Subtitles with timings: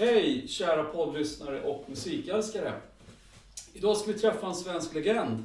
[0.00, 2.72] Hej kära poddlyssnare och musikälskare.
[3.72, 5.42] Idag ska vi träffa en svensk legend.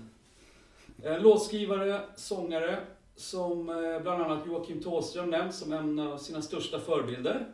[1.03, 2.79] En låtskrivare, sångare,
[3.15, 7.45] som eh, bland annat Joakim Thåström nämns som en av sina största förebilder.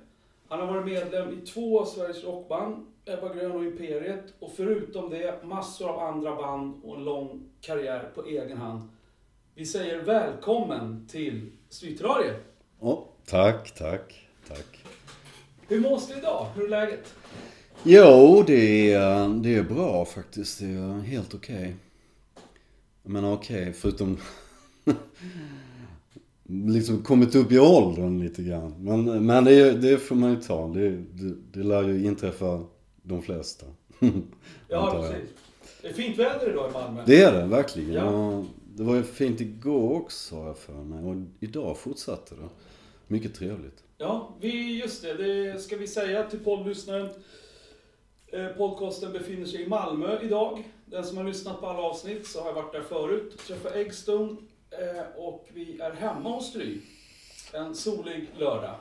[0.47, 5.09] Han har varit medlem i två av Sveriges rockband, Ebba Grön och Imperiet, och förutom
[5.09, 8.89] det massor av andra band och en lång karriär på egen hand.
[9.55, 12.35] Vi säger välkommen till Stryterarie.
[12.79, 14.88] Oh, tack, tack, tack.
[15.69, 16.47] Hur mås det idag?
[16.55, 17.13] Hur är läget?
[17.83, 20.59] Jo, det är, det är bra faktiskt.
[20.59, 21.75] Det är helt okej.
[23.03, 24.17] Jag menar okej, förutom
[26.43, 28.75] liksom kommit upp i åldern lite grann.
[28.79, 30.67] Men, men det, det får man ju ta.
[30.67, 32.63] Det, det, det lär ju inträffa
[33.01, 33.65] de flesta.
[34.67, 35.29] Ja, precis.
[35.81, 37.03] Det är fint väder idag i Malmö.
[37.05, 37.93] Det är det verkligen.
[37.93, 38.45] Ja.
[38.75, 41.03] Det var ju fint igår också har jag för mig.
[41.03, 42.49] Och idag fortsatte det.
[43.07, 43.83] Mycket trevligt.
[44.01, 47.09] Ja, vi, just det, det ska vi säga till poddlyssnaren.
[48.27, 50.63] Eh, Podcasten befinner sig i Malmö idag.
[50.85, 53.37] Den som har lyssnat på alla avsnitt så har jag varit där förut.
[53.47, 54.35] Träffat Eggstone
[54.71, 56.77] eh, och vi är hemma hos Stry.
[57.53, 58.75] En solig lördag.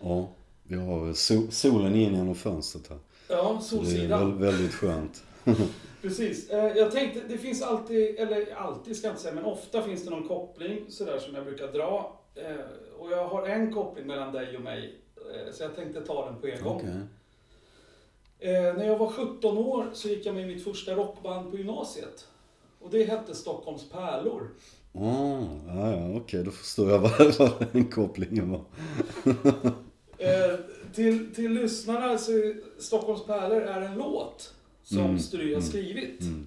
[0.00, 0.28] Ja,
[0.62, 2.98] vi har sol, solen in genom fönstret här.
[3.28, 4.38] Ja, Så det är Solsidan.
[4.38, 5.22] väl, väldigt skönt.
[6.02, 6.50] Precis.
[6.50, 10.04] Eh, Jag tänkte, det finns alltid, eller alltid ska jag inte säga, men ofta finns
[10.04, 12.20] det någon koppling sådär som jag brukar dra.
[12.36, 12.56] Eh,
[12.98, 14.94] Och jag har en koppling mellan dig och mig.
[15.16, 16.76] eh, Så jag tänkte ta den på en gång.
[16.76, 16.90] Okej.
[18.38, 21.56] Eh, när jag var 17 år så gick jag med i mitt första rockband på
[21.56, 22.26] gymnasiet.
[22.80, 24.50] Och det hette Stockholms Pärlor.
[24.94, 28.60] Ah, ja, ja, okej, då förstår jag vad, vad den kopplingen var.
[30.18, 30.54] Eh,
[30.94, 32.32] till, till lyssnarna så
[32.78, 36.20] Stockholms Pärlor är en låt som Mm, Stry har mm, skrivit.
[36.20, 36.46] Mm.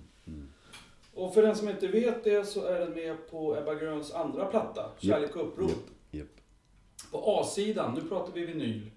[1.20, 4.46] Och för den som inte vet det så är den med på Ebba Gröns andra
[4.46, 5.70] platta, Kärlek och uppror.
[5.70, 5.78] Japp,
[6.12, 6.28] japp.
[7.12, 8.92] På A-sidan, nu pratar vi vinyl.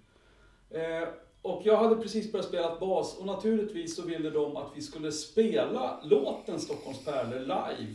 [0.70, 1.08] Eh,
[1.42, 5.12] och jag hade precis börjat spela bas och naturligtvis så ville de att vi skulle
[5.12, 7.94] spela låten Stockholms Pärlor live.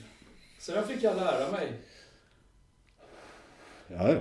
[0.59, 1.73] Så den fick jag lära mig.
[3.87, 4.19] Ja, ja.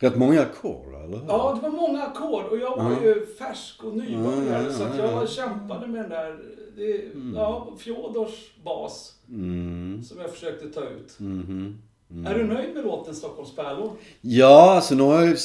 [0.00, 1.26] Rätt många ackord, eller hur?
[1.28, 3.02] Ja, det var många ackord och jag var Ja.
[3.02, 5.10] ju färsk och nybörjare Ja, ja, så att ja, ja.
[5.10, 6.38] jag kämpade med den där,
[6.78, 11.20] det, ja, Fjodors bas Mm, som jag försökte ta ut.
[11.20, 11.78] mhm,
[12.10, 12.26] mm.
[12.26, 13.92] Är du nöjd med låten Stockholms Pärlor?
[14.20, 15.38] Ja, alltså nu har jag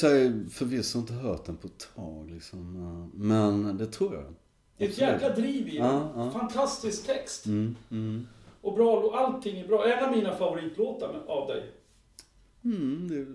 [0.51, 3.11] förvisso inte hört den på ett tag liksom.
[3.13, 4.23] Men det tror jag.
[4.77, 5.85] Det är ett jäkla driv i den.
[5.85, 6.31] Ja, ja.
[6.31, 7.45] Fantastisk text.
[7.45, 8.27] Mm, mm.
[8.61, 9.85] Och bra, allting är bra.
[9.88, 11.72] En av mina favoritlåtar av dig.
[12.63, 13.25] Mm, det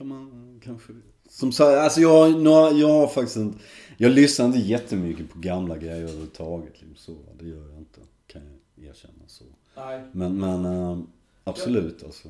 [0.00, 0.92] kan man kanske...
[1.28, 3.58] Som sagt, alltså jag, nu har- jag har faktiskt inte...
[3.96, 6.72] Jag lyssnar inte jättemycket på gamla grejer överhuvudtaget.
[6.82, 7.16] Liksom så.
[7.38, 8.42] Det gör jag inte, kan
[8.74, 9.22] jag erkänna.
[9.26, 9.44] så.
[9.76, 10.02] Nej.
[10.12, 10.98] Men, men äh,
[11.44, 12.28] absolut alltså.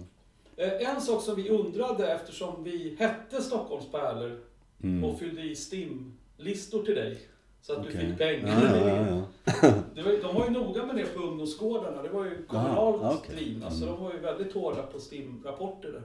[0.56, 4.40] Eh, En sak som vi undrade eftersom vi hette Stockholms Pärlor
[4.82, 5.04] Mm.
[5.04, 7.18] och fyllde i STIM-listor till dig.
[7.62, 8.06] Så att du Okej.
[8.08, 8.62] fick pengar.
[8.64, 9.72] Ja, ja, ja.
[9.94, 12.02] Det var, de var ju noga med det på ungdomsgårdarna.
[12.02, 13.36] Det var ju kommunalt Aha, okej.
[13.36, 13.70] drivna.
[13.70, 13.88] Så Mm.
[13.94, 16.02] de var ju väldigt hårda på STIM-rapporter där.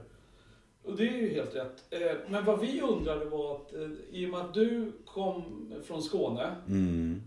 [0.86, 1.84] Och det är ju helt rätt.
[1.90, 3.80] Eh, Men vad vi undrade var att eh,
[4.10, 5.42] i och med att du kom
[5.86, 7.22] från Skåne Mm.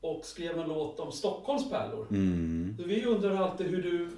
[0.00, 2.06] och skrev en låt om Stockholms pärlor.
[2.10, 2.76] Mm.
[2.86, 4.08] Vi undrar alltid hur du,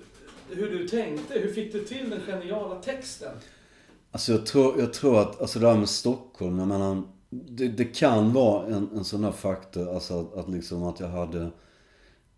[0.56, 1.38] hur du tänkte.
[1.38, 3.32] Hur fick du till den geniala texten?
[4.10, 7.84] Alltså jag tror, jag tror att, alltså det här med Stockholm, jag menar, det, det
[7.84, 11.40] kan vara en, en sån här faktor, alltså att, att liksom att jag hade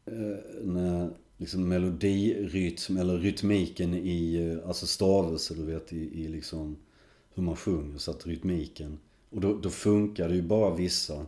[0.06, 1.06] eh, eh,
[1.42, 6.76] liksom melodirytm eller rytmiken i, eh, alltså stavelse du vet i, i liksom
[7.34, 8.98] hur man sjunger, så att rytmiken.
[9.30, 11.26] Och då, då funkar det ju bara vissa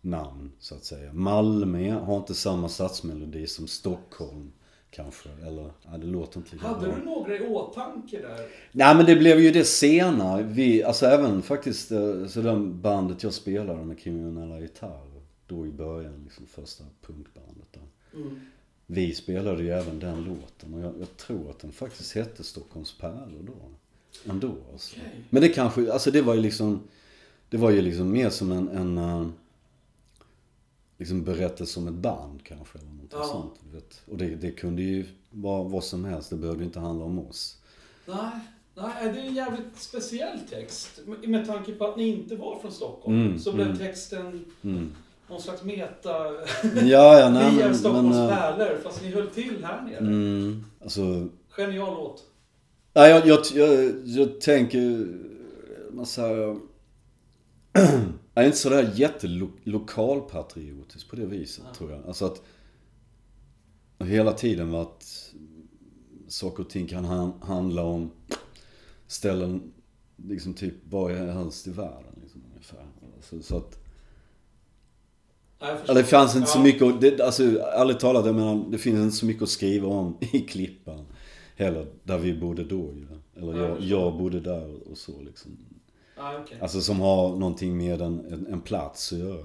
[0.00, 1.12] namn så att säga.
[1.12, 4.52] Malmö har inte samma satsmelodi som Stockholm
[4.90, 6.96] kanske, eller, ja det låter inte lika Hade bra.
[6.96, 8.40] du några i åtanke där?
[8.72, 10.42] Nej men det blev ju det senare.
[10.42, 15.22] Vi, alltså även faktiskt eh, så den bandet jag spelade med kriminella gitarrer.
[15.46, 18.20] Då i början, liksom första punkbandet där.
[18.20, 18.40] Mm.
[18.86, 22.98] Vi spelade ju även den låten och jag, jag tror att den faktiskt hette Stockholms
[22.98, 23.70] pärlor då.
[24.30, 24.96] Ändå alltså.
[24.96, 25.24] Okej.
[25.30, 26.80] Men det kanske, alltså det var ju liksom,
[27.50, 29.26] det var ju liksom mer som en, en eh,
[30.98, 33.24] liksom berättelse om ett band kanske eller något Ja.
[33.24, 33.54] sånt.
[33.72, 34.02] Vet.
[34.10, 37.58] Och det, det kunde ju vara vad som helst, det behövde inte handla om oss.
[38.06, 38.30] Nej,
[38.74, 41.00] nej, det är en jävligt speciell text.
[41.24, 43.26] Med tanke på att ni inte var från Stockholm.
[43.26, 43.78] Mm, så blev mm.
[43.78, 44.94] texten Mm.
[45.28, 46.08] Någon slags meta...
[46.84, 47.72] Ja, ja, nej Vi är.
[47.72, 49.96] Stockholms men, eh, pärlor, fast ni höll till här nere.
[49.98, 51.28] mm, alltså...
[51.56, 52.24] Genial låt.
[52.92, 55.06] Nej, jag, jag, jag, jag tänker...
[55.90, 56.56] Man säger...
[58.34, 61.74] Jag är inte sådär jättelokalpatriotisk på det viset, Ja.
[61.74, 62.06] tror jag.
[62.06, 62.42] Alltså att...
[63.98, 65.04] Hela tiden varit...
[66.28, 68.10] Saker och ting kan han, handla om
[69.06, 69.72] ställen,
[70.16, 72.18] liksom typ var helst i världen.
[72.22, 72.42] Liksom.
[72.52, 72.86] ungefär.
[73.16, 73.78] Alltså, så att,
[75.68, 76.62] Ja, eller det fanns inte så Ja.
[76.62, 79.88] mycket, att- det, alltså ärligt talat, jag menar, det finns inte så mycket att skriva
[79.88, 81.06] om i Klippan.
[81.56, 83.06] Heller, där vi bodde då ju.
[83.36, 85.56] Eller Ja, jag jag, jag bodde där och så liksom.
[86.16, 86.56] Ja, okej.
[86.60, 89.44] Alltså som har någonting med en, en, en plats att göra.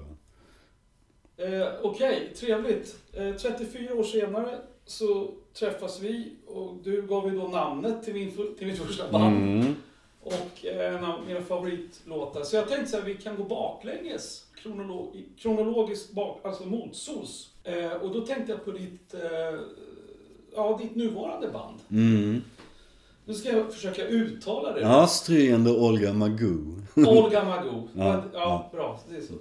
[1.36, 2.96] Eh, Okej, trevligt.
[3.12, 8.32] Eh, 34 år senare så träffas vi och du gav ju då namnet till, min,
[8.58, 9.36] till mitt första band.
[9.36, 9.74] Mm.
[10.22, 12.42] Och eh, en av mina favoritlåtar.
[12.42, 14.46] Så jag tänkte så här, vi kan gå baklänges.
[14.62, 17.50] Kronolog, kronologiskt bak, alltså motsols.
[17.64, 19.60] Eh, och då tänkte jag på ditt, eh,
[20.54, 21.78] ja, ditt nuvarande band.
[21.90, 22.42] Mm.
[23.24, 24.80] Nu ska jag försöka uttala det.
[24.80, 26.76] Ja, stryende Olga Magoo.
[26.96, 27.88] Olga Magoo.
[27.94, 29.00] Ja, Ja, ja, bra.
[29.10, 29.32] Det är så.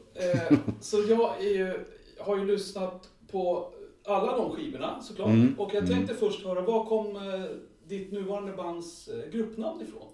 [0.52, 1.86] Eh, så jag ju,
[2.20, 3.72] har ju lyssnat på
[4.06, 5.28] alla de skivorna såklart.
[5.28, 7.44] Mm, Och jag tänkte först höra, var kom eh,
[7.88, 10.08] ditt nuvarande bands eh, gruppnamn ifrån?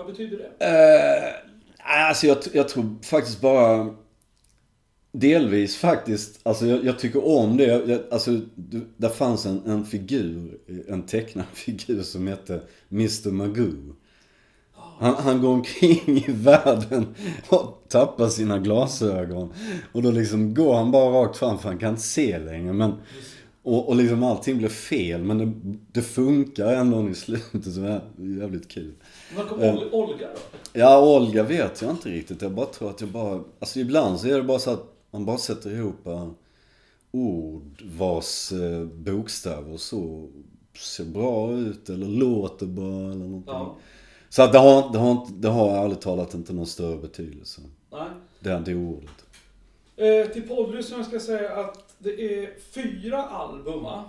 [0.00, 0.66] Vad betyder det?
[0.66, 3.94] Eh, alltså jag, jag tror faktiskt bara...
[5.12, 6.40] Delvis faktiskt.
[6.42, 7.64] Alltså jag, jag tycker om det.
[7.64, 10.58] Jag, alltså, du, där fanns en, en figur,
[10.88, 12.60] en tecknad figur som hette
[12.90, 13.94] Mr Magoo.
[14.98, 17.06] Han, han går omkring i världen
[17.48, 19.52] och tappar sina glasögon.
[19.92, 22.72] Och då liksom går han bara rakt fram för han kan inte se längre.
[22.72, 22.92] Men,
[23.62, 25.52] och, och liksom allting blir fel men det,
[25.92, 28.94] det funkar ändå i slutet Så det är jävligt kul.
[29.36, 29.74] Var kom Eh.
[29.74, 30.58] Ol- Olga då?
[30.72, 32.42] Ja, Olga vet jag inte riktigt.
[32.42, 33.40] Jag bara tror att jag bara...
[33.58, 36.28] Alltså ibland så är det bara så att man bara sätter ihop eh,
[37.12, 40.28] ord vars eh, bokstäver så
[40.78, 43.54] ser bra ut eller låter bra eller någonting.
[43.54, 43.74] Ja.
[44.28, 47.60] Så att det har, det, har, det har ärligt talat inte någon större betydelse.
[47.92, 48.06] Nej.
[48.40, 49.10] Det, det ordet.
[49.96, 54.04] Eh, till poddlyssnarna ska jag säga att det är fyra album va?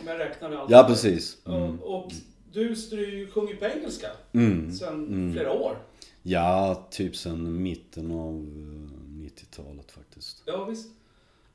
[0.00, 0.70] Om jag räknar med allt.
[0.70, 1.36] Ja, precis.
[1.46, 1.62] Mm.
[1.80, 2.12] Och, och
[2.52, 4.72] du sjunger på engelska Mm.
[4.72, 5.32] sedan Mm.
[5.32, 5.76] flera år.
[6.22, 10.42] Ja, typ sen mitten av eh, 90-talet faktiskt.
[10.46, 10.88] Ja, visst.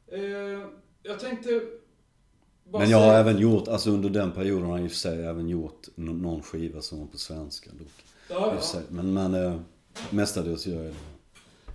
[0.08, 0.22] Eh,
[1.04, 1.62] jag tänkte...
[2.64, 4.92] bara Men jag har säga- även gjort, alltså under den perioden har jag i och
[4.92, 8.04] för sig även gjort någon skiva som var på svenska dock.
[8.30, 8.82] Ja, sig.
[8.90, 9.60] Men, men eh,
[10.10, 10.98] mestadels gör jag det.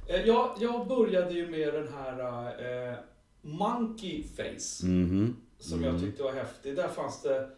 [0.09, 0.14] ja.
[0.14, 2.44] Eh, jag, jag började ju med den här
[2.91, 2.94] eh,
[3.43, 4.87] Monkey Face.
[4.87, 5.37] Mhm.
[5.59, 6.76] Som jag tyckte var häftig.
[6.76, 7.49] Där fanns det...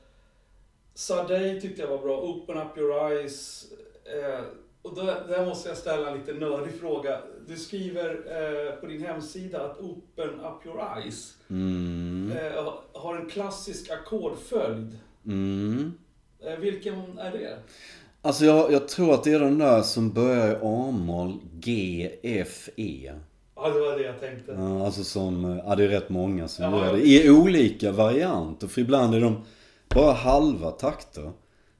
[1.00, 2.20] Sardej tyckte jag var bra.
[2.20, 3.64] Open Up Your Eyes.
[4.04, 4.40] Eh,
[4.82, 7.20] och där, där måste jag ställa en lite nördig fråga.
[7.48, 12.32] Du skriver eh, på din hemsida att Open Up Your Eyes Mm.
[12.36, 14.98] eh, har en klassisk ackordföljd.
[15.26, 15.92] Mm.
[16.46, 17.58] Eh, vilken är det?
[18.22, 22.68] Alltså jag, jag tror att det är den där som börjar i A-moll, G, F,
[22.76, 23.12] E.
[23.56, 24.52] Ja, det var det jag tänkte.
[24.52, 27.02] Ja, alltså som, eh, ja det är rätt många som Ja, gör det.
[27.02, 28.66] I olika varianter.
[28.66, 29.42] För ibland är de
[29.94, 31.32] bara halva takter.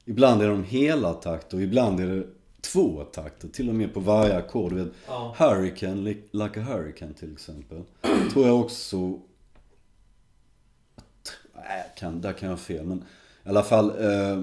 [0.05, 2.27] Ibland är de hela takter och ibland är det
[2.61, 3.49] två takter.
[3.49, 4.91] Till och med på varje ackord.
[5.07, 5.35] Ja.
[5.39, 7.83] Hurricane, li- Like a Hurricane till exempel.
[8.33, 9.19] Tror jag också...
[11.55, 12.87] Nej, kan, där kan jag ha fel.
[12.87, 12.99] Men
[13.45, 13.91] i alla fall...
[14.05, 14.43] Eh,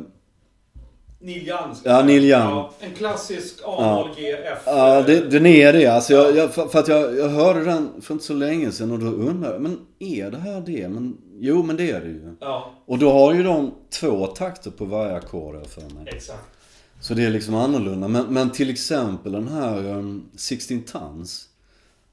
[1.20, 1.76] Neil Young.
[1.84, 2.04] Ja.
[2.04, 2.32] Neil Young.
[2.42, 4.60] Ja, en klassisk A-moll G, F.
[4.66, 5.86] Ja, det, den är det.
[5.88, 9.00] Alltså jag, jag, för att jag, jag hörde den för inte så länge sedan och
[9.00, 10.90] då undrar jag, men är det här det?
[10.90, 12.36] Men, jo, men det är det ju.
[12.40, 16.06] Ja, Och då har ju de två takter på varje ackord för mig.
[16.08, 16.44] exakt.
[17.00, 18.08] Så det är liksom annorlunda.
[18.08, 21.46] Men, men till exempel den här um, 16 tons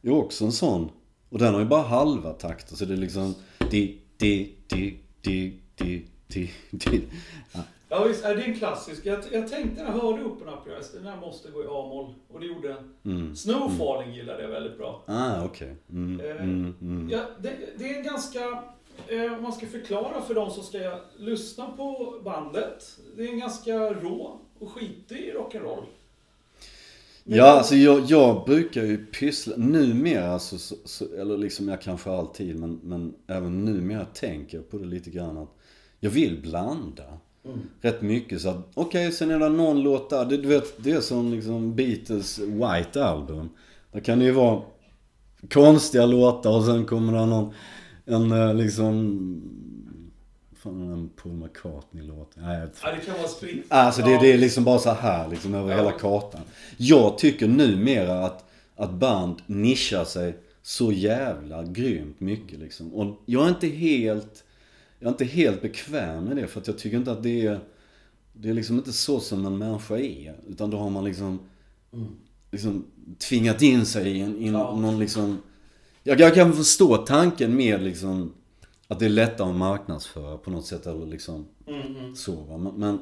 [0.03, 0.91] är också en sån.
[1.31, 2.77] Och den har ju bara halva takter.
[2.77, 3.35] Så det är liksom...
[3.71, 7.01] Di, di, di, di, di, di, di.
[7.53, 7.61] Ja.
[7.95, 9.07] Ja visst, är det en klassisk?
[9.07, 11.67] Jag, jag tänkte när jag hörde Open Up Your Eyes, den här måste gå i
[11.67, 12.15] A-moll.
[12.29, 13.15] Och det gjorde den.
[13.15, 13.37] Mm.
[13.37, 15.03] Snowfalling gillade jag väldigt bra.
[15.07, 15.77] Ah, okej.
[15.91, 17.09] Mm, Eh, mm, mm.
[17.11, 18.63] Ja, det, det är en ganska,
[19.09, 20.79] eh, om man ska förklara för de som ska
[21.17, 22.99] lyssna på bandet.
[23.17, 25.85] Det är en ganska rå och skitig rock'n'roll.
[27.25, 31.81] Men Ja, alltså jag, jag brukar ju pyssla, numera så, så, så, eller liksom jag
[31.81, 35.55] kanske alltid, men, men även numera tänker jag på det lite grann att
[36.01, 37.19] jag vill blanda.
[37.45, 37.61] Mm.
[37.81, 40.91] Rätt mycket så att, okej sen är det någon låt där, det, du vet, det
[40.93, 43.49] är som liksom Beatles White Album.
[43.93, 44.63] Där kan det ju vara
[45.53, 47.53] konstiga låtar och sen kommer det någon,
[48.07, 49.43] en eh, liksom,
[50.57, 52.31] fan en Paul McCartney-låt.
[52.35, 53.65] Nej, jag Ja, det kan vara spritt.
[53.69, 55.77] Alltså det, det är liksom bara så här liksom över Ja.
[55.77, 56.41] hela kartan.
[56.77, 58.45] Jag tycker numera att,
[58.77, 62.95] att band nischar sig så jävla grymt mycket liksom.
[62.95, 64.45] Och jag är inte helt,
[65.05, 67.61] jag är inte helt bekväm med det för att jag tycker inte att det är,
[68.33, 70.41] det är liksom inte så som en människa är.
[70.49, 71.39] Utan då har man liksom,
[72.51, 72.85] liksom
[73.29, 74.77] tvingat in sig i, en, i Ja.
[74.77, 75.39] någon liksom,
[76.03, 78.33] jag, jag kan förstå tanken med liksom
[78.89, 82.17] att det är lättare att marknadsföra på något sätt eller liksom Mm, mm.
[82.17, 82.59] så va.
[82.59, 82.99] Men, men,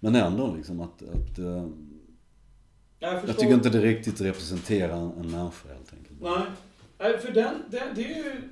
[0.00, 1.66] men ändå liksom att, att eh,
[2.98, 3.28] Jag.
[3.28, 6.20] Jag tycker inte det riktigt representerar en, människa helt enkelt.
[6.20, 6.42] Nej.
[6.98, 8.42] Nej, för den, den, det är ju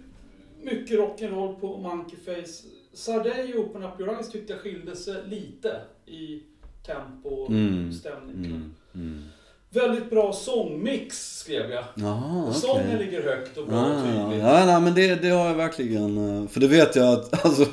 [0.63, 2.67] mycket rock'n'roll på Monkey Face.
[2.93, 6.43] Sardej och Open Up Your Eyes tyckte jag skilde sig lite i
[6.87, 7.93] tempo och Mm.
[7.93, 8.45] stämning.
[8.45, 9.25] Mm, mm.
[9.73, 11.85] Väldigt bra sångmix skrev jag.
[11.95, 12.61] Jaha, okej.
[12.61, 14.45] Sången ligger högt och bra och Ah, tydligt.
[14.45, 16.43] ja, nej, men det, det har jag verkligen.
[16.43, 17.65] eh, För det vet jag att, alltså,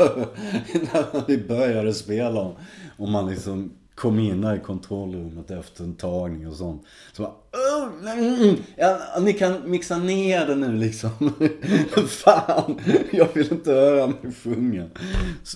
[0.74, 2.56] när vi började spela
[2.98, 6.84] och man liksom kom in där i kontrollrummet efter en tagning och sånt.
[7.14, 11.10] Så bara, "Åh, mm, ja, ni kan mixa ner det nu liksom.
[12.08, 12.80] Fan,
[13.12, 14.88] jag vill inte höra mig sjunga.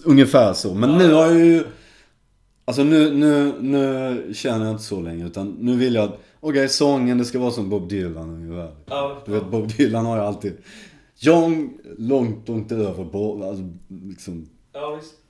[0.05, 0.73] Ungefär så.
[0.73, 1.63] Men nu har jag ju,
[2.65, 5.25] alltså nu, nu, nu känner jag inte så länge.
[5.25, 8.75] Utan nu vill jag, okej sången det ska vara som Bob Dylan ungefär.
[9.25, 10.53] Du vet Bob Dylan har ju alltid
[11.15, 13.03] John långt, långt över
[13.49, 15.20] alltså liksom, ja, visst.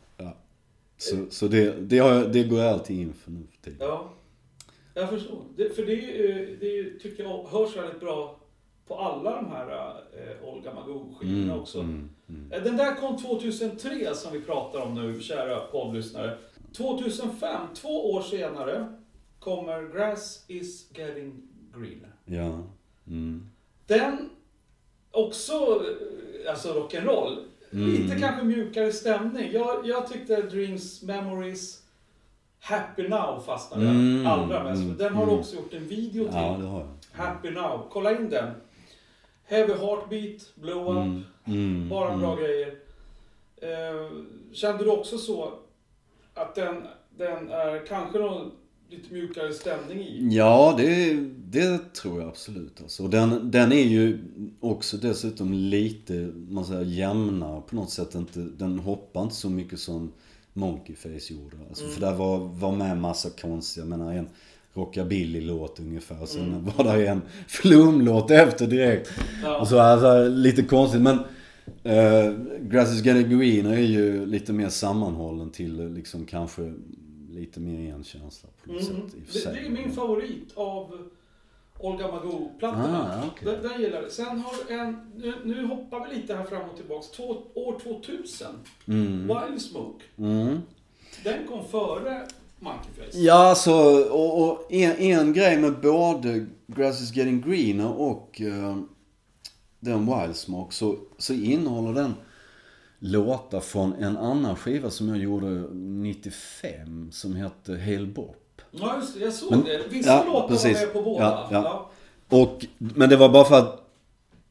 [1.01, 3.77] Så, så det, det, har jag, det går jag alltid in för nu för tiden.
[3.87, 4.13] Ja,
[4.93, 5.41] jag förstår.
[5.55, 8.39] Det, för det, är ju- det är tycker jag hörs väldigt bra
[8.87, 9.69] på alla de här
[10.13, 11.79] eh, Olga Magoo-skivorna också.
[11.79, 12.51] mm, mm.
[12.51, 16.37] Eh, Den där kom 2003 som vi pratar om nu, kära poddlyssnare.
[16.77, 18.93] 2005, två år senare,
[19.39, 21.41] kommer Grass is getting
[21.77, 22.15] greener.
[22.25, 22.63] Ja.
[23.07, 23.49] Mm.
[23.87, 24.29] Den,
[25.11, 27.37] också eh, alltså rock'n'roll.
[27.73, 28.21] Lite Mm.
[28.21, 29.51] kanske mjukare stämning.
[29.51, 31.81] Jag, jag tyckte Dreams, Memories,
[32.59, 34.81] Happy Now fastnade Mm, allra mest.
[34.81, 35.39] för Den har du mm.
[35.39, 36.33] också gjort en video till.
[36.35, 37.23] Ja, det har jag.
[37.25, 37.87] Happy Now.
[37.91, 38.53] Kolla in den.
[39.45, 40.97] Heavy Heartbeat, Blow Up.
[41.05, 42.43] Mm, mm, Bara bra mm.
[42.43, 42.75] grejer.
[43.61, 44.11] Eh,
[44.53, 45.53] kände du också så
[46.33, 46.87] att den,
[47.17, 48.51] den är kanske någon
[48.91, 50.27] lite mjukare stämning i?
[50.31, 51.13] Ja, det,
[51.51, 52.81] det tror jag absolut.
[52.81, 53.03] Alltså.
[53.03, 54.19] Och Den, den är ju
[54.59, 56.13] också dessutom lite,
[56.49, 58.15] man säger jämnare på något sätt.
[58.15, 60.11] Inte, den hoppar inte så mycket som
[60.53, 61.57] Monkey Face gjorde.
[61.69, 61.93] Alltså, Mm.
[61.95, 64.27] För där var, var med massa konstiga, jag menar en
[64.73, 66.25] rockabilly-låt ungefär.
[66.25, 66.65] Sen Mm.
[66.77, 69.11] var det en flumlåt efter direkt.
[69.43, 69.59] Ja.
[69.59, 71.01] Och så alltså, lite konstigt.
[71.01, 76.73] Men uh, Grass is green är ju lite mer sammanhållen till eh, liksom kanske
[77.41, 79.01] lite mer en känsla på något Mm.
[79.09, 79.13] sätt.
[79.15, 81.07] I Det, det är min favorit av
[81.79, 83.21] Olga Magoo-plattorna.
[83.23, 83.47] Ah, okej.
[83.53, 84.11] den, den gillar jag.
[84.11, 87.11] Sen har en, nu, nu hoppar vi lite här fram och tillbaks.
[87.11, 88.47] Två, år 2000,
[88.87, 89.27] Mm.
[89.27, 90.03] Wild Smoke.
[90.17, 90.59] Mm.
[91.23, 92.27] Den kom före
[92.59, 93.17] Monkey Face.
[93.19, 93.73] Ja, alltså,
[94.11, 98.77] och, och en, en grej med både Grass is getting greener och eh,
[99.79, 102.13] den Wild Smoke så, så innehåller den
[103.03, 108.61] låtar från en annan skiva som jag gjorde 95 som hette Hail Bop.
[108.71, 109.19] Ja, just det.
[109.19, 109.81] Jag såg Men- det.
[109.89, 110.77] Vissa ja, låtar precis.
[110.77, 111.23] var med på båda.
[111.23, 111.91] Ja, ja.
[112.37, 113.77] Och, men det var bara för att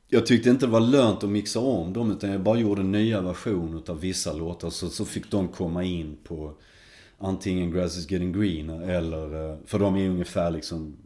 [0.09, 3.21] jag tyckte inte det var lönt att mixa om dem utan jag bara gjorde nya
[3.21, 6.53] versioner av vissa låtar så, så fick de komma in på
[7.19, 10.97] antingen Grass is getting green eller, eh, för de är ungefär liksom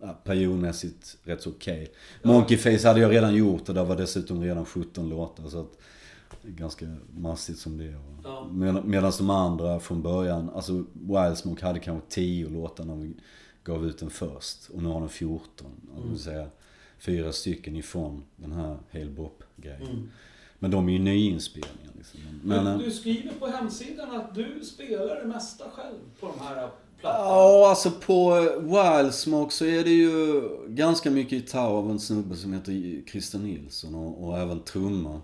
[0.00, 1.92] ja, periodmässigt rätt så okej.
[2.22, 5.72] Monkey Face hade jag redan gjort och där var dessutom redan 17 låtar så att
[6.46, 6.86] ganska
[7.16, 7.98] massigt som det är.
[8.24, 8.48] Ja.
[8.52, 13.14] Med, Medan de andra från början, alltså Wildsmoke hade kanske 10 låtar när vi
[13.64, 14.68] gav ut den först.
[14.74, 15.66] Och nu har den 14.
[15.82, 16.10] Det Mm.
[16.10, 16.46] vill säga
[16.98, 19.82] fyra stycken ifrån den här Hail Bop-grejen.
[19.82, 20.10] Mm.
[20.58, 22.20] Men de är ju nyinspelningar liksom.
[22.42, 26.44] Men, Men eh, du skriver på hemsidan att du spelar det mesta själv på de
[26.44, 26.54] här
[27.00, 27.24] plattorna.
[27.28, 28.60] Ja, alltså på eh,
[29.02, 33.94] Wildsmoke så är det ju ganska mycket gitarr av en snubbe som heter Christer Nilsson
[33.94, 35.20] och, och även trumma.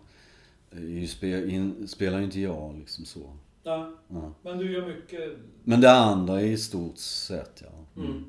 [0.73, 3.37] Eh, spe- in- Spelar inte jag liksom så.
[3.63, 4.35] Ja, Ja.
[4.43, 8.03] men du gör mycket Men det andra är i stort sett ja.
[8.03, 8.25] mm.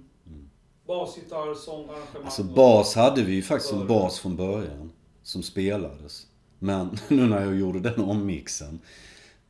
[0.87, 2.23] basgitarr, sång, arrangemang.
[2.23, 4.01] Alltså bas hade vi ju faktiskt en Början.
[4.01, 4.91] bas från början.
[5.23, 6.27] Som spelades.
[6.59, 8.79] Men nu när jag gjorde den ommixen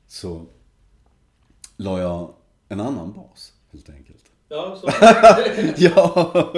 [0.08, 0.46] så
[1.78, 2.34] la jag
[2.70, 4.24] en annan bas helt enkelt.
[4.50, 4.90] Ja, så.
[5.78, 6.54] ja!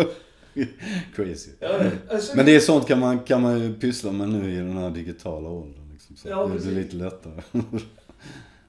[1.16, 1.50] Crazy.
[1.60, 1.80] ja,
[2.12, 4.78] alltså, Men det är sånt kan man, kan man ju pyssla med nu i den
[4.78, 5.83] här digitala åldern.
[6.14, 6.30] Liksom.
[6.30, 7.42] Så Ja, det blir lite lättare.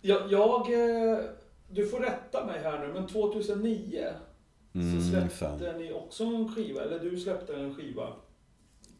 [0.00, 1.18] jag, jag, eh,
[1.70, 4.04] du får rätta mig här nu, men 2009
[4.76, 5.78] Mm, så släppte ungefär.
[5.78, 8.12] ni också en skiva, eller du släppte en skiva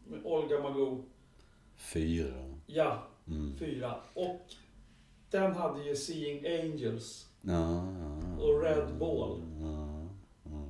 [0.09, 1.05] med Olga Magoo.
[1.77, 2.35] Fyra.
[2.67, 3.57] Ja, Mm.
[3.59, 3.95] fyra.
[4.15, 4.41] Och
[5.31, 7.27] den hade ju Seeing Angels.
[7.41, 9.41] Ja, ja, Och Red Ball.
[9.61, 9.84] Ja.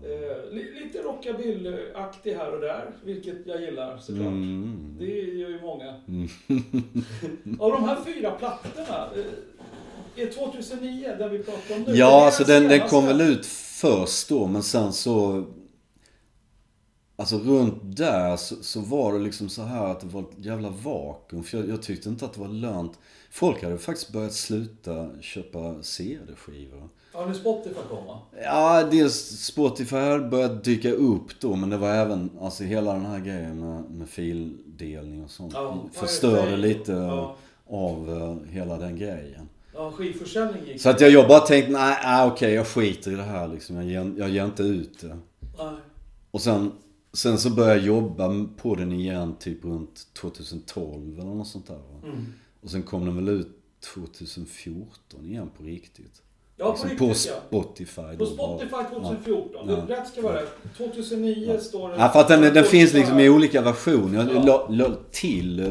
[0.05, 4.27] Eh, li, lite rockabilly-aktig här och där, vilket jag gillar såklart.
[4.27, 4.97] Mm.
[4.99, 5.95] Det gör ju många.
[6.09, 6.29] Mm.
[7.61, 11.95] Av de här fyra plattorna, eh, är 2009 den vi pratar om nu?
[11.95, 15.45] Ja, alltså den, den kom väl ut först då, men sen så...
[17.17, 20.71] Alltså runt där så, så var det liksom så här att det var ett jävla
[20.71, 21.45] vakuum.
[21.45, 22.99] För jag, jag tyckte inte att det var lönt.
[23.31, 26.89] Folk hade faktiskt börjat sluta köpa CD-skivor.
[27.15, 28.21] Ja, nu Spotify kom va?
[28.43, 31.57] Ja, dels Spotify hade börjat dyka upp då.
[31.57, 35.53] Men det var även, alltså hela den här grejen med, med fildelning och sånt.
[35.55, 36.93] Ja, förstörde lite.
[36.93, 37.37] Ja.
[37.67, 39.49] av eh, hela den grejen.
[39.75, 43.15] Ja, skivförsäljning gick Så att jag, jag bara tänkte, nej, nej okej jag skiter i
[43.15, 43.77] det här liksom.
[43.77, 45.19] Jag ger, jag ger inte ut det.
[45.59, 45.75] Nej.
[46.31, 46.73] Och sen,
[47.13, 51.81] sen så började jag jobba på den igen typ runt 2012 eller något sånt där.
[52.05, 52.27] Mm.
[52.61, 53.61] Och sen kom den väl ut
[53.95, 56.23] 2014 igen på riktigt.
[56.57, 57.41] Ja, på liksom riktigt på ja.
[57.49, 58.03] Spotify.
[58.03, 58.85] På då Spotify bara.
[58.85, 59.69] 2014.
[59.69, 59.97] Ja.
[59.97, 60.53] Rätt ska vara rätt.
[60.77, 61.97] 2009 står det...
[61.99, 64.31] Ja, för att den, den finns liksom i olika versioner.
[64.35, 64.67] Jag Ja.
[64.71, 65.69] la, till eh,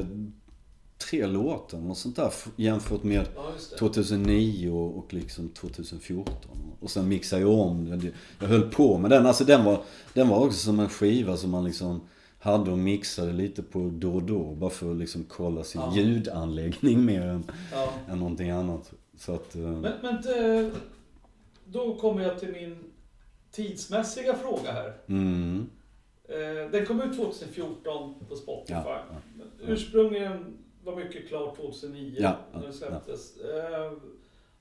[1.10, 3.78] tre låtar och sånt där jämfört med Ja, just det.
[3.78, 6.34] 2009 och, och liksom 2014.
[6.80, 8.12] Och sen mixade jag om den.
[8.40, 9.26] Jag höll på med den.
[9.26, 9.82] Alltså den var,
[10.14, 12.02] den var också som en skiva som man liksom
[12.40, 14.44] hade och mixade lite på då och då.
[14.56, 15.96] Bara för att liksom kolla sin Ja.
[15.96, 17.90] ljudanläggning mer än, Ja.
[18.10, 18.92] än någonting annat.
[19.18, 19.56] Så att...
[19.56, 20.16] eh, Men, men
[20.66, 20.72] eh,
[21.66, 22.78] då kommer jag till min
[23.52, 24.98] tidsmässiga fråga här.
[25.08, 25.70] Mm.
[26.30, 28.74] Eh, Den kom ut 2014 på Spotify.
[28.74, 33.34] Ja, ja, Men Ursprungligen var mycket klart 2009 Ja, när ja, det släpptes.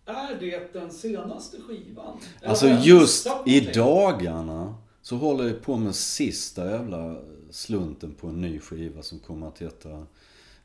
[0.07, 2.19] Är det den senaste skivan?
[2.41, 7.17] Eller Alltså just i dagarna så håller jag på med sista jävla
[7.51, 10.07] slunten på en ny skiva som kommer att heta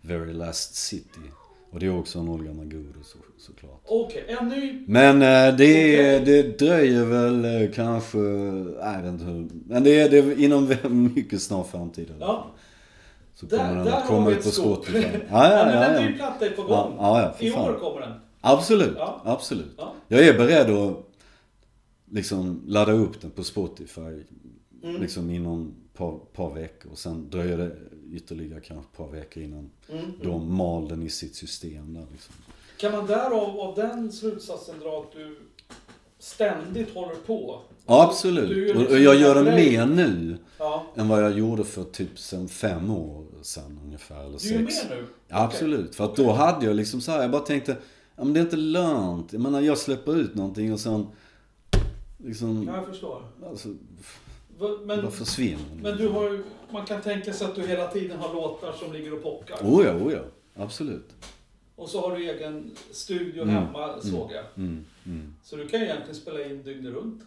[0.01, 1.19] Very Last City.
[1.77, 3.81] Och det är också en Olga Maguro så, såklart.
[3.85, 4.83] Okej, en ny...
[4.87, 6.21] Men eh, det, Okej.
[6.25, 9.47] det dröjer väl eh, kanske, nej, jag vet inte hur.
[9.67, 10.75] Men det är, det är inom
[11.15, 12.13] mycket snar framtid.
[12.19, 12.47] Ja.
[13.35, 14.49] Så Där, kommer den där att komma ut på.
[14.49, 14.97] Spotify.
[15.03, 16.09] Ja, Ja, ja, men ja, en ja.
[16.09, 16.69] ny platta är på gång.
[16.97, 17.69] Ja, ja, ja, I fan.
[17.69, 18.13] år kommer den.
[18.41, 19.21] Absolut, Ja.
[19.25, 19.73] absolut.
[19.77, 19.93] Ja.
[20.07, 20.97] Jag är beredd att
[22.11, 24.23] liksom ladda upp den på Spotify
[24.83, 25.01] Mm.
[25.01, 26.91] liksom inom ett par, par veckor.
[26.91, 27.71] Och sen dröjer det
[28.11, 30.05] ytterligare kanske ett par veckor innan Mm.
[30.23, 32.35] de mal den i sitt system där liksom.
[32.77, 35.37] Kan man därav av den slutsatsen dra att du
[36.19, 37.59] ständigt håller på?
[37.85, 38.49] Ja, absolut.
[38.49, 40.85] Liksom och jag gör det mer nu Ja.
[40.95, 44.19] än vad jag gjorde för typ sen fem år sedan ungefär.
[44.25, 44.89] Eller Du är med sex.
[44.89, 45.05] nu?
[45.27, 45.95] Ja, absolut.
[45.95, 47.77] För att då hade jag liksom så här, jag bara tänkte,
[48.15, 49.33] ja men det är inte lönt.
[49.33, 51.07] Jag menar jag släpper ut någonting och sen
[52.17, 53.21] liksom, Ja, jag förstår.
[53.49, 53.69] alltså,
[54.85, 55.59] Men, bara försvinner.
[55.81, 56.39] men du har
[56.71, 59.55] man kan tänka sig att du hela tiden har låtar som ligger och pockar.
[59.63, 60.19] Oh ja, oh ja.
[60.63, 61.09] Absolut.
[61.75, 63.55] Och så har du egen studio Mm.
[63.55, 64.43] hemma, såg jag.
[64.63, 65.33] Mm, mm.
[65.43, 67.21] Så du kan egentligen spela in dygnet runt.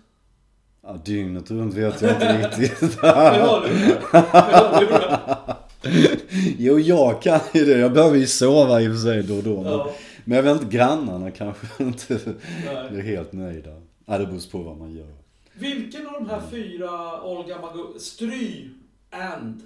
[0.83, 3.03] Ja, dygnet runt vet jag inte riktigt.
[3.03, 4.13] Med hörlurar.
[4.13, 5.57] Med hörlurar.
[6.59, 7.79] jo, jag kan ju det.
[7.79, 9.63] Jag behöver ju sova i och för sig då och då.
[9.63, 9.93] Men, Ja,
[10.25, 12.19] men jag vet inte, grannarna kanske inte
[12.91, 13.71] blir helt nöjda.
[14.07, 15.07] Ja, det beror på vad man gör.
[15.61, 18.69] Vilken av de här fyra Olga Magoo, Stry,
[19.11, 19.61] And,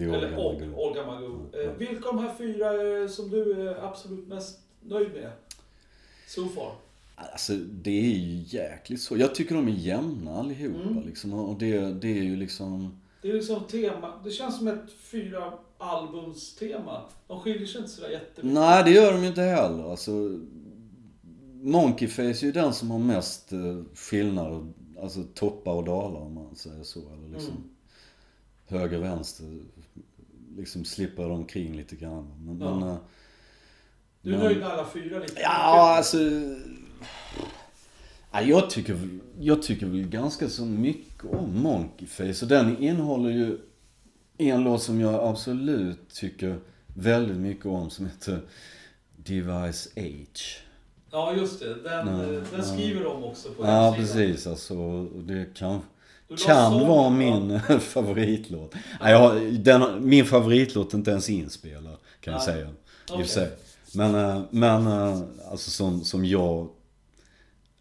[0.00, 0.74] eller Olga och Magoo.
[0.88, 1.46] Olga Magoo.
[1.52, 1.58] Ja.
[1.58, 5.30] Eh, Vilka av de här fyra är som du är absolut mest nöjd med?
[6.28, 6.72] So far.
[7.16, 9.16] Alltså det är ju jäkligt så.
[9.16, 11.06] Jag tycker de är jämna allihopa Mm.
[11.06, 11.32] liksom.
[11.34, 13.00] Och det, det är ju liksom...
[13.22, 17.02] Det är liksom tema, det känns som ett fyra albumstema.
[17.26, 18.44] De skiljer sig inte sådär jättemycket.
[18.54, 19.90] Nej, det gör de ju inte heller.
[19.90, 20.10] Alltså,
[21.62, 23.58] Monkeyface är ju den som har mest eh,
[23.94, 24.66] skillnader.
[25.02, 27.00] Alltså toppar och dalar om man säger så.
[27.00, 27.68] Eller liksom Mm.
[28.66, 29.58] höger, vänster.
[30.56, 32.32] Liksom slipper omkring lite grann.
[32.46, 32.78] Men, Ja.
[32.80, 32.96] men, eh,
[34.22, 35.40] Du är men- nöjd med alla fyra lite?
[35.40, 36.18] Ja, alltså...
[38.32, 39.08] Ja, jag, tycker,
[39.40, 42.44] jag tycker väl ganska så mycket om Monkeyface.
[42.44, 43.58] Och den innehåller ju
[44.38, 48.40] en låt som jag absolut tycker väldigt mycket om som heter
[49.16, 50.62] Device Age.
[51.16, 51.74] Ja, just det.
[51.74, 52.62] Den, Ja, eh, den ja.
[52.62, 54.46] skriver de också på Ja, precis.
[54.46, 55.80] Alltså, det kan,
[56.46, 57.10] kan vara ja.
[57.10, 58.74] min favoritlåt.
[59.00, 62.66] Nej, jag, har- den, min favoritlåt är inte ens inspelad, kan jag säga.
[62.66, 62.70] I
[63.12, 63.24] Okej.
[63.24, 63.50] för sig.
[63.94, 66.68] Men, eh, men eh, alltså som, som jag...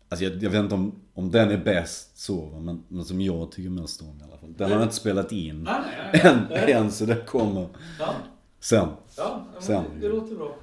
[0.09, 3.51] Alltså jag, jag vet inte om, om den är bäst så, men, men som jag
[3.51, 4.53] tycker mest om i alla fall.
[4.57, 5.73] Den har jag inte spelat in Nej,
[6.13, 6.71] nej, nej.
[6.73, 7.67] än, än så det kommer
[7.99, 8.13] Ja,
[8.59, 8.87] sen.
[9.17, 9.83] ja men Sen.
[10.01, 10.55] det, låter bra.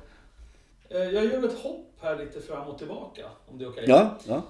[0.88, 3.84] Jag gör ett hopp här lite fram och tillbaka, om det är okej.
[3.88, 4.42] Ja, ja.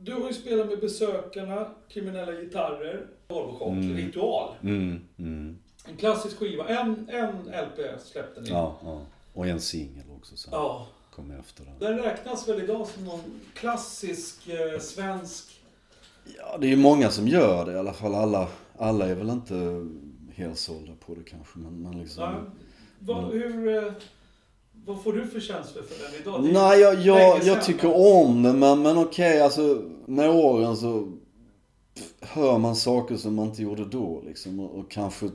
[0.00, 3.96] Du har ju spelat med Besökarna, Kriminella Gitarrer, Volvo Chock, Mm.
[3.96, 4.54] Ritual.
[4.62, 5.58] Mm, mm.
[5.84, 6.68] En klassisk skiva.
[6.68, 8.48] En, en LP släppte ni.
[8.50, 9.00] Ja, ja.
[9.34, 10.50] Och en singel också sen.
[10.52, 10.86] Ja.
[11.14, 11.74] Kom efter den.
[11.78, 13.20] Den räknas väl idag som någon
[13.54, 15.60] klassisk eh, svensk...
[16.36, 18.14] Ja, det är ju många som gör det i alla fall.
[18.14, 18.48] Alla,
[18.78, 19.86] alla är väl inte
[20.34, 21.58] helt sålda på det kanske.
[21.58, 22.48] Men, men liksom...
[23.06, 23.18] Ja.
[23.18, 23.30] Mm.
[23.30, 23.92] hur, eh,
[24.88, 26.44] vad får du för känslor för den idag?
[26.44, 31.12] Det Nej, jag, jag, jag tycker om den men, men okej alltså med åren så
[32.20, 34.60] hör man saker som man inte gjorde då liksom.
[34.60, 35.30] Och, och kanske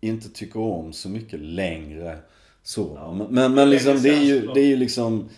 [0.00, 2.18] inte tycker om så mycket längre.
[2.62, 2.92] Så.
[2.96, 3.12] Ja.
[3.12, 5.28] Men, men, men liksom det är ju, det är ju liksom...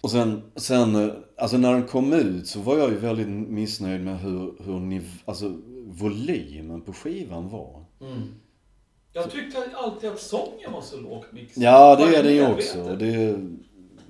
[0.00, 4.20] Och sen, sen, alltså när den kom ut så var jag ju väldigt missnöjd med
[4.20, 7.84] hur, hur niv- alltså volymen på skivan var.
[8.00, 8.22] Mm.
[9.12, 11.62] Jag tyckte alltid att sången var så lågt mixad.
[11.62, 12.96] Ja, det är den ju också.
[12.96, 13.40] Det,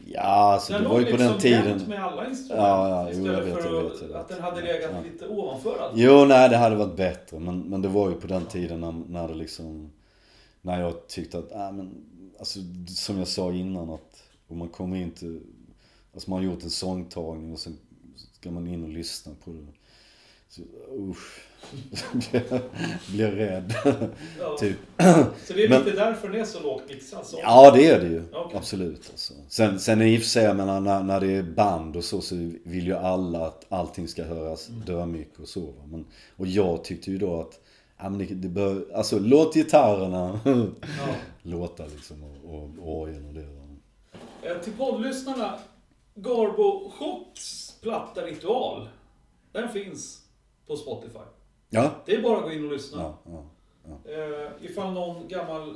[0.06, 1.82] ja, alltså Den det var ju på liksom den tiden.
[1.88, 2.62] med alla instrument.
[2.62, 4.16] Ja, ja, jo, jag vet, för jag vet, jag vet.
[4.16, 5.02] att den hade legat Ja.
[5.12, 5.92] lite ovanför allt.
[5.96, 7.38] Jo, nej det hade varit bättre.
[7.38, 9.90] Men, men det var ju på den tiden när, när det liksom...
[10.62, 11.94] När jag tyckte att, äh, men,
[12.38, 12.58] alltså
[12.88, 15.40] som jag sa innan att om man kommer in till...
[16.14, 17.78] Alltså man har gjort en sångtagning och sen
[18.32, 19.66] ska man in och lyssna på det.
[20.48, 20.62] Så
[21.10, 21.47] usch.
[23.10, 23.74] blir, rädd.
[24.40, 24.56] Ja.
[24.58, 24.76] typ.
[25.46, 27.26] Så det är Men- lite därför den är så lågt mixad.
[27.26, 27.38] Så.
[27.42, 28.22] Ja det är det ju.
[28.32, 28.56] Okej.
[28.58, 29.34] Absolut alltså.
[29.48, 32.20] Sen, sen i och för sig, jag menar när, när det är band och så,
[32.20, 34.82] så vill ju alla att allting ska höras Mm.
[34.86, 35.74] dörmycket och så.
[35.86, 36.04] Men,
[36.36, 37.60] och jag tyckte ju då att,
[37.98, 40.66] ja men det, det bör, alltså låt gitarrerna Ja.
[41.42, 43.48] låta liksom och, och, och orgeln och det.
[44.48, 45.58] Eh, Till poddlyssnarna.
[46.14, 48.88] Garbo Shocks platta Ritual.
[49.52, 50.20] Den finns
[50.66, 51.18] på Spotify.
[51.70, 51.90] Ja.
[52.06, 53.14] Det är bara att gå in och lyssna.
[53.24, 53.42] Ja,
[53.84, 54.12] ja.
[54.12, 55.74] Eh, ifall någon gammal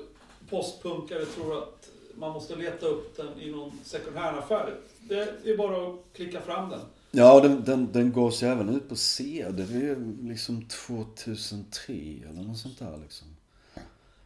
[0.50, 4.76] postpunkare tror att man måste leta upp den i någon second hand-affär.
[5.08, 6.80] Det är bara att klicka fram den.
[7.10, 9.62] Ja, den, den, den gavs ju även ut på CD.
[9.62, 11.92] Det är liksom 2003
[12.30, 13.28] eller något sånt där liksom.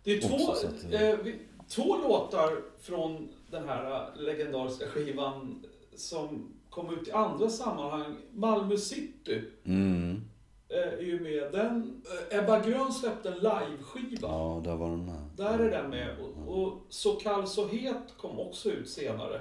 [0.05, 0.55] Det är två,
[0.90, 5.64] det- eh, vi- två låtar från den här legendariska skivan
[5.96, 8.16] som kom ut i andra sammanhang.
[8.35, 10.20] Malmö City Mm.
[10.68, 11.52] Eh, är ju med.
[11.52, 14.29] Den, eh, Ebba Grön släppte en liveskiva.
[14.29, 15.22] Ja, där var den med.
[15.37, 16.09] Där är den med.
[16.46, 19.40] Och, och Så kall så het kom också ut senare.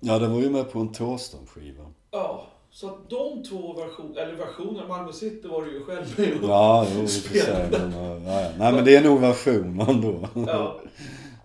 [0.00, 1.86] Ja, den var ju med på en Thåström-skiva.
[2.10, 6.42] Ja, så att de två versioner, eller versioner, Malmö City var du ju själv med
[6.42, 7.68] och- Ja, jo, sig.
[7.70, 8.50] Men, ja, ja.
[8.58, 10.28] Nej, men det är nog versionen då.
[10.46, 10.80] Ja.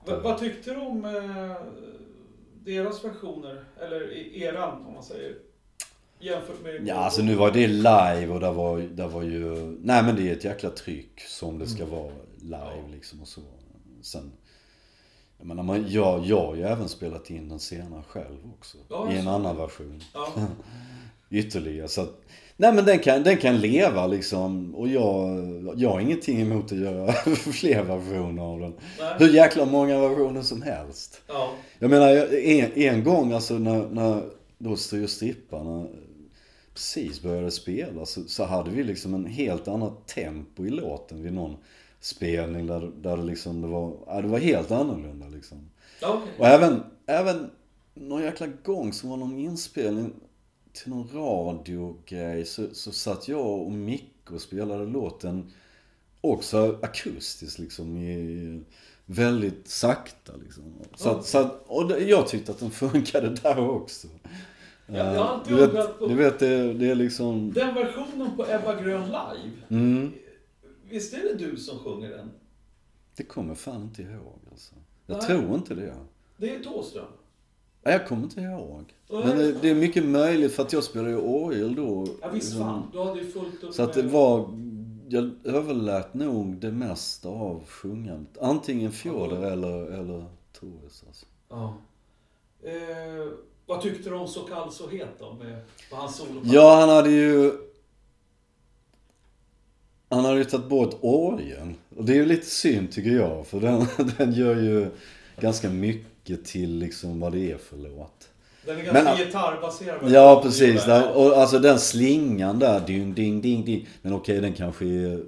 [0.06, 1.56] Va, vad tyckte du om eh,
[2.66, 3.64] deras versioner?
[3.82, 5.36] Eller i- eran, om man säger.
[6.20, 6.88] Jämfört med...
[6.88, 9.56] Ja, alltså nu var det live och där var, där var ju...
[9.82, 13.42] Nej, men det är ett jäkla tryck som det ska vara live liksom och så.
[14.02, 14.32] Sen...
[15.38, 18.78] Jag menar, man, jag, jag har ju även spelat in den senare själv också.
[18.90, 19.30] Ja, I en så.
[19.30, 20.04] annan version.
[20.14, 20.34] Ja.
[21.30, 21.88] Ytterligare.
[21.88, 22.22] Så att,
[22.58, 24.76] nej men den kan, den kan leva liksom.
[24.76, 25.40] Och jag,
[25.76, 28.74] jag har ingenting emot att göra fler versioner av den.
[29.00, 29.16] Nej.
[29.20, 31.22] Hur jäkla många versioner som helst.
[31.28, 31.52] Ja.
[31.80, 34.24] Jag menar en, en gång alltså när, när
[34.58, 35.88] då Styr stripparna
[36.78, 41.34] precis började spela så, så hade vi liksom en helt annat tempo i låten vid
[41.34, 41.58] någon
[42.00, 45.70] spelning där, där det liksom det var, ja, det var helt annorlunda liksom.
[46.02, 46.32] Okej.
[46.40, 47.50] Och även, även
[47.94, 50.14] någon jäkla gång som var någon inspelning
[50.74, 55.52] till någon radiogrej så, så satt jag och Micke och spelade låten
[56.22, 58.62] också akustiskt liksom i
[59.06, 60.64] väldigt sakta liksom.
[60.96, 64.08] Så, att, så att, och jag tyckte att den funkade där också.
[64.88, 67.54] Jag- jag har alltid du vet, undrat på- du vet det, det är liksom...
[67.54, 69.52] Den versionen på Ebba Grön live.
[69.70, 70.12] Mm,
[70.90, 72.32] Visst är det du som sjunger den?
[73.16, 74.76] det kommer fan inte ihåg alltså.
[75.06, 75.28] Jag Nej.
[75.28, 75.94] tror inte det.
[76.38, 77.06] Det är Thåström.
[77.84, 78.94] Nej, Jag kommer inte ihåg.
[79.10, 79.24] Nej.
[79.26, 82.08] Men det, det är mycket möjligt för att jag spelade ju orgel då.
[82.22, 84.50] Ja visst fan, du hade ju fullt upp Så att det var,
[85.08, 88.38] jag överlät nog det mesta av sjungandet.
[88.42, 90.26] Antingen Fjodor eller, eller
[90.60, 91.26] Toris alltså.
[91.50, 91.78] Ja.
[92.64, 93.28] Eh,
[93.68, 95.34] vad tyckte du om Så kall så het då?
[95.34, 95.60] Med,
[95.92, 96.42] hans solo?
[96.44, 97.52] Ja, han hade ju...
[100.10, 101.76] Han hade ju tagit bort orgeln.
[101.98, 103.48] Och det är ju lite synd tycker jag.
[103.48, 103.86] För den,
[104.18, 104.90] den gör ju
[105.40, 108.30] ganska mycket till liksom vad det är för låt.
[108.66, 110.12] Den är ganska Men- gitarrbaserad.
[110.12, 110.86] Ja, precis.
[110.86, 113.88] Där, och alltså den slingan där, ding, ding, ding, ding.
[114.02, 115.24] Men okej, den kanske är...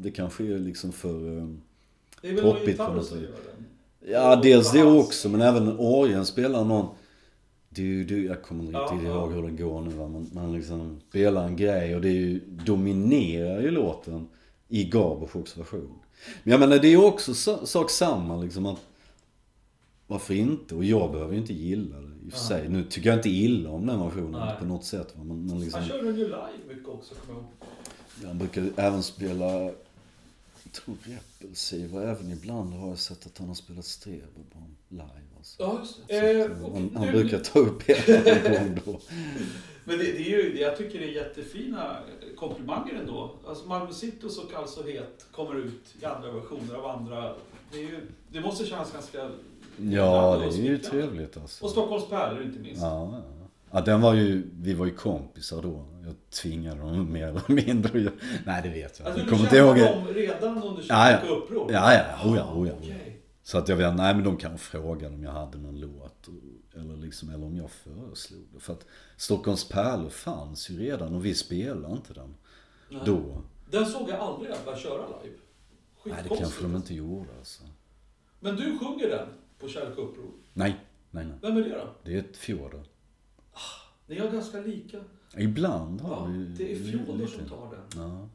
[0.00, 1.38] Det kanske är liksom för...
[1.38, 1.44] eh,
[2.22, 3.66] Det är väl någon gitarr som gör den?
[4.12, 5.28] Ja, dels det också.
[5.28, 6.86] Men även orgeln spelar någon...
[7.74, 9.14] Du, du, jag kommer inte riktigt ja.
[9.14, 10.08] ihåg hur den går nu va.
[10.08, 14.28] Men man liksom spelar en grej och det är ju, dominerar ju låten
[14.68, 15.98] i Garboshocks version.
[16.42, 18.80] Men jag menar det är ju också sa- sak samma liksom att...
[20.06, 20.74] Varför inte?
[20.74, 22.68] Och jag behöver ju inte gilla det i och för sig.
[22.68, 24.56] Nu tycker jag inte illa om den versionen Nej.
[24.58, 25.24] på något sätt va.
[25.24, 25.80] Men, men liksom...
[25.80, 28.28] Han körde den ju live mycket också, kommer jag ihåg.
[28.28, 33.48] Han brukar även spela, jag tror Repulsiv och även ibland har jag sett att han
[33.48, 35.31] har spelat Streberbarn live.
[35.42, 35.62] Alltså.
[35.62, 37.82] Ja, Så Eh, och han, nu- brukar ta upp
[38.84, 39.00] då.
[39.84, 41.96] Men det, det är ju, jag tycker det är jättefina
[42.36, 43.30] komplimanger ändå.
[43.48, 47.34] Alltså Malmö City och Så kall så het kommer ut i andra versioner av andra.
[47.72, 48.00] Det, är ju,
[48.32, 49.18] det måste kännas ganska...
[49.76, 51.68] Ja, det och är ju trevligt Och alltså.
[51.68, 52.82] Stockholms pärlor inte minst.
[52.82, 53.22] Ja, ja.
[53.74, 55.84] Ja, den var ju, vi var ju kompisar då.
[56.04, 58.10] Jag tvingade dem mer eller mindre.
[58.46, 59.76] Nej, det vet jag Alltså, du kommer inte ihåg.
[59.78, 61.18] dem redan under Ja, ja.
[61.28, 61.72] Uppror?
[61.72, 62.74] Ja, ja, oh ja, oh ja.
[62.82, 63.11] Okej.
[63.42, 66.28] Så att jag vet, nej men de kan fråga om jag hade någon låt.
[66.74, 68.60] Eller liksom, eller om jag föreslog det.
[68.60, 72.34] För att Stockholms pärlor fanns ju redan och vi spelade inte den.
[72.88, 73.02] Nej.
[73.06, 73.42] Då.
[73.70, 75.36] Den såg jag aldrig börja köra live.
[76.04, 77.62] Nej, det kanske de inte gjorde alltså.
[78.40, 79.28] Men du sjunger den
[79.58, 80.30] på Kärlek och uppror.
[80.52, 80.76] Nej,
[81.10, 81.34] nej, nej.
[81.42, 81.94] Vem är det då?
[82.04, 82.82] Det är ett fjorder.
[84.06, 85.00] Ni har ganska lika.
[85.36, 88.02] Ibland har Ja, vi det är Fjodor som tar den.
[88.02, 88.28] Ja.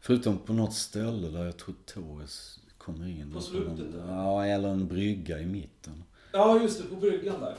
[0.00, 3.32] Förutom på något ställe där jag tror Torres kommer in.
[3.34, 4.04] På slutet där?
[4.08, 6.04] Ja, eller en brygga i mitten.
[6.32, 6.88] Ja, just det.
[6.88, 7.56] På bryggan där.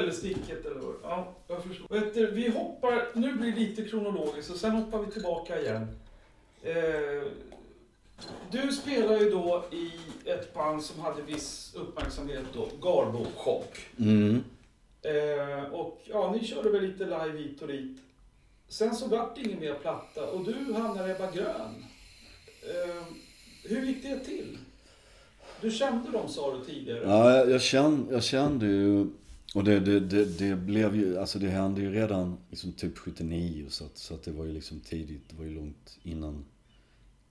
[0.00, 0.94] Eller sticket eller vad.
[1.02, 2.00] Ja, jag förstår.
[2.00, 5.86] Vet du, vi hoppar, nu blir det lite kronologiskt och sen hoppar vi tillbaka igen.
[6.62, 7.22] Eh,
[8.50, 9.90] du spelar ju då i
[10.30, 13.78] ett band som hade viss uppmärksamhet då, Garbo Chock.
[13.98, 14.44] Mm.
[15.02, 17.98] Eh, och ja, ni körde väl lite live hit och dit.
[18.68, 21.84] Sen så vart det ingen mer platta och du hamnade i Ebba Grön.
[22.62, 23.04] Eh,
[23.64, 24.58] hur gick det till?
[25.60, 27.00] Du kände dem sa du tidigare.
[27.04, 29.06] Ja, jag, jag, kände, jag kände ju...
[29.54, 33.66] Och det, det, det, det blev ju, alltså det hände ju redan liksom typ 79
[33.68, 36.44] så att, så att det var ju liksom tidigt, det var ju långt innan.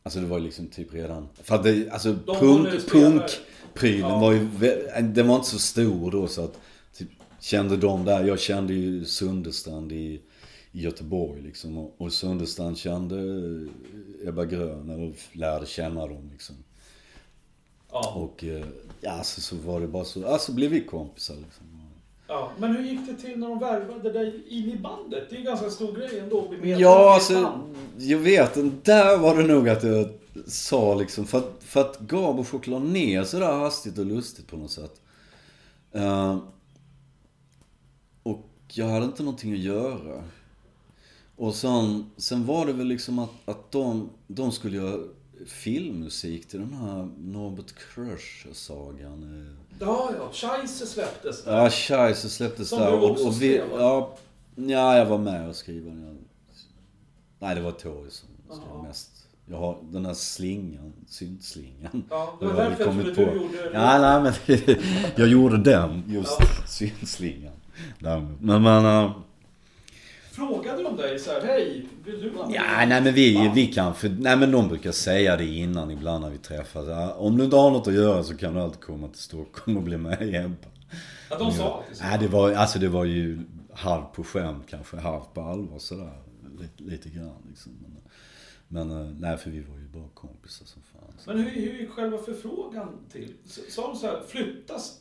[0.04, 4.20] Alltså det var ju liksom typ redan, för att det, alltså var punk, punkprylen Ja.
[4.20, 4.50] var ju,
[5.02, 6.60] den var inte så stor då så att,
[6.98, 7.10] typ,
[7.40, 10.22] kände de där, jag kände ju Sunderstrand i,
[10.72, 11.78] i Göteborg liksom.
[11.78, 13.16] Och, och Sunderstrand kände
[14.28, 16.56] Ebba Grön, eller lärde känna dem liksom.
[17.94, 18.14] Ja.
[18.16, 18.66] Och eh,
[19.02, 21.66] ja, så, så var det bara så, ja så blev vi kompisar liksom.
[22.28, 25.30] Ja, men hur gick det till när de värvade dig in i bandet?
[25.30, 27.62] Det är ju en ganska stor grej ändå att bli medlem i Ja, alltså,
[27.98, 28.86] jag vet.
[28.86, 30.10] Där var det nog att jag
[30.48, 34.72] sa liksom, för att, för att Gabo choklad ner sådär hastigt och lustigt på något
[34.72, 35.02] sätt.
[35.92, 36.38] Eh,
[38.24, 40.24] och jag hade inte någonting att göra.
[41.36, 45.00] Och sen, sen var det väl liksom att, att de, de skulle göra
[45.48, 49.24] filmmusik till den här Norbert Crusher-sagan.
[49.48, 49.54] eh.
[49.80, 50.30] Ja, ja.
[50.32, 51.44] Scheisse släpptes.
[51.46, 52.92] Ja, Scheisse släpptes Som där.
[52.92, 54.16] du också och, och vi, ja,
[54.56, 56.04] ja, jag var med och skrev den.
[56.08, 56.16] Jag,
[57.40, 59.10] nej, det var Tori som skrev mest.
[59.46, 62.04] Jag har den här slingan, syntslingan.
[62.10, 63.22] Ja, det var därför jag trodde på.
[63.22, 64.58] du gjorde Ja, nej men
[65.16, 66.46] jag gjorde den, just Ja.
[66.68, 67.54] syntslingan.
[68.40, 68.86] Men man...
[69.06, 69.12] äh,
[70.34, 72.56] Frågade de dig så här, hej, vill du vara med?
[72.56, 76.24] Ja, nej men vi, vi kan för, nej men de brukar säga det innan ibland
[76.24, 76.88] när vi träffas.
[76.88, 79.78] Ja, om du inte har något att göra så kan du alltid komma till Stockholm
[79.78, 80.68] och bli med i Ebba.
[81.30, 82.04] Ja, de sa det.
[82.04, 83.40] Nej, det var, alltså det var ju
[83.74, 86.22] halvt på skämt kanske, halvt på allvar sådär.
[86.60, 87.72] Lite, lite grann liksom.
[87.82, 91.14] Men, men eh, nej, för vi var ju bara kompisar som fan.
[91.26, 93.34] Men hur, hur gick själva förfrågan till?
[93.70, 95.00] Sa de så här, flyttas?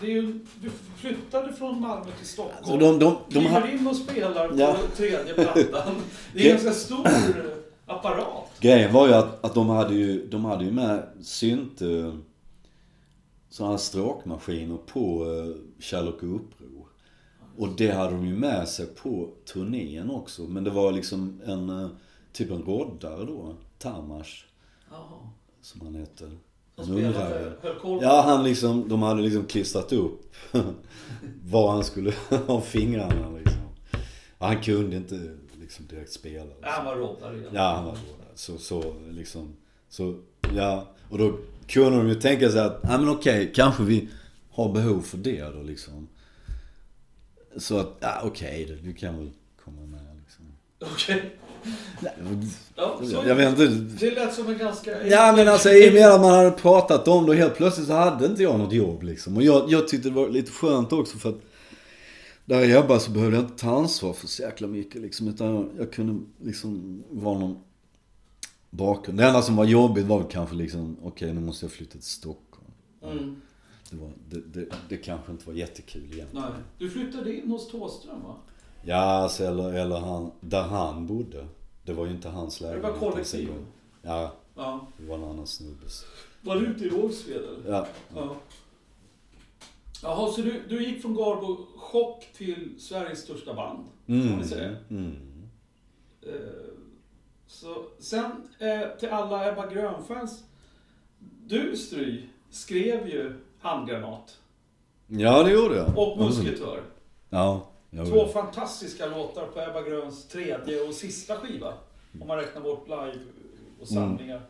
[0.00, 2.56] Det är ju, du flyttade från Malmö till Stockholm.
[2.58, 4.76] Alltså, de, de, de, kliver in och spelar på Ja.
[4.96, 5.94] tredje plattan.
[6.34, 7.14] Det är en ganska stor eh,
[7.86, 8.50] apparat.
[8.60, 11.82] Grejen var ju att, att de hade ju, de hade ju med synt...
[11.82, 12.14] eh,
[13.52, 16.86] Sådana här stråkmaskiner på eh, Kärlek och uppror.
[17.56, 20.42] Och det hade de ju med sig på turnén också.
[20.42, 21.88] Men det var liksom en, eh,
[22.32, 23.54] typ en roddare då.
[23.78, 24.44] Tamash,
[24.90, 25.28] Jaha.
[25.62, 26.30] som han hette.
[26.82, 27.12] En ungrare.
[27.12, 28.04] spelade, höll koll på.
[28.04, 30.20] Ja, han liksom, de hade liksom klistrat upp
[31.44, 32.12] var han skulle
[32.46, 33.60] ha fingrarna liksom.
[34.38, 36.50] Och han kunde inte liksom direkt spela.
[36.62, 36.96] Ja, han var
[37.34, 37.50] igen.
[37.52, 38.24] Ja, han var båda.
[38.34, 39.56] Så, så liksom,
[39.88, 40.16] så,
[40.54, 40.88] ja.
[41.10, 44.08] Och då kunde de ju tänka sig att, ja men okej, kanske vi
[44.50, 46.08] har behov för det då liksom.
[47.56, 49.30] Så att, ja okej då, du kan väl
[49.64, 50.44] komma med liksom.
[50.94, 51.36] Okej.
[52.00, 53.66] Men- Ja, så jag, vet inte.
[54.06, 55.06] Det lät som en ganska...
[55.06, 57.86] Ja men alltså i och med att man hade pratat om det och helt plötsligt
[57.86, 59.36] så hade inte jag något jobb liksom.
[59.36, 61.40] Och jag, jag tyckte det var lite skönt också för att
[62.44, 65.28] där jag jobbade så behövde jag inte ta ansvar för så jäkla mycket liksom.
[65.28, 67.58] Utan jag, jag kunde liksom vara någon
[68.70, 69.18] bakgrund.
[69.18, 72.02] Det enda som var jobbigt var väl kanske liksom, okej nu måste jag flytta till
[72.02, 72.66] Stockholm.
[73.02, 73.36] Mm.
[73.90, 76.44] Det, var, det, det, det kanske inte var jättekul egentligen.
[76.50, 76.62] Nej.
[76.78, 78.36] Du flyttade in hos Thåström va?
[78.82, 81.46] Ja alltså, eller, eller han, där han bodde.
[81.90, 82.92] Det var ju inte hans Det lägenhet.
[83.02, 83.48] var kollektiv.
[84.02, 84.86] Ja, Ja.
[84.96, 86.04] det var en annan snubbes.
[86.40, 87.70] Var du ute i Rågsved eller?
[87.70, 87.86] Ja.
[88.14, 88.36] Ja.
[90.02, 93.84] Jaha, så du, du gick från Garbo Chock till Sveriges största band?
[94.06, 94.36] Kan Mm.
[94.36, 94.76] man säga.
[94.90, 95.16] Mm.
[96.22, 96.30] Eh,
[97.46, 100.44] Så sen eh, till alla Ebba Grön-fans.
[101.46, 104.38] Du Stry skrev ju Handgranat
[105.06, 105.98] Ja, det gjorde jag.
[105.98, 106.82] och Musketör.
[107.30, 111.74] Ja, jag Två fantastiska låtar på Ebba Gröns tredje och sista skiva.
[112.20, 113.18] Om man räknar bort live
[113.80, 114.40] och samlingar.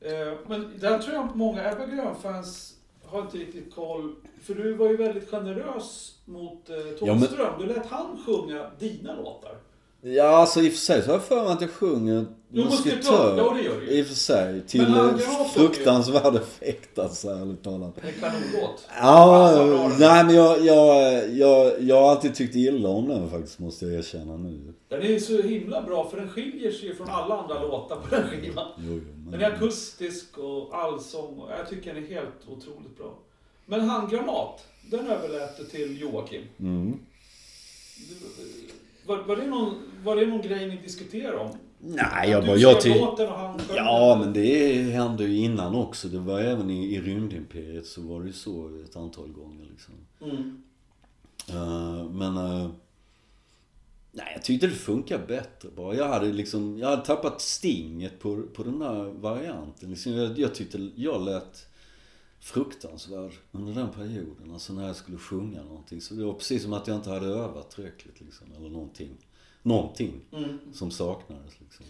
[0.00, 4.14] Eh, Men där tror jag många Ebba Grön-fans har inte riktigt koll.
[4.42, 7.58] För du var ju väldigt generös mot eh, Ja, men-.
[7.58, 9.56] Du lät han sjunga dina låtar.
[10.02, 12.64] Ja, alltså i och för sig så har jag för mig att jag sjunger Jo,
[12.64, 13.36] musketör.
[13.38, 13.98] Ja, det gör du ju.
[13.98, 14.60] I och för sig.
[14.66, 14.86] Till
[15.54, 17.94] fruktansvärd effekt alltså, ärligt talat.
[18.02, 18.88] En kanonlåt.
[19.00, 23.86] Ja, nej men jag, jag, jag, jag har alltid tyckt illa om den faktiskt, måste
[23.86, 24.74] jag erkänna nu.
[24.88, 28.28] Den är så himla bra för den skiljer sig från alla andra låtar på den
[28.28, 28.68] skivan.
[28.78, 29.30] Jo, jo, men...
[29.32, 33.18] Den är akustisk och allsång och jag tycker den är helt otroligt bra.
[33.66, 36.42] Men Handgranat, den överlät du till Joakim.
[36.58, 36.98] Mm.
[39.10, 41.50] Var, var, det någon, var det någon grej ni diskuterade om?
[41.78, 42.56] Nej, jag bara...
[42.56, 42.90] Jag ty...
[42.90, 46.08] och han Ja, men det hände ju innan också.
[46.08, 49.94] Det var även i, i Rymdimperiet så var det ju så ett antal gånger liksom.
[50.20, 50.62] Mm.
[51.48, 52.36] Eh, men...
[52.36, 52.70] eh,
[54.12, 55.94] nej, jag tyckte det funkar bättre bara.
[55.94, 56.78] Jag hade liksom...
[56.78, 59.90] Jag hade tappat stinget på, på den där varianten.
[59.90, 61.66] Liksom, jag, jag tyckte jag lät
[62.40, 64.50] fruktansvärd under den perioden.
[64.52, 66.00] Alltså när jag skulle sjunga någonting.
[66.00, 68.46] Så det var precis som att jag inte hade övat tillräckligt liksom.
[68.56, 69.10] Eller någonting.
[69.62, 70.58] Någonting Mm.
[70.72, 71.86] som saknades liksom.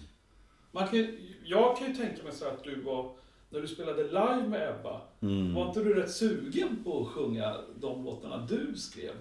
[0.72, 3.12] Man kan, jag kan ju tänka mig så att du var,
[3.50, 5.54] när du spelade live med Ebba, Mm.
[5.54, 9.12] var inte du rätt sugen på att sjunga de låtarna du skrev?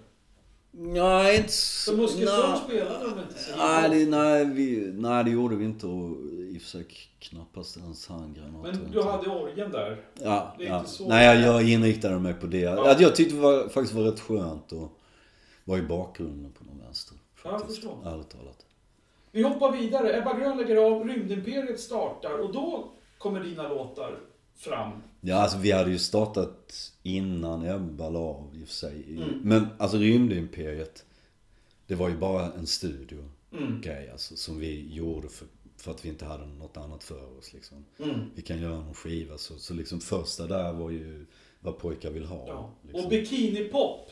[0.72, 1.92] Nej, inte så...
[1.92, 2.60] För Musketör nej.
[2.66, 6.18] spelade de inte så Nej det, nej, vi, nej, det gjorde vi inte och
[6.60, 6.86] i och för sig
[7.20, 8.74] knappast ens handgranater.
[8.74, 10.02] Men du hade orgeln där.
[10.24, 10.86] Ja, ja.
[11.08, 12.60] Nej, jag, jag inriktade mig på det.
[12.60, 12.96] Ja.
[13.00, 14.90] Jag tyckte det var, faktiskt var rätt skönt att
[15.64, 17.18] vara i bakgrunden på någon vänster.
[17.44, 17.98] Ja, jag Faktiskt, förstår.
[18.14, 18.66] ärligt talat.
[19.32, 20.18] Vi hoppar vidare.
[20.18, 24.20] Ebba Grön lägger av, Rymdimperiet startar och då kommer dina låtar
[24.56, 24.92] fram.
[25.22, 29.06] Ja, alltså vi hade ju startat innan Ebba la av i och för sig.
[29.18, 29.40] Mm.
[29.44, 31.06] Men alltså Rymdimperiet,
[31.88, 33.82] det var ju bara en studio Mm.
[33.82, 35.48] grej alltså, som vi gjorde för,
[35.80, 37.86] för att vi inte hade något annat för oss liksom.
[38.04, 38.20] Mm.
[38.36, 41.26] Vi kan göra någon skiva så, så liksom första där var ju
[41.60, 42.46] vad pojkar vill ha.
[42.48, 42.70] Ja.
[42.82, 43.04] Liksom.
[43.04, 44.10] Och Bikinipop,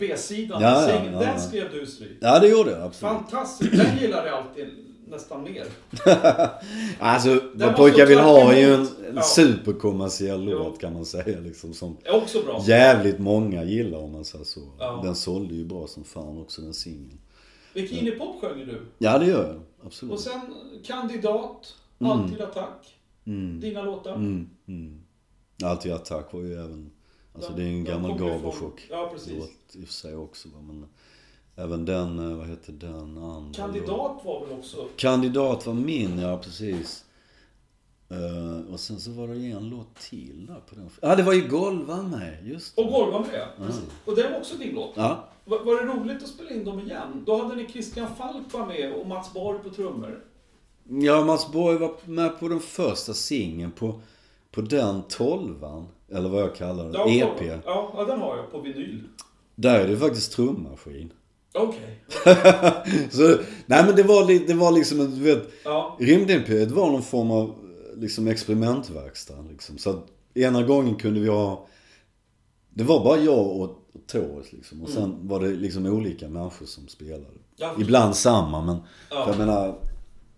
[0.00, 2.18] B-sidan, Ja, ja, ja, den skrev du stryk.
[2.20, 3.12] Ja det gjorde jag absolut.
[3.12, 4.68] Fantastiskt, den gillar jag alltid
[5.08, 5.66] nästan mer.
[6.98, 9.22] Alltså måste vad pojkar vill ha är ju en, en Ja.
[9.22, 11.74] superkommersiell låt kan man säga liksom.
[11.74, 12.62] Som också bra.
[12.66, 14.60] jävligt många gillar om man säger så.
[14.78, 15.00] Ja.
[15.04, 17.18] Den sålde ju bra som fan också den singeln.
[17.76, 18.82] Bikinipop sjunger du.
[18.98, 19.86] Ja det gör jag.
[19.86, 20.12] Absolut.
[20.14, 20.40] Och sen
[20.84, 22.12] Kandidat, Mm.
[22.12, 22.94] Alltid Attack.
[23.24, 23.60] Mm.
[23.60, 24.14] Dina låtar.
[24.14, 24.50] Mm.
[24.68, 25.00] Mm.
[25.64, 26.90] Alltid Attack var ju även,
[27.34, 29.32] alltså De- det är en gammal Gavrochock Ja, precis.
[29.38, 30.48] låt i och för sig också.
[30.48, 30.86] Men
[31.56, 33.52] även den, eh, vad heter den andra?
[33.54, 34.88] Kandidat var väl också...
[34.96, 37.04] Kandidat var min, ja precis.
[38.08, 40.90] Eh, och sen så var det en låt till där på den.
[41.02, 42.82] Ja, det var ju Golva med, just det.
[42.82, 43.48] Och Golv var med.
[43.56, 43.84] Precis.
[44.04, 44.92] Och det var också din låt.
[44.94, 45.28] Ja.
[45.46, 47.22] Var, var det roligt att spela in dem igen?
[47.26, 50.24] Då hade ni Christian Falk var med och Mats Borg på trummor.
[50.88, 54.00] Ja, Mats Borg var med på den första singeln på,
[54.50, 55.86] på den tolvan.
[56.12, 57.42] Eller vad jag kallar det, Ja, EP.
[57.64, 59.02] Ja, ja, den har jag på vinyl.
[59.54, 61.12] Där är det faktiskt trummaskin.
[61.54, 62.00] Okej.
[63.10, 65.96] Så, nej men det var, det var liksom, en, du vet, Ja.
[66.00, 67.54] Rymdimperiet var någon form av
[67.96, 69.78] liksom experimentverkstad liksom.
[69.78, 71.66] Så att ena gången kunde vi ha,
[72.70, 74.82] det var bara jag och, Torres liksom.
[74.82, 77.24] Och sen var det liksom olika människor som spelade.
[77.56, 77.74] Ja.
[77.80, 78.76] Ibland samma men,
[79.10, 79.24] Ja.
[79.24, 79.78] för jag menar,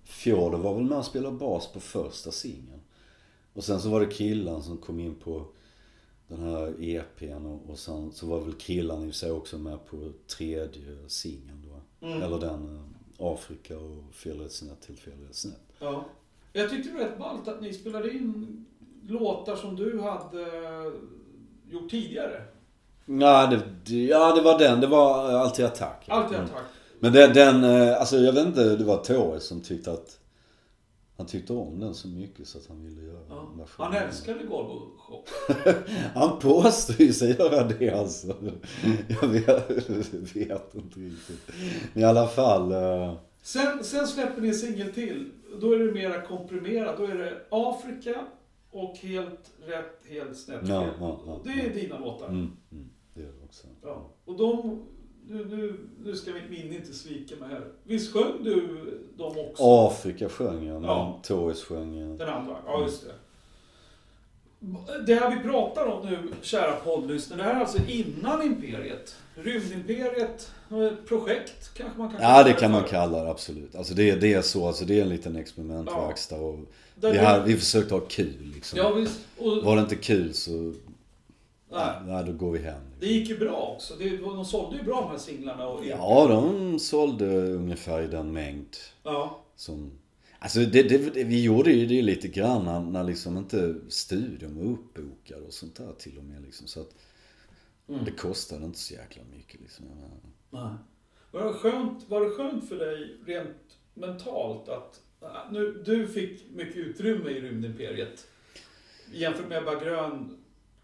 [0.04, 2.80] Fjord var väl med och spelade bas på första singeln.
[3.52, 5.46] Och sen så var det killen som kom in på
[6.28, 10.12] den här EPn och, och sen så var väl killen i sig också med på
[10.36, 12.06] tredje singeln då.
[12.06, 12.22] Mm.
[12.22, 15.72] Eller den eh, Afrika och fel rätt snett till fel rätt snett.
[15.78, 16.04] ja.
[16.52, 18.64] Jag tyckte det var rätt ballt att ni spelade in
[19.06, 20.46] låtar som du hade
[21.70, 22.44] gjort tidigare.
[23.08, 24.80] Ja det, det, ja, det var den.
[24.80, 26.04] Det var eh, Alltid Attack.
[26.08, 26.50] Alltid Mm.
[26.50, 26.62] attack.
[27.00, 30.18] Men den, den, eh, alltså jag vet inte, det var Torres som tyckte att
[31.16, 33.48] han tyckte om den så mycket så att han ville göra Ja.
[33.76, 35.24] Han älskade golv och shop.
[36.14, 38.34] Han påstår ju sig göra det alltså.
[39.20, 39.70] Jag vet,
[40.36, 41.50] vet inte riktigt.
[41.92, 42.72] Men i alla fall.
[42.72, 45.30] eh, Sen, sen släpper ni en singel till.
[45.60, 46.96] Då är det mera komprimerat.
[46.96, 48.14] Då är det Afrika
[48.70, 52.26] och helt rätt, helt snett Ja, ja, ja, det är dina låtar.
[52.28, 52.88] Mm, mm,
[53.48, 53.66] också.
[53.82, 54.10] Ja.
[54.24, 54.80] Och de...
[55.30, 57.64] Nu, nu, nu ska mitt minne inte svika mig här.
[57.84, 58.66] Visst sjöng du
[59.16, 59.62] dem också?
[59.62, 61.20] Afrika sjöng jag, men Ja.
[61.22, 62.16] Torres sjöng...
[62.18, 62.56] Den andra?
[62.66, 63.12] Ja, just det.
[65.06, 69.16] Det här vi pratar om nu, kära poddlyssnare, det här är alltså innan Imperiet.
[69.34, 70.52] Rymdimperiet,
[71.06, 73.74] projekt kanske man kan Ja, det kalla kan man kalla det absolut.
[73.74, 76.58] Alltså det, det är så, alltså det är en liten experimentverkstad och
[76.94, 78.78] Där vi, vi försökte ha kul liksom.
[78.78, 79.20] Ja, visst.
[79.38, 80.74] Och, Var det inte kul så,
[81.70, 82.82] nej, nej, då går vi hem.
[83.00, 83.94] det gick ju bra också.
[83.96, 85.66] De sålde ju bra de här singlarna.
[85.68, 89.44] Och Ja, de sålde ungefär i den mängd ja.
[89.56, 89.92] som...
[90.38, 94.72] Alltså det, det, vi gjorde ju det lite grann när, när liksom inte studion var
[94.72, 96.66] uppbokad och sånt där till och med liksom.
[96.66, 96.94] Så att
[97.90, 98.04] Mm.
[98.04, 99.84] det kostade inte så jäkla mycket liksom.
[100.50, 100.70] Nej.
[101.30, 103.56] Var det, skönt, var det skönt för dig rent
[103.94, 105.00] mentalt att
[105.50, 108.26] nu, du fick mycket utrymme i Rymdimperiet?
[109.12, 110.37] Jämfört med Ebba Grön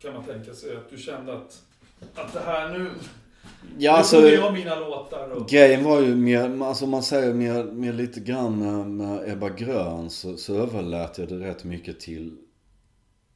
[0.05, 1.62] kan man tänka sig att du kände att,
[2.14, 2.90] att det här nu,
[3.78, 5.48] Ja nu alltså, jag mina låtar och...
[5.48, 10.36] grejen var ju mer, alltså man säger mer, mer lite grann med, Ebba Grön så,
[10.36, 12.36] så överlät jag det rätt mycket till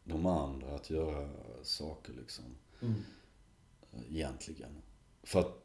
[0.05, 1.29] de andra att göra
[1.63, 2.45] saker liksom.
[2.83, 2.95] Mm.
[4.11, 4.71] Egentligen.
[5.23, 5.65] För att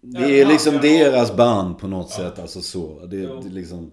[0.00, 2.16] det är liksom deras band på något Ja.
[2.16, 3.06] sätt, alltså så.
[3.06, 3.92] Det, det liksom...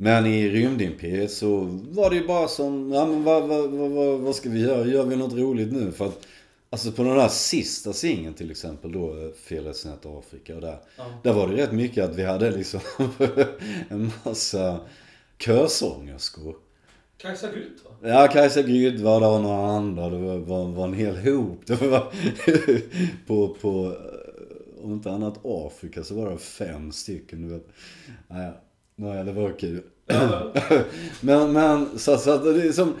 [0.00, 4.34] Men i Rymdimperiet så var det ju bara som, ja men vad, vad, vad, vad,
[4.34, 4.86] ska vi göra?
[4.86, 5.92] Gör vi något roligt nu?
[5.92, 6.26] För att,
[6.70, 10.78] alltså på den där sista singeln till exempel då, eh, Fearless Net Afrika och där.
[10.96, 11.04] Ja.
[11.22, 12.80] Där var det rätt mycket att vi hade liksom
[13.88, 14.80] en massa
[15.38, 16.56] körsångerskor.
[17.16, 18.08] Kajsa Grytt va?
[18.08, 20.08] Ja, Kajsa Grydd var där och några andra.
[20.08, 21.60] Det var, var, var en hel hop.
[21.66, 22.12] Det var
[23.26, 27.42] på, på, eh, om inte annat Afrika så var det fem stycken.
[27.42, 27.68] Du vet.
[28.28, 28.54] Naja,
[28.98, 29.82] naja det var kul.
[31.20, 32.94] Men, men så, så att det är som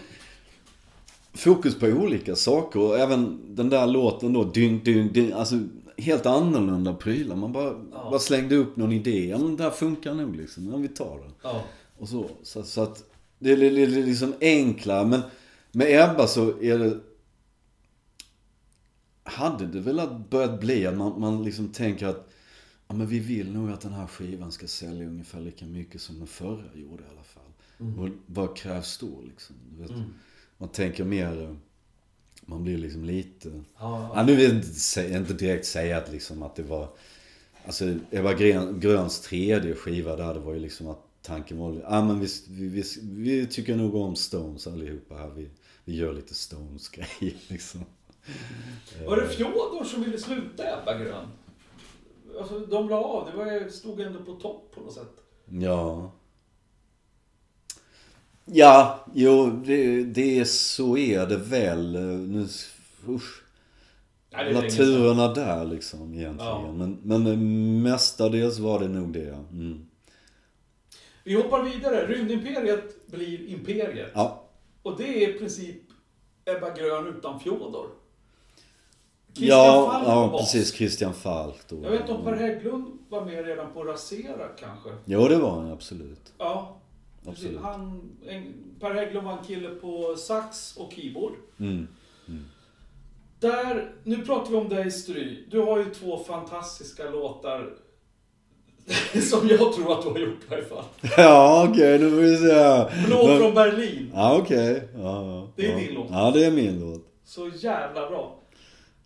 [1.34, 2.80] fokus på olika saker.
[2.80, 5.58] Och även den där låten då, dyn, dyn, dyn, alltså
[5.96, 7.36] helt annorlunda prylar.
[7.36, 8.08] Man bara, Ja.
[8.10, 9.28] bara slängde upp någon idé.
[9.28, 10.68] Ja men det här funkar nog liksom.
[10.72, 11.32] Ja, vi tar den.
[11.42, 11.62] ja.
[11.98, 13.04] Och så, så, så att
[13.38, 15.06] det är li- li- liksom enklare.
[15.06, 15.20] Men
[15.72, 16.98] med Ebba så är det...
[19.22, 22.27] Hade det väl börjat bli att man, man liksom tänker att
[22.88, 26.18] ja, men vi vill nog att den här skivan ska sälja ungefär lika mycket som
[26.18, 27.42] den förra gjorde i alla fall.
[27.98, 29.56] Och vad krävs då liksom?
[29.70, 30.14] Du vet, Mm.
[30.58, 31.42] Man tänker mer...
[31.42, 31.54] eh,
[32.46, 33.48] Man blir liksom lite...
[33.78, 36.88] Ja, Ja, nu vill jag inte, inte direkt säga att, liksom att det var...
[37.66, 41.80] Alltså Eva Grön, Gröns tredje skiva där, det var ju liksom att tanken var...
[41.82, 45.30] Ja men vi, vi, vi, vi tycker nog om Stones allihopa här.
[45.36, 45.48] Vi,
[45.84, 47.84] vi gör lite Stones-grejer liksom.
[49.06, 51.26] Var det Fjodor som ville sluta Ebba Grön?
[52.38, 55.22] Alltså de la av, det var, stod ändå på topp på något sätt.
[55.50, 56.12] Ja.
[58.44, 61.92] Ja, jo, det, det är så är det väl.
[62.28, 62.46] Nu,
[63.08, 63.42] usch.
[64.30, 64.64] Nej, sedan.
[64.64, 66.52] Naturerna där liksom egentligen.
[66.52, 66.72] Ja.
[66.72, 69.44] Men, men mestadels var det nog det.
[69.52, 69.86] Mm.
[71.24, 72.06] Vi hoppar vidare.
[72.06, 74.10] Rymdimperiet blir Imperiet.
[74.14, 74.44] Ja.
[74.82, 75.82] Och det är i princip
[76.44, 77.86] Ebba Grön utan Fjodor.
[79.38, 80.40] Christian Ja, Falk var ja bas.
[80.52, 80.72] precis.
[80.74, 81.76] Christian Falk då.
[81.82, 84.90] Jag vet inte om Per Hägglund var med redan på Rasera kanske.
[85.04, 86.32] Jo, det var han absolut.
[86.38, 86.74] Ja.
[87.26, 87.60] Absolut.
[87.62, 91.32] Han, en, Per Hägglund var en kille på sax och keyboard.
[91.60, 91.88] Mm.
[93.40, 95.44] Där, nu pratar vi om dig Stry.
[95.50, 97.70] Du har ju två fantastiska låtar
[99.30, 100.84] som jag tror att du har gjort i alla fall.
[101.16, 103.06] Ja, okej, nu får vi se.
[103.06, 104.10] Blå från Berlin.
[104.14, 104.82] Ja, okej.
[104.96, 105.48] Ja, ja.
[105.56, 105.78] Det är ja.
[105.78, 106.06] din låt.
[106.10, 107.04] Ja, det är min låt.
[107.24, 108.37] Så jävla bra.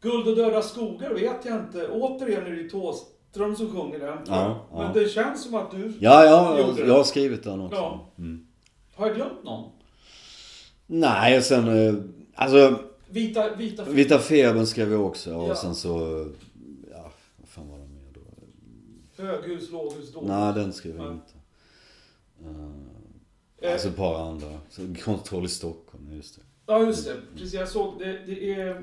[0.03, 1.89] Guld och döda skogar vet jag inte.
[1.89, 4.19] Återigen är det ju Thåström som sjunger den.
[4.27, 4.67] Ja.
[4.75, 5.93] Men det känns som att du...
[6.01, 7.77] Ja, ja, jag, har skrivit den också.
[7.77, 8.13] Ja.
[8.19, 8.47] Mm.
[8.95, 9.71] Har jag glömt någon?
[10.87, 11.69] Nej, och sen...
[11.89, 11.95] eh,
[12.35, 12.79] Alltså,
[13.09, 13.55] Vita...
[13.55, 13.85] Vita...
[13.85, 15.35] Vita febern skrev jag också.
[15.35, 15.55] Och Ja.
[15.55, 16.27] sen så...
[16.91, 19.23] Ja, vad fan var det mer då?
[19.23, 20.29] Höghus, låghus, dåghus.
[20.29, 21.33] Nej, den skrev jag inte.
[23.63, 24.49] Eh, Alltså ett par andra.
[25.05, 26.43] Kontroll i Stockholm, just det.
[26.67, 27.15] Ja, just det.
[27.35, 27.99] Precis, jag såg.
[27.99, 28.83] Det, det är...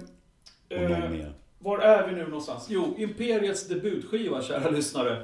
[0.70, 1.34] Och någon Eh, mer.
[1.59, 2.67] var är vi nu någonstans?
[2.70, 5.24] Jo, Imperiets debutskiva, kära lyssnare.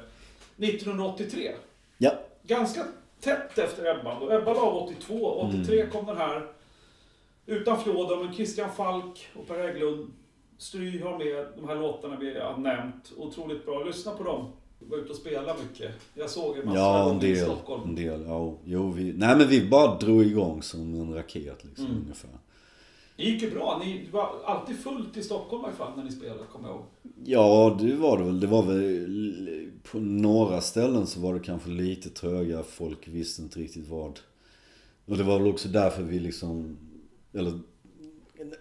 [0.57, 1.51] 1983.
[1.97, 2.11] Ja.
[2.43, 2.83] Ganska
[3.21, 4.35] tätt efter Ebba.
[4.37, 5.25] Ebba la av 82.
[5.25, 5.91] 83 Mm.
[5.91, 6.47] kom den här.
[7.45, 10.07] Utan Fjodor, men Christian Falk och Per Hägglund.
[10.57, 13.11] Stry har med de här låtarna vi har nämnt.
[13.17, 13.83] Otroligt bra.
[13.83, 14.51] Lyssna på dem.
[14.79, 15.91] Var ute och spela mycket.
[16.13, 17.45] Jag såg massor av Ja, en gånger i del.
[17.45, 17.83] Stockholm.
[17.83, 18.53] En del, ja.
[18.65, 19.13] Jo, vi...
[19.13, 21.97] Nej, men vi bara drog igång som en raket liksom, Mm.
[22.01, 22.29] ungefär.
[23.17, 23.81] Det gick ju bra.
[23.85, 26.85] Ni var alltid fullt i Stockholm i alla fall när ni spelade, kommer jag ihåg.
[27.25, 28.39] Ja, det var det väl.
[28.39, 29.71] Det var väl...
[29.91, 32.63] På några ställen så var det kanske lite tröga.
[32.63, 34.19] Folk visste inte riktigt vad.
[35.05, 36.77] Och det var väl också därför vi liksom...
[37.33, 37.59] Eller...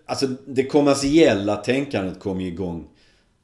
[0.07, 2.89] Alltså det kommersiella tänkandet kom ju igång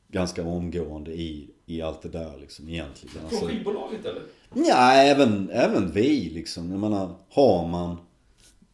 [0.09, 3.15] ganska omgående i, i allt det där liksom egentligen.
[3.15, 4.23] Från Alltså, skivbolaget eller?
[4.55, 6.71] ja, även, även vi liksom.
[6.71, 7.97] Jag menar, har man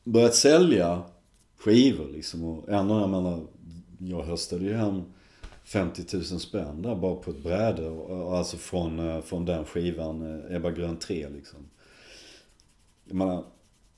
[0.04, 1.02] börjat sälja
[1.66, 3.40] skivor liksom och ändå, jag menar,
[3.98, 5.02] jag höstade ju hem
[5.64, 7.90] 50 000 spänn där bara på ett bräde.
[8.36, 11.58] Alltså från, eh, från den skivan, eh, Ebba Grön 3 liksom.
[13.04, 13.44] Jag menar,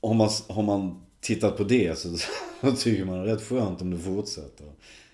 [0.01, 2.09] har man, har man tittat på det så,
[2.61, 4.65] så tycker man det är rätt skönt om det fortsätter.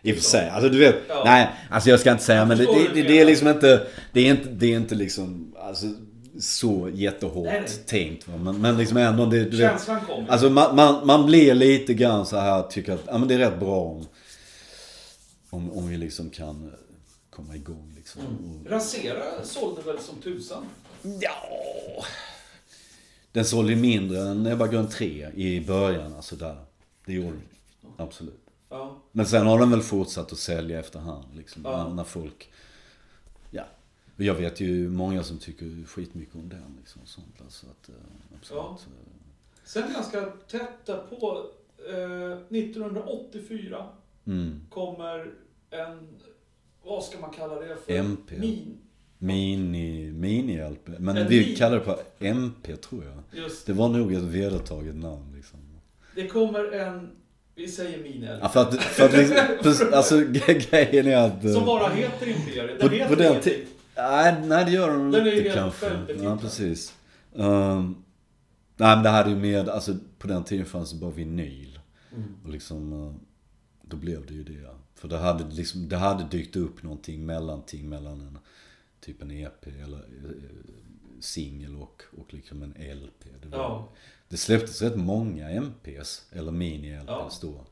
[0.01, 1.21] I och för sig, alltså du vet, Ja.
[1.25, 4.27] nej, alltså jag ska inte säga men det, det, det, det är liksom inte, det
[4.27, 5.85] är inte, det är inte liksom, alltså
[6.39, 8.27] så jättehårt Nej, tänkt.
[8.27, 8.37] Va?
[8.37, 10.29] Men, men liksom ändå, det, du vet, Känslan kommer.
[10.29, 13.37] Alltså man, man, man blir lite grann så här, tycker att ja, men det är
[13.37, 14.05] rätt bra om,
[15.49, 16.71] om, om vi liksom kan
[17.29, 18.21] komma igång liksom.
[18.21, 20.65] Och, Rasera sålde väl som tusan?
[21.21, 22.05] ja.
[23.31, 26.57] Den sålde mindre än Ebba Grön 3 i början, alltså där.
[27.05, 27.91] Det gjorde den.
[27.97, 28.45] Absolut.
[28.69, 28.97] Ja.
[29.11, 31.61] Men sen har den väl fortsatt att sälja efterhand liksom.
[31.65, 31.93] Ja.
[31.93, 32.49] När folk...
[34.17, 37.01] Jag vet ju många som tycker skitmycket om den liksom.
[37.05, 37.95] Sånt, alltså att, eh,
[38.39, 38.63] absolut.
[38.63, 38.77] Ja.
[39.63, 41.45] Sen ganska tätt därpå,
[41.89, 43.85] eh, 1984
[44.27, 44.61] Mm.
[44.69, 45.31] kommer
[45.69, 46.07] en,
[46.83, 47.93] vad ska man kalla det för?
[47.93, 48.35] MP.
[48.39, 48.77] Min.
[49.17, 50.99] Mini, mini-LP.
[50.99, 51.55] Men En vi mini.
[51.55, 53.41] kallar det på MP tror jag.
[53.43, 55.59] Just Det var nog ett vedertaget namn liksom.
[56.15, 57.09] Det kommer en,
[57.55, 61.43] vi säger mini Ja, för att, för att liksom, alltså gre- grejen är att...
[61.45, 62.79] eh, Som bara heter Imperiet.
[62.79, 63.41] på, Den heter på den.
[63.97, 66.13] Nej, nej, det gör de Den är ju inte helt kanske.
[66.23, 66.95] Ja, precis.
[67.33, 68.03] Um,
[68.77, 71.79] nej, men det hade ju med, alltså på den tiden fanns det bara vinyl.
[72.15, 72.35] Mm.
[72.43, 73.13] Och liksom, eh,
[73.81, 74.69] då blev det ju det.
[74.95, 78.37] För det hade liksom, det hade dykt upp någonting mellanting mellan en,
[79.01, 80.33] typ en EP eller eh,
[81.19, 83.23] singel och, och liksom en LP.
[83.41, 83.89] Det, var, Ja.
[84.29, 87.29] det släpptes rätt många MPs, eller mini-LPs Ja.
[87.41, 87.65] då.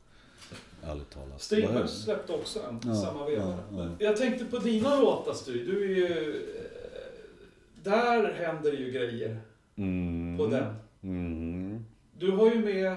[0.84, 1.41] Ärligt talat.
[1.41, 3.43] Streamers släppte också en, Ja, samma veva.
[3.72, 3.89] ja, ja.
[3.99, 6.30] Jag tänkte på dina låtar Stu, du är ju...
[6.56, 9.38] eh, Där händer ju grejer
[9.76, 10.38] Mm.
[10.38, 10.74] på den.
[11.04, 11.86] Mm.
[12.20, 12.95] Du har ju med,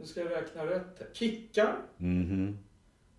[0.00, 2.58] nu ska jag räkna rätt här, Kickar, Mhm.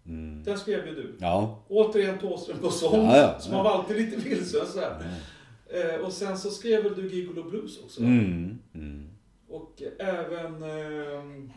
[0.05, 0.43] Mm.
[0.43, 1.15] den skrev ju du.
[1.19, 1.63] Ja.
[1.67, 3.63] Återigen Thåström på sång, Ja, ja, som ja.
[3.63, 5.03] var alltid lite vilsen så här.
[5.67, 8.01] Eh, Och sen så skrev väl du Gigolo Blues också?
[8.01, 8.59] Mm.
[8.73, 9.09] Mm.
[9.49, 11.49] Och även eh,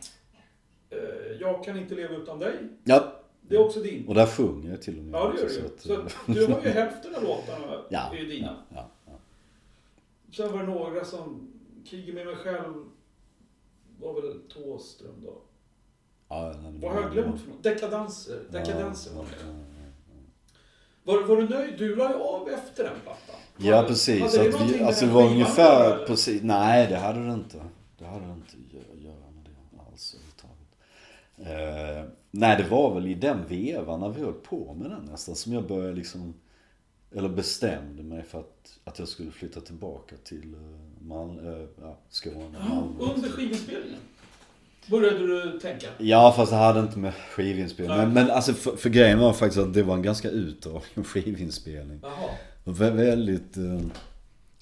[1.39, 2.55] Jag kan inte leva utan dig.
[2.83, 4.07] Ja, Det är också din.
[4.07, 5.13] och där sjunger jag till och med.
[5.19, 5.65] Ja, det gör du ju.
[5.65, 8.09] att, Så eh, du har ju hälften av låtarna Ja.
[8.13, 8.55] är ju dina.
[8.75, 9.11] Ja, ja.
[10.35, 11.53] Sen var det några som,
[11.89, 12.73] Kriget med mig själv
[13.99, 15.41] var väl Thåström då.
[16.29, 17.63] Ja, Vad har jag glömt för något?
[17.63, 18.39] Dekadanser.
[18.51, 19.53] Dekadanser Ja, var ja, det.
[21.03, 21.73] ja, Var, var du nöjd?
[21.77, 23.35] Du la ju av efter den plattan.
[23.57, 24.19] Ja, Hade- precis.
[24.21, 26.41] hade Så det att vi, alltså det var ungefär precis.
[26.43, 27.61] Nej, det hade det inte.
[27.97, 30.57] Det hade det inte att göra med det alls överhuvudtaget.
[31.37, 35.35] Eh, nej, det var väl i den vevan när vi höll på med den nästan
[35.35, 36.33] som jag började liksom,
[37.15, 41.97] eller bestämde mig för att, att jag skulle flytta tillbaka till eh, Mal, eh, ja,
[42.09, 43.13] Skåne, Malmö.
[43.15, 43.99] under skivinspelningen
[44.89, 45.87] började du tänka.
[45.97, 47.97] Ja, fast det hade inte med skivinspelning.
[47.97, 51.99] Men, men alltså för, för grejen var faktiskt att det var en ganska utdragen skivinspelning.
[52.03, 52.29] Jaha.
[52.63, 53.57] Vä- väldigt...
[53.57, 53.81] Eh,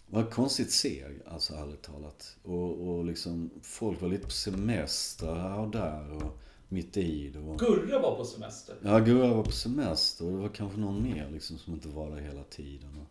[0.08, 2.36] var konstigt seg, alltså ärligt talat.
[2.44, 6.40] Och, och liksom, folk var lite på semester här och där och
[6.70, 7.40] mitt i det.
[7.40, 8.76] Och, Gurra var på semester.
[8.82, 12.10] ja, Gurra var på semester och det var kanske någon mer liksom som inte var
[12.10, 12.90] där hela tiden.
[13.02, 13.08] Och,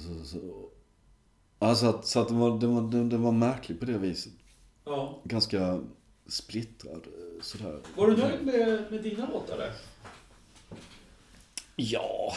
[0.00, 0.68] så, så,
[1.58, 4.32] alltså att, så att det var, det, var, det, det var märkligt på det viset.
[4.84, 5.20] Ja.
[5.24, 5.80] Ganska
[6.26, 7.80] splittrad eh, sådär.
[7.96, 9.72] Var du nöjd med, med dina låtar där?
[11.76, 12.32] Ja,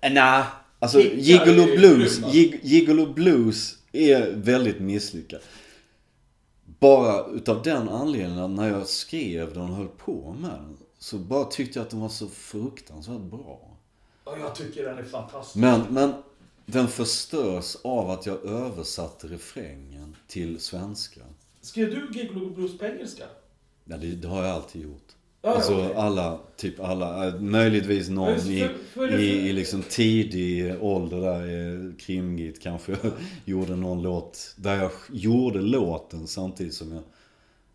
[0.00, 0.44] eh, nej.
[0.78, 2.20] Alltså Gigolo Blues,
[2.62, 5.40] Gigolo Blues är väldigt misslyckad.
[6.78, 11.18] Bara utav den anledningen att när jag skrev den och höll på med den så
[11.18, 13.76] bara tyckte jag att den var så fruktansvärt bra.
[14.24, 15.56] Ja, jag tycker den är fantastisk.
[15.56, 16.12] Men, men
[16.66, 21.20] den förstörs av att jag översatte refrängen till svenska.
[21.60, 23.24] Skrev du Gigolo Blues på engelska?
[23.84, 25.15] Ja, det, det har jag alltid gjort.
[25.46, 25.94] Ja, alltså okej.
[25.96, 31.20] alla, typ alla, eh, möjligtvis någon just i, för- för i, i liksom tidig ålder
[31.20, 32.96] där, eh, krimgit kanske,
[33.44, 37.02] gjorde någon låt där jag gjorde låten samtidigt som jag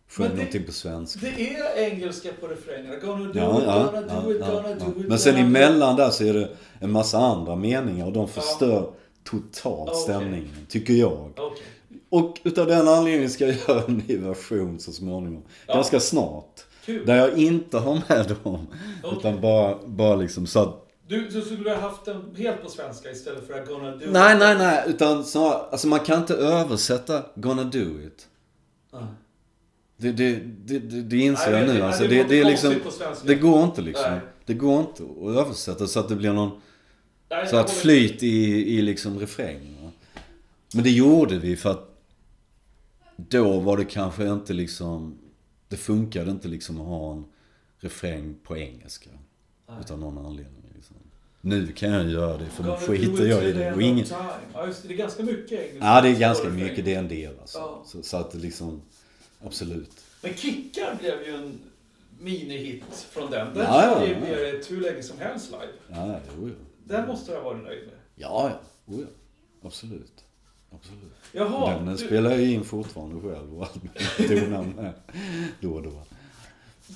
[0.08, 1.20] sjöng någonting på svenska.
[1.36, 2.96] Det är engelska på refrängerna.
[2.96, 4.74] Gonna do Ja, it, ja, gonna ja, do it, gonna ja.
[4.86, 5.08] do it.
[5.08, 6.48] Men sen emellan där så är det
[6.80, 8.90] en massa andra meningar och de förstör
[9.24, 10.02] totalt Okej.
[10.02, 11.30] stämningen, tycker jag.
[11.36, 11.62] Okej.
[12.08, 15.42] Och utav den anledningen ska jag göra en ny version så småningom.
[15.66, 16.60] Ganska snart.
[16.84, 17.06] Kul.
[17.06, 18.66] Där jag inte har med dem.
[19.02, 19.18] Okej.
[19.18, 20.88] Utan bara, bara liksom så att...
[21.08, 24.32] Du, du skulle ha haft den helt på svenska istället för att gonna do Nej,
[24.34, 24.38] it.
[24.38, 24.82] nej, nej.
[24.86, 28.26] Utan snarare, alltså man kan inte översätta 'gonna do it'.
[28.92, 29.02] Nej.
[29.96, 31.72] Det, det, det, det, inser Nej, jag nu.
[31.74, 32.74] nej, Alltså, det det, är liksom...
[33.24, 34.10] Det går inte liksom.
[34.10, 34.20] Nej.
[34.46, 36.60] Det går inte att översätta så att det blir någon
[37.30, 39.92] Nej, så att flyt i, i liksom refrängen.
[40.74, 41.88] Men det gjorde vi för att
[43.16, 45.18] då var det kanske inte liksom,
[45.72, 47.24] det funkade inte liksom att ha en
[47.78, 49.10] refräng på engelska.
[49.68, 49.76] Nej.
[49.80, 50.62] Utav någon anledning.
[50.74, 50.96] Liksom.
[51.40, 53.72] Nu kan jag göra det för nu skiter it jag i det.
[53.72, 54.06] Och ingen...
[54.54, 54.88] Ja, just det.
[54.88, 55.86] Det är ganska mycket engelska.
[55.86, 57.58] Ja, det är ganska mycket, det är en del alltså.
[57.58, 57.82] Ja.
[57.86, 58.82] Så, så att det liksom,
[59.44, 59.90] absolut.
[60.22, 61.58] Men Kickar blev ju en
[62.18, 63.54] minihit från den.
[63.54, 64.20] Den Ja, ja, ja.
[64.20, 65.72] mer hur länge som helst live.
[65.88, 66.54] Ja, jo, jo.
[66.84, 67.96] Den måste du ha varit nöjd med.
[68.14, 68.94] Ja, ja.
[68.94, 69.06] Oh, ja.
[69.62, 70.24] Absolut.
[70.74, 71.12] Absolut.
[71.32, 73.82] Jaha, Den du, spelar jag in fortfarande själv och allt
[74.76, 74.92] med
[75.60, 76.02] då och då.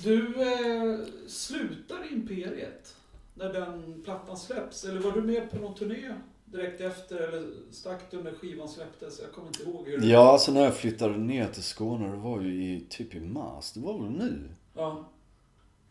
[0.03, 2.95] du eh, slutar Imperiet
[3.33, 4.83] när den plattan släpps.
[4.83, 6.13] Eller var du med på någon turné
[6.45, 7.15] direkt efter?
[7.27, 9.19] Eller stack du när skivan släpptes?
[9.21, 12.17] Jag kommer inte ihåg hur det Ja, alltså när jag flyttade ner till Skåne, det
[12.17, 13.71] var ju i, typ i mars.
[13.71, 14.49] Det var väl nu?
[14.75, 15.09] Ja.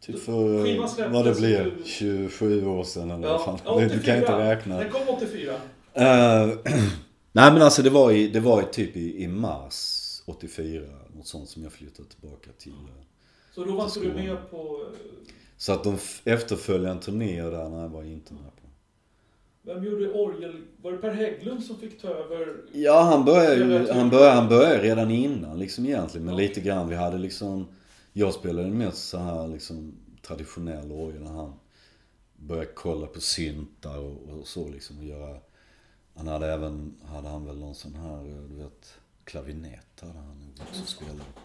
[0.01, 3.59] Typ för, vad det ju- 27 år sedan eller Ja, vad fan.
[3.65, 4.51] ja, Du kan inte 84.
[4.51, 4.79] räkna.
[4.79, 5.53] Den kom 84.
[5.95, 6.49] Eh,
[7.37, 10.83] nej men alltså det var, i, det var i typ i, i mars 84,
[11.17, 12.73] något sånt som jag flyttade tillbaka till.
[12.73, 13.05] eh.
[13.55, 14.83] Så då var inte du med på...
[14.93, 14.99] eh,
[15.57, 18.63] Så att de efterföljande turnéer där, nej, var jag inte med på.
[19.63, 20.63] Vem gjorde orgel?
[20.83, 22.57] Var det Per Hägglund som fick ta över?
[22.73, 26.25] Ja, han började han började, han började redan innan liksom egentligen.
[26.27, 26.49] Men Okej.
[26.49, 27.67] lite grann, vi hade liksom,
[28.13, 31.23] jag spelade mest så här liksom traditionell orgel.
[31.23, 31.53] när Han
[32.37, 35.37] började kolla på syntar och, och så liksom och göra,
[36.17, 38.95] han hade även, hade han väl någon sån här, du vet,
[39.25, 41.41] klavinett hade han nog också spelat på.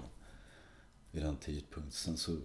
[1.11, 1.91] Vid den tidpunkten.
[1.91, 2.38] Sen så,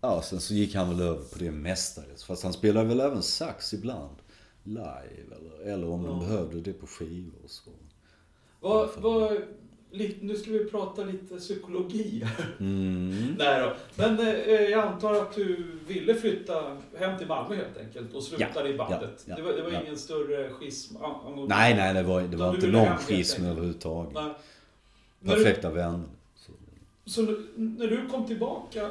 [0.00, 2.24] ja sen så gick han väl över på det mestadels.
[2.24, 4.16] Fast han spelade väl även sax ibland.
[4.64, 6.26] Live eller, eller om de Ja.
[6.26, 7.70] behövde det på skivor och så.
[8.60, 9.42] Vad, vad,
[10.20, 12.56] nu ska vi prata lite psykologi här.
[12.60, 13.34] Mm.
[13.38, 13.72] Nej då.
[13.96, 18.68] Men eh, jag antar att du ville flytta hem till Malmö helt enkelt och slutade
[18.68, 19.24] i bandet.
[19.26, 19.82] ja, ja, det var, det var ja.
[19.82, 21.54] ingen större schism angående...
[21.54, 24.14] Nej, nej, det var, det var inte någon hem schism överhuvudtaget.
[24.14, 24.32] Nej.
[25.20, 26.08] När du, Perfekta vänner.
[26.36, 26.52] Så.
[27.04, 27.22] så
[27.54, 28.90] när du kom tillbaka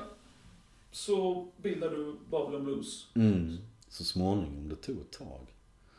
[0.91, 3.07] så bildade du Babylon Blues.
[3.15, 3.57] Mm.
[3.89, 5.47] Så småningom, det tog ett tag.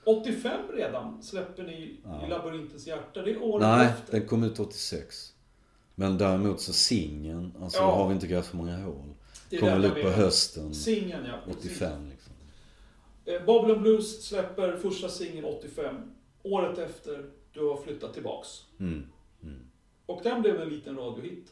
[0.04, 2.26] 85 redan släpper ni Ja.
[2.26, 3.22] i Labyrintens hjärta.
[3.22, 4.12] Det är året Nej, efter.
[4.18, 5.32] den kom ut 86.
[5.94, 7.94] Men däremot så singeln, alltså Ja.
[7.94, 9.14] har vi inte grävt för många hål.
[9.60, 11.52] Kom väl den ut på hösten Singeln ja.
[11.52, 12.32] 85 liksom.
[13.24, 15.96] Eh, Babylon Blues släpper första singeln 85.
[16.42, 18.48] Året efter du har flyttat tillbaks.
[18.80, 19.06] Mm.
[19.42, 19.60] Mm.
[20.06, 21.46] Och den blev en liten radiohit.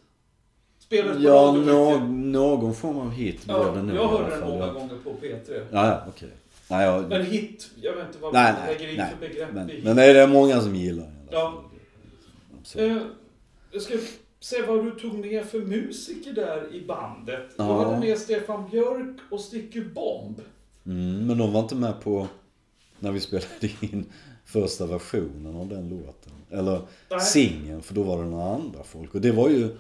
[0.79, 2.11] Spelades på Ja, radio mycket.
[2.11, 5.11] någon form av hit blev Ja, det nog jag hörde den många Ja, gånger på
[5.11, 5.67] P3.
[5.73, 6.31] ja, okej.
[6.71, 9.13] Nej, jag, Men hit, jag vet inte vad nej, man lägger in nej.
[9.21, 11.65] för begrepp Men, i men det är det många som gillar Ja.
[12.61, 13.03] Absolut.
[13.03, 13.07] Eh,
[13.73, 13.95] jag ska
[14.41, 17.49] se vad du tog med för musiker där i bandet.
[17.57, 17.85] Du Ja.
[17.85, 20.41] hade med Stefan Björk och Sticky Bomb.
[20.87, 22.27] Mm, men de var inte med på
[22.99, 24.05] när vi spelade in
[24.45, 26.33] första versionen av den låten.
[26.51, 26.81] Eller
[27.21, 29.15] singeln, för då var det några andra folk.
[29.15, 29.77] Och det var ju,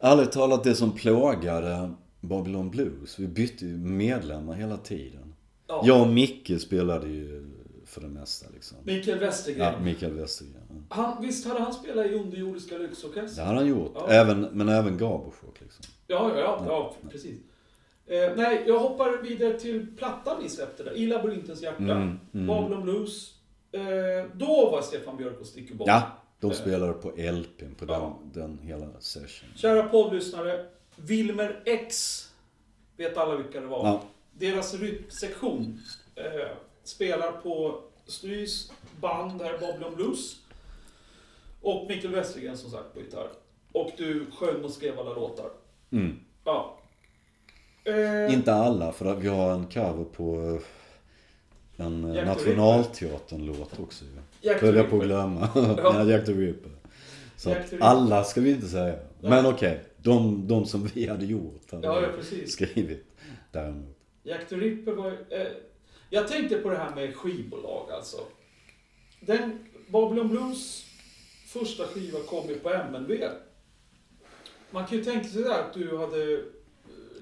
[0.00, 1.90] ärligt talat, det som plågade
[2.20, 3.18] Babylon Blues.
[3.18, 5.29] Vi bytte ju medlemmar hela tiden.
[5.70, 5.82] Ja.
[5.84, 7.46] Jag och Micke spelade ju
[7.86, 8.78] för det mesta liksom.
[8.84, 9.72] Mikael Westergren.
[9.72, 10.62] Ja, Mikael Westergren.
[10.68, 10.74] ja.
[10.96, 13.46] Han, visst hade han spelat i Underjordiska Det Lyxorkestern?
[13.46, 13.92] hade han gjort.
[13.94, 14.08] Ja.
[14.10, 15.84] Även, men även Gaborshock liksom.
[16.06, 17.40] Ja, ja, ja, ja precis.
[18.06, 21.82] Eh, nej, jag hoppar vidare till plattan ni släppte där, I labyrintens hjärta.
[21.82, 22.46] Mm, mm.
[22.46, 23.34] Babylon Blues.
[23.72, 23.80] Eh,
[24.34, 25.88] då var Stefan Björk och Sticky Bomb.
[25.88, 26.02] Ja,
[26.40, 26.56] de Eh.
[26.56, 29.48] spelade på LPn på den, den hela session.
[29.56, 30.66] Kära poddlyssnare,
[30.96, 32.26] Wilmer X
[32.96, 34.00] vet alla vilka det var.
[34.40, 35.80] Deras rytmsektion
[36.16, 36.24] eh,
[36.84, 40.36] spelar på Strys band här, Babylon Blues.
[41.62, 43.28] Och Mikael Westergren som sagt på gitarr.
[43.72, 45.50] Och du sjöng och skrev alla låtar.
[45.90, 46.20] Mm.
[46.44, 46.78] Ja.
[47.84, 50.60] Eh, Inte alla, för vi har en cover på
[51.78, 54.04] eh, en eh, Jack Nationalteatern-låt också
[54.42, 54.52] ju.
[54.52, 55.48] Höll jag på att glömma.
[55.54, 55.74] Ja.
[55.76, 56.70] ja, Jack the Ripper.
[57.36, 58.98] Så Jack att alla ska vi inte säga.
[59.20, 62.52] Men okej, de, de som vi hade gjort hade Ja, ja, precis.
[62.52, 63.06] skrivit
[63.52, 63.96] däremot.
[64.22, 65.46] Jack the Ripper var eh,
[66.10, 68.16] Jag tänkte på det här med skivbolag alltså.
[69.20, 69.58] Den,
[69.88, 70.84] Babylon Blues
[71.46, 73.10] första skiva kom ju på MNB.
[74.70, 76.38] Man kan ju tänka sig där att du hade eh,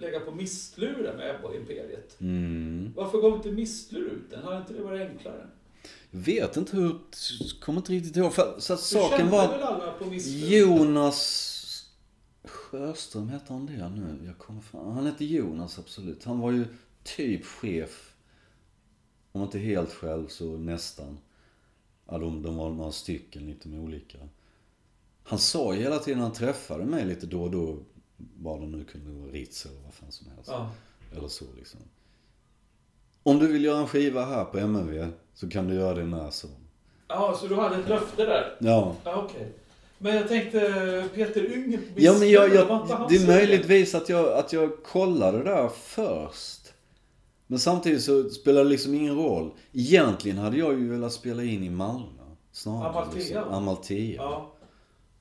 [0.01, 2.21] legat på mistluren med Ebba och Imperiet.
[2.21, 2.93] Mm.
[2.97, 4.43] Varför gav inte mistlur ut den?
[4.43, 5.47] Hade inte det varit enklare?
[6.11, 6.99] Jag vet inte hur,
[7.61, 8.33] kommer inte riktigt ihåg.
[8.33, 9.49] För, så att saken var...
[9.49, 10.59] väl alla på mistlur?
[10.59, 11.55] Jonas
[12.45, 14.27] Sjöström hette han det nu?
[14.27, 14.93] Jag kommer fan.
[14.93, 16.25] Han hette Jonas absolut.
[16.25, 16.65] Han var ju
[17.17, 18.15] typ chef.
[19.33, 21.19] Om inte helt själv så nästan.
[22.07, 24.19] Ja, de, de var några stycken lite med olika.
[25.23, 27.79] Han sa ju hela tiden när han träffade mig lite då och då.
[28.37, 30.51] Vad det nu kunde vara, Ritz eller vad fan som helst.
[30.51, 30.71] Ja.
[31.17, 31.81] Eller så liksom.
[33.23, 36.31] Om du vill göra en skiva här på MNV så kan du göra det när
[36.31, 36.51] som.
[37.09, 38.57] ja, så du hade ett löfte där?
[38.61, 38.97] Ja.
[39.05, 39.53] Ja, okej.
[39.99, 44.33] Men jag tänkte Peter Yngve på Ja men jag, jag, det är möjligtvis att jag,
[44.33, 46.68] att jag kollade där först.
[47.51, 49.51] Men samtidigt så spelar det liksom ingen roll.
[49.73, 52.23] Egentligen hade jag ju velat spela in i Malmö.
[52.53, 52.89] Snarare.
[52.91, 53.19] Amalthea.
[53.19, 53.43] Liksom.
[53.55, 54.15] Amalthea.
[54.23, 54.53] Ja.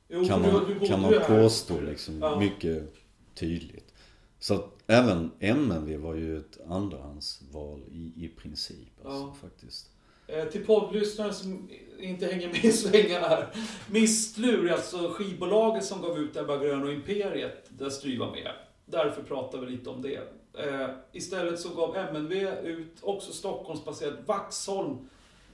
[0.10, 1.42] Jo, kan man, du, du kan man här.
[1.44, 2.20] påstå liksom.
[2.22, 2.40] Ja.
[2.40, 2.94] Mycket
[3.36, 3.94] tydligt.
[4.40, 8.88] Så att även MNV var ju ett andrahandsval i, i princip.
[9.06, 9.36] Alltså, Ja.
[9.42, 9.90] faktiskt.
[10.28, 11.70] Eh, till poddlyssnare som
[12.00, 13.48] inte hänger med i svängarna här.
[13.92, 18.52] Mistlur alltså skivbolaget som gav ut Ebba Grön och Imperiet, där Stry var med.
[18.86, 20.20] Därför pratar vi lite om det.
[20.58, 22.34] Eh, istället så gav MNV
[22.64, 24.98] ut också Stockholmsbaserat Vaxholm,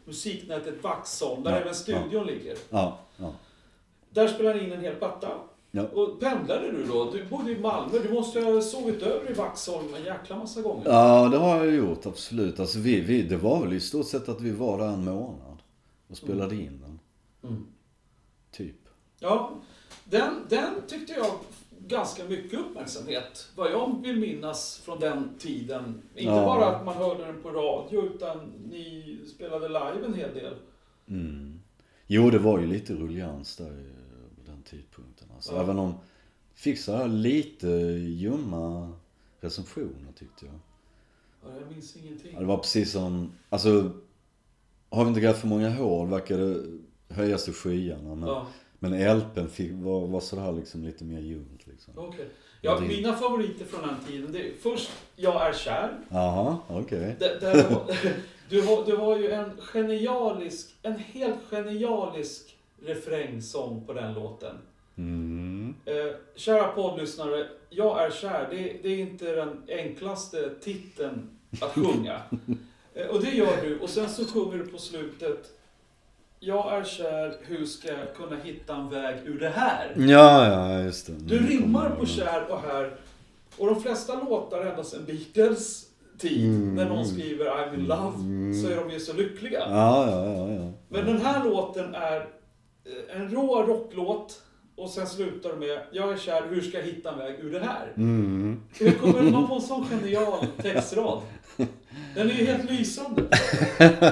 [0.06, 2.58] musiknätet Vaxholm, där Ja, även studion ligger.
[2.70, 3.34] Ja, ja.
[4.10, 5.30] Där spelar ni in en hel platta.
[5.72, 5.84] Ja.
[5.84, 7.12] Och pendlade du då?
[7.12, 10.90] Du bodde i Malmö, du måste ha sovit över i Vaxholm en jäkla massa gånger.
[10.90, 12.60] Ja, det har jag gjort, absolut.
[12.60, 15.58] Alltså vi, vi, det var väl i stort sett att vi var där en månad
[16.08, 17.00] och spelade in den.
[17.52, 17.66] Mm.
[18.52, 18.76] Typ.
[19.20, 19.52] Ja,
[20.04, 21.32] den, den tyckte jag
[21.88, 23.50] ganska mycket uppmärksamhet.
[23.56, 26.02] Vad jag vill minnas från den tiden.
[26.16, 26.46] Inte Ja.
[26.46, 28.38] bara att man hörde den på radio, utan
[28.70, 30.54] ni spelade live en hel del.
[31.08, 31.60] Mm.
[32.08, 33.84] Jo, det var ju lite rullians där
[34.36, 35.28] på den tidpunkten.
[35.36, 35.62] Alltså, Ja.
[35.62, 35.94] Även om
[36.54, 38.94] fick så här lite ljumma
[39.40, 40.56] recensioner tyckte jag.
[41.46, 42.40] Ja, jag minns ingenting.
[42.40, 43.92] Det var precis som, alltså
[44.90, 46.64] har vi inte grävt för många hål verkar det
[47.16, 48.16] höjas till skyarna.
[48.16, 48.48] Men, Ja,
[48.90, 51.94] men LPn fick, var, var sådär liksom lite mer ljumt liksom.
[51.98, 52.26] okej.
[52.62, 55.98] Ja, Det- mina favoriter från den tiden, det är först Jag är kär.
[56.10, 57.16] Jaha, okej.
[57.20, 57.94] Var,
[58.50, 64.56] du, har, du har ju en genialisk, en helt genialisk refrängsång på den låten.
[64.98, 65.76] Mm.
[65.86, 65.94] Eh,
[66.36, 71.30] kära poddlyssnare, Jag är kär, det, det är inte den enklaste titeln
[71.62, 72.22] att sjunga.
[72.96, 75.52] Eh, och det gör du, och sen så sjunger du på slutet
[76.46, 79.94] Jag är kär, hur ska jag kunna hitta en väg ur det här?
[79.98, 81.14] Ja, ja, just det.
[81.20, 82.96] Du rimmar på kär och här.
[83.58, 85.86] Och de flesta låtar ända sedan Beatles
[86.20, 86.76] tid, Mm.
[86.76, 88.62] när någon skriver I'm in love, Mm.
[88.62, 89.60] så är de ju så lyckliga.
[89.60, 90.72] Ja, ja, ja, ja.
[90.90, 94.42] Men den här låten är eh, en rå rocklåt
[94.76, 97.52] och sen slutar det med Jag är kär, hur ska jag hitta en väg ur
[97.52, 97.92] det här?
[97.98, 98.62] Mm.
[98.80, 101.22] Hur kommer man på en sån genial textrad?
[102.16, 103.24] Den är ju helt lysande.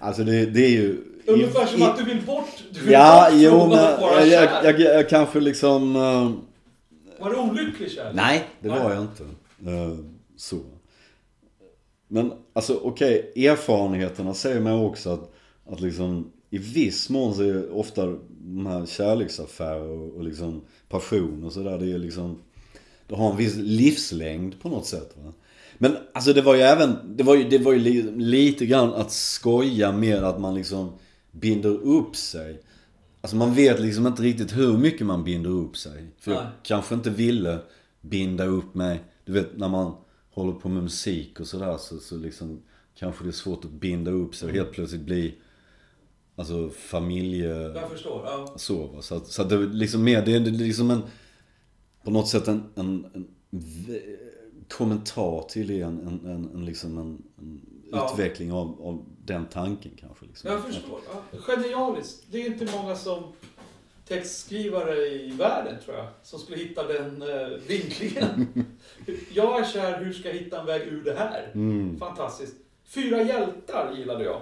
[0.00, 0.96] Alltså det, det är ju...
[1.26, 4.80] Ungefär som att du vill bort, du vill Ja, bort jo men jag, jag, jag,
[4.80, 5.96] jag kanske liksom...
[5.96, 6.30] eh,
[7.24, 8.12] Var du olycklig kär?
[8.14, 9.22] nej, det var jag inte.
[9.70, 9.98] Eh,
[10.36, 10.56] så.
[12.08, 15.32] Men alltså okej, erfarenheterna säger mig också att,
[15.70, 21.44] att liksom i viss mån så är ofta de här kärleksaffärer och, och liksom passion
[21.44, 22.38] och sådär, det är liksom...
[23.06, 25.32] Det har en viss livslängd på något sätt va.
[25.78, 28.94] Men alltså det var ju även, det var ju, det var ju li, lite grann
[28.94, 30.92] att skoja med att man liksom
[31.32, 32.62] binder upp sig.
[33.20, 36.06] Alltså man vet liksom inte riktigt hur mycket man binder upp sig.
[36.18, 36.52] För jag Nej.
[36.62, 37.58] kanske inte ville
[38.00, 39.04] binda upp mig.
[39.24, 39.94] Du vet när man
[40.30, 42.62] håller på med musik och sådär så, så liksom
[42.94, 45.34] kanske det är svårt att binda upp sig och helt plötsligt bli
[46.36, 47.48] Alltså familje...
[47.48, 48.22] Jag förstår.
[48.24, 48.54] Ja.
[48.56, 49.02] Så va.
[49.02, 51.02] Så så att det är liksom mer, det är liksom en
[52.04, 53.28] På något sätt en, en, en
[54.68, 57.60] kommentar till det, en, en, en, en liksom en, en
[57.98, 58.10] Ja.
[58.12, 60.26] utveckling av, av den tanken kanske.
[60.26, 60.50] Liksom.
[60.50, 61.00] Jag förstår.
[61.32, 61.38] Ja.
[61.46, 62.24] Genialiskt.
[62.30, 63.22] Det är inte många som
[64.08, 68.46] textskrivare i världen, tror jag, som skulle hitta den eh, vinklingen.
[69.32, 71.50] jag är kär, hur ska jag hitta en väg ur det här?
[71.54, 72.54] Mm, Fantastiskt.
[72.84, 74.40] Fyra hjältar gillade jag.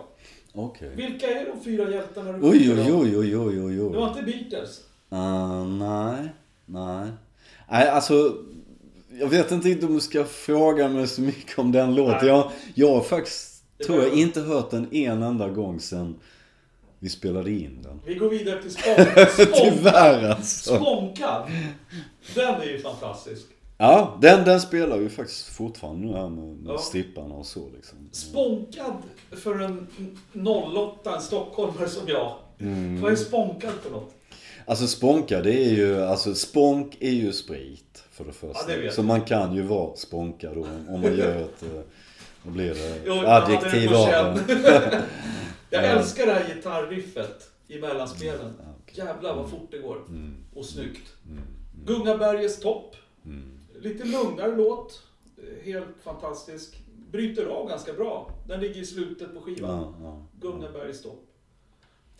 [0.52, 0.92] okej.
[0.96, 3.00] Vilka är de fyra hjältarna du Oj, oj, om?
[3.00, 4.18] oj, oj, oj, oj, Det var oj.
[4.18, 4.80] inte Beatles.
[5.12, 6.28] Uh, nej,
[6.66, 7.08] nej.
[7.70, 8.34] Nej, alltså.
[9.20, 12.28] Jag vet inte om du ska fråga mig så mycket om den låten.
[12.28, 16.14] Jag, jag har faktiskt, tror jag, inte hört den en enda gång sen
[16.98, 18.00] vi spelade in den.
[18.06, 19.72] Vi går vidare till Spån- Spånkad.
[19.72, 20.76] Tyvärr alltså.
[20.76, 21.50] Spånkad.
[22.34, 23.42] Den är ju fantastisk.
[23.78, 26.78] Ja, den, den spelar vi faktiskt fortfarande nu här med, med Ja.
[26.78, 27.98] stripparna och så liksom.
[28.12, 28.92] Spånkad
[29.30, 29.86] för en
[30.76, 32.34] 08, en stockholmare som jag.
[32.60, 33.00] Mm.
[33.00, 34.14] Vad är spånkad för något?
[34.66, 38.72] Alltså spånka det är ju, alltså spånk är ju sprit för det första.
[38.72, 41.80] Ja, det så man kan ju vara spånkad då om, man gör ett, eh,
[42.42, 44.38] vad blir det, adjektiv av den.
[45.72, 45.88] Jag Ja.
[45.88, 48.52] älskar det här gitarriffet i mellanspelen.
[48.58, 49.04] Ja, okej.
[49.04, 49.96] Jävlar vad fort det går.
[50.08, 51.12] Mm, Och snyggt.
[51.28, 51.42] mm,
[51.86, 52.96] Gungabergets topp.
[53.24, 53.42] mm.
[53.80, 55.02] Lite lugnare låt.
[55.64, 56.82] Helt fantastisk.
[57.10, 58.30] Bryter av ganska bra.
[58.48, 59.70] Den ligger i slutet på skivan.
[59.78, 60.22] Ja, ja.
[60.40, 61.24] Gunnabergs topp.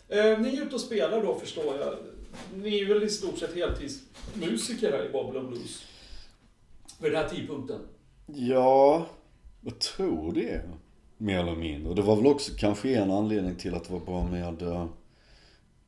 [0.07, 1.93] Eh, ni är ute och spelar då förstår jag.
[2.55, 5.83] Ni är väl i stort sett heltidsmusiker här i Babylon Blues?
[6.99, 7.79] Vid den här tidpunkten.
[8.25, 9.05] Ja,
[9.61, 10.61] jag tror det.
[11.17, 11.93] Mer eller mindre.
[11.93, 14.85] Det var väl också kanske en anledning till att det var bra med, eh,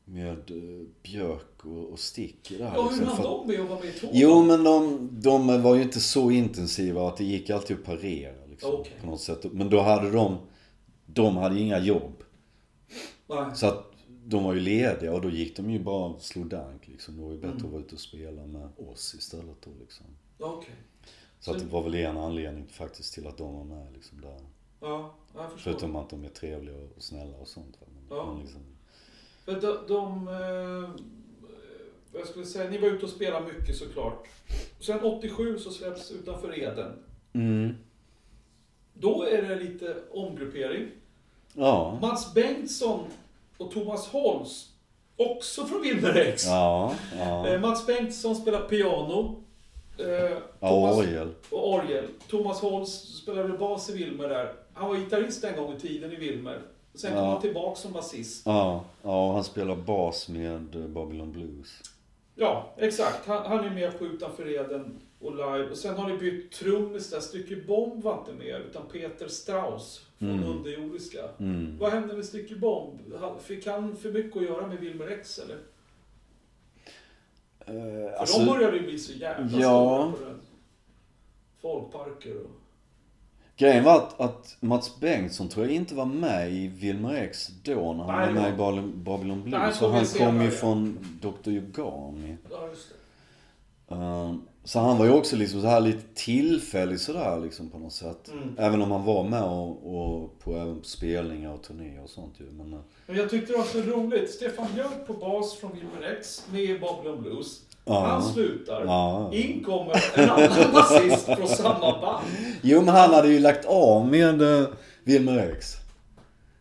[0.04, 2.76] med eh, Björk och, och Stick i det här.
[2.76, 4.10] Ja, hur liksom, hann de med att vara med i tåg?
[4.12, 8.46] Jo, men de, de var ju inte så intensiva att det gick alltid att parera.
[8.50, 8.92] Liksom, Okej.
[9.00, 9.52] På något sätt.
[9.52, 10.36] Men då hade de,
[11.06, 12.22] de hade inga jobb.
[13.26, 13.44] Nej.
[13.54, 13.93] Så att
[14.24, 17.16] de var ju lediga och då gick de ju bara och slog dank liksom.
[17.16, 17.66] Det var ju bättre Mm.
[17.66, 20.06] att vara ute och spela med oss istället då liksom.
[20.38, 20.74] Ja, Okej.
[21.40, 24.38] Så att det var väl en anledning faktiskt till att de var med liksom där.
[24.80, 25.70] Ja, jag förstår.
[25.70, 27.76] Förutom att de är trevliga och snälla och sånt.
[27.80, 27.86] va.
[27.94, 28.32] Men, Ja.
[28.32, 28.60] men liksom,
[29.44, 30.90] För de, de eh,
[32.18, 34.26] jag skulle säga, ni var ute och spelade mycket såklart.
[34.80, 36.92] Sen 87 så släpps Utanför Eden.
[37.32, 37.74] mm.
[38.94, 40.88] Då är det lite omgruppering.
[41.54, 41.98] Ja.
[42.02, 43.04] Mats Bengtsson
[43.58, 44.66] och Thomas Holst,
[45.16, 46.46] också från Wilmer X.
[46.46, 46.94] Ja.
[47.18, 47.48] Ja.
[47.48, 49.40] Eh, Mats Bengtsson spelar piano.
[49.98, 51.28] Eh, Thomas, orgel.
[51.50, 52.04] och orgel.
[52.30, 54.52] Thomas Holst spelade bas i Wilmer där.
[54.74, 56.60] Han var gitarrist en gång i tiden i Wilmer.
[56.94, 57.30] Sen kom Ja.
[57.32, 58.42] han tillbaka som basist.
[58.46, 58.84] Ja.
[59.02, 61.80] Ja, och han spelar bas med eh, Babylon Blues.
[62.34, 63.26] Ja, exakt.
[63.26, 65.70] Han, han är med på Utanför Eden och live.
[65.70, 67.20] Och sen har ni bytt trummis där.
[67.20, 70.50] Stycke Bomb var inte med, utan Peter Strauss från Mm.
[70.56, 71.18] Underjordiska.
[71.40, 71.78] Mm.
[71.78, 73.00] Vad hände med Stycke Bomb?
[73.42, 75.56] Fick han för mycket att göra med Wilmer X eller?
[77.66, 80.12] Eh, För alltså, de började ju bli så jävla ja.
[80.12, 80.40] stora på den.
[81.62, 82.50] Folkparker och...
[83.56, 87.92] Grejen var att, att Mats Bengtsson tror jag inte var med i Wilmer X då
[87.92, 91.50] när han Nej, var med i Babylon, Babylon han så han kom ju från Dr.
[91.50, 92.36] Yugami.
[92.50, 92.88] Ja, just
[93.88, 93.94] det.
[93.94, 97.92] Eh, så han var ju också liksom så här lite tillfällig sådär liksom på något
[97.92, 98.30] sätt.
[98.32, 98.54] Mm.
[98.58, 102.34] Även om han var med och, och på, även på spelningar och turnéer och sånt
[102.40, 102.44] ju.
[102.50, 104.30] Men, eh, Men jag tyckte det var så roligt.
[104.30, 107.60] Stefan Björk på bas från Wilmer X med Babylon Blues.
[107.84, 108.06] Ja.
[108.06, 108.84] Han slutar.
[108.84, 109.30] Ja.
[109.32, 112.26] In kommer en annan basist från samma band.
[112.62, 114.68] Jo men han hade ju lagt av med uh,
[115.04, 115.76] Wilmer X.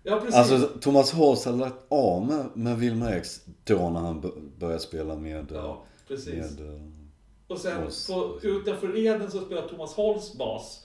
[0.03, 0.35] Ja, precis.
[0.35, 5.15] Alltså Thomas Holst hade lagt av med, med Wilmer X då när han började spela
[5.15, 5.51] med...
[5.51, 6.33] eh, ja, precis.
[6.33, 6.81] med eh,
[7.47, 10.79] Och sen på, utanför Eden så spelar Thomas Holst bas.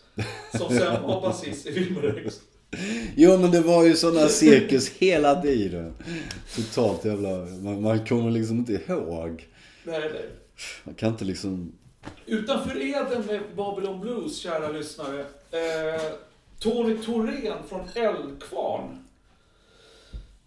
[0.59, 2.41] Som sen var basist i Wilmer X.
[3.17, 5.95] Jo men det var ju här cirkus hela tiden.
[6.57, 7.29] Totalt jävla...
[7.39, 9.49] Man, man kommer liksom inte ihåg.
[9.85, 10.31] Nej, nej.
[10.85, 11.73] Man kan inte liksom...
[12.27, 15.21] Utanför Eden med Babylon Blues, kära lyssnare.
[15.51, 16.03] Eh,
[16.59, 19.05] Tony Thorén från Älvkvarn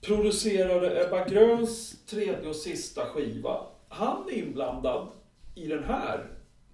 [0.02, 3.62] producerade Ebba Gröns tredje och sista skiva.
[3.90, 5.08] Han är inblandad
[5.62, 6.30] i den här.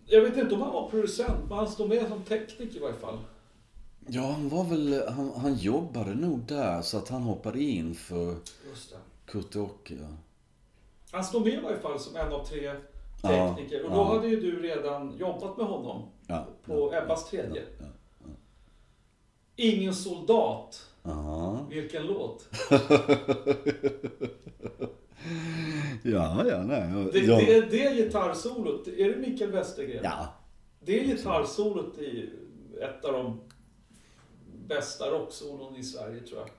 [0.06, 2.96] Jag vet inte om han var producent, men han står med som tekniker i varje
[2.96, 3.18] fall.
[4.08, 5.04] Ja han var väl...
[5.10, 8.36] Han, han jobbade nog där så att han hoppade in för
[8.70, 8.98] Just det.
[9.26, 9.98] Kurt Åke.
[11.12, 12.72] Han står med i varje fall som en av tre
[13.24, 13.84] Ja, tekniker.
[13.86, 14.14] Och då ja.
[14.16, 16.46] hade ju du redan jobbat med honom Ja.
[16.66, 17.64] på Ebbas tredje.
[17.80, 17.86] Ja,
[19.56, 20.86] Ingen soldat.
[21.04, 21.66] ja.
[21.70, 22.50] Vilken låt?
[26.04, 27.10] Ja, ja, nej.
[27.14, 27.38] Det, ja.
[27.38, 30.04] det, det gitarrsolot, är det Mikael Westergren?
[30.04, 30.34] ja.
[30.80, 32.30] Det är gitarrsolot i
[32.82, 33.42] ett av de
[34.68, 36.50] bästa rocksolon i Sverige tror jag.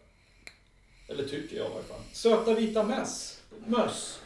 [1.09, 2.01] Eller tycker jag i alla fall.
[2.13, 4.21] Söta vita mäss, möss.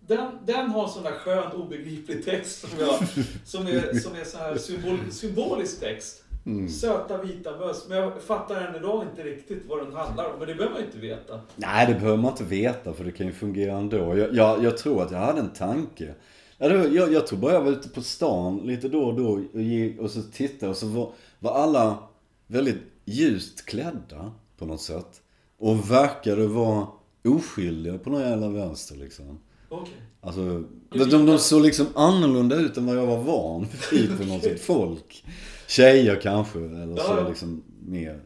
[0.00, 2.98] Den, den har sån där skön obegriplig text som, jag,
[3.44, 6.19] som är, som är så här symbol, symbolisk text.
[6.46, 6.68] Mm.
[6.68, 7.86] Söta vita möss.
[7.88, 10.38] Men jag fattar än idag inte riktigt vad den handlar om.
[10.38, 11.40] Men det behöver man inte veta.
[11.56, 13.96] Nej, det behöver man inte veta för det kan ju fungera ändå.
[13.96, 16.14] Jag, jag, jag tror att jag hade en tanke.
[16.58, 20.00] Jag, jag tror bara jag var ute på stan lite då och då och, gick,
[20.00, 21.98] och så tittade och så var, var alla
[22.46, 25.22] väldigt ljust klädda på något sätt.
[25.58, 26.86] Och verkade vara
[27.24, 29.38] oskyldiga på någon jävla vänster liksom.
[29.68, 29.94] Okej.
[30.20, 30.64] Alltså,
[31.10, 34.60] de, de såg liksom annorlunda ut än vad jag var van vid på något sätt.
[34.60, 35.24] Folk.
[35.70, 38.20] Tjejer kanske, eller så Ja, liksom mer.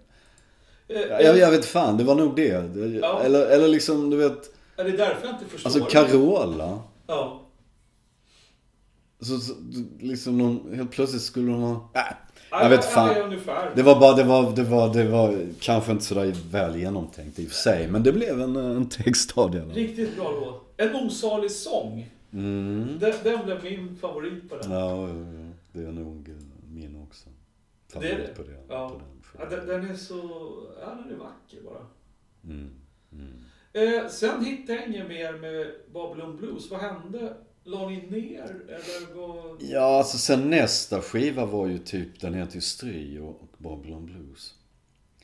[0.89, 2.71] Eh, Jag, jag vet fan, det var nog det.
[3.01, 3.21] Ja.
[3.23, 4.55] Eller, eller liksom, du vet.
[4.77, 5.71] Är det därför jag inte förstår?
[5.71, 5.85] Alltså?
[5.85, 6.79] Carola.
[7.07, 7.41] Ja.
[9.21, 9.53] Så, så
[10.01, 11.91] liksom någon, helt plötsligt skulle de ha...
[11.95, 12.03] Äh,
[12.51, 13.15] Ja, jag vet fan.
[13.75, 17.47] Det var bara, det var, det var, det var kanske inte sådär väl genomtänkt i
[17.47, 17.89] och för sig.
[17.89, 19.61] Men det blev en, en text av det.
[19.61, 20.75] Riktigt bra låt.
[20.77, 22.11] En osalig sång.
[22.33, 22.99] Mm.
[23.01, 24.71] Den, den blev min favorit på den.
[24.73, 26.35] Ja, ja, ja, det är nog eh,
[26.75, 27.29] min också.
[27.93, 28.35] Det är det?
[28.35, 28.89] Favorit På den, Ja.
[28.89, 29.09] på den
[29.39, 30.17] Ja, den, den är så...
[30.81, 31.87] Ja, den är vacker bara.
[32.45, 32.71] Mm.
[33.13, 33.35] Mm.
[33.73, 36.71] Eh, sen hittade jag inget mer med Babylon Blues.
[36.71, 37.37] Vad hände?
[37.65, 38.63] La ni ner?
[38.69, 39.63] Eller vad...
[39.63, 44.07] Ja, alltså sen nästa skiva var ju typ, den heter ju Stry och, och Babylon
[44.07, 44.55] Blues.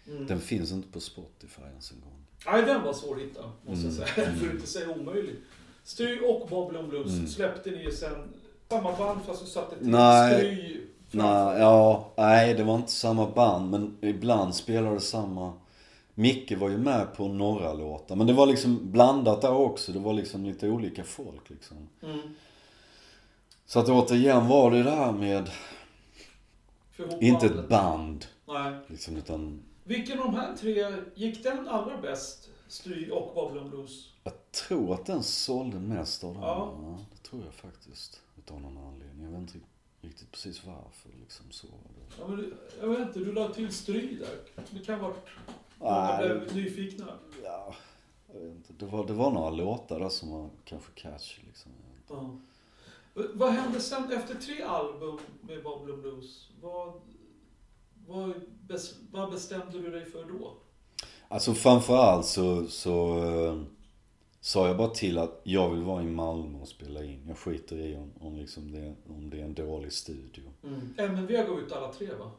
[0.07, 0.27] Mm.
[0.27, 2.25] Den finns inte på Spotify ens en gång.
[2.47, 4.07] Nej, den var svår att hitta, måste jag Mm.
[4.15, 4.27] säga.
[4.27, 4.39] Mm.
[4.39, 5.37] För att inte säga omöjlig.
[5.83, 7.27] Stry och Babylon Blues Mm.
[7.27, 8.33] släppte ni ju sen
[8.69, 10.35] samma band fast du satte till Nej.
[10.39, 10.81] Stry.
[11.11, 15.53] Nej, ja, nej det var inte samma band men ibland spelade samma
[16.15, 19.93] Micke var ju med på några låtar men det var liksom blandat där också.
[19.93, 21.77] Det var liksom lite olika folk liksom.
[22.03, 22.21] Mm.
[23.67, 25.51] Så att återigen var det där med,
[27.21, 28.73] inte ett band Nej.
[28.87, 32.49] liksom utan Vilken av de här tre gick den allra bäst?
[32.69, 34.11] Stry och Babylon Blues?
[34.25, 34.33] jag
[34.69, 36.43] tror att den sålde mest av dem.
[36.43, 36.79] Ja.
[36.83, 36.99] Ja.
[37.13, 38.21] det tror jag faktiskt.
[38.39, 39.25] Utav någon anledning.
[39.25, 39.59] Jag vet inte
[40.01, 41.67] riktigt precis varför liksom så.
[42.19, 44.39] Ja, men, du- jag vet inte, du la till stry där.
[44.71, 45.13] Det kan vara...
[45.79, 47.07] Många blev nyfikna.
[47.45, 47.75] Ja,
[48.35, 48.73] jag vet inte.
[48.79, 51.73] Det var, det var några låtar där som var kanske catchy liksom.
[52.09, 52.37] Ja.
[53.35, 56.49] Vad hände sen efter tre album med Babylon Blues?
[56.61, 57.01] Vad,
[58.07, 58.33] vad,
[59.13, 60.53] vad bestämde du dig för då?
[61.29, 63.63] Alltså framförallt så, så eh,
[64.41, 67.25] sa jag bara till att jag vill vara i Malmö och spela in.
[67.29, 70.45] Jag skiter i om, om, liksom det, om det är en dålig studio.
[70.65, 70.95] Mm.
[70.97, 72.31] MNV gav ut alla tre va?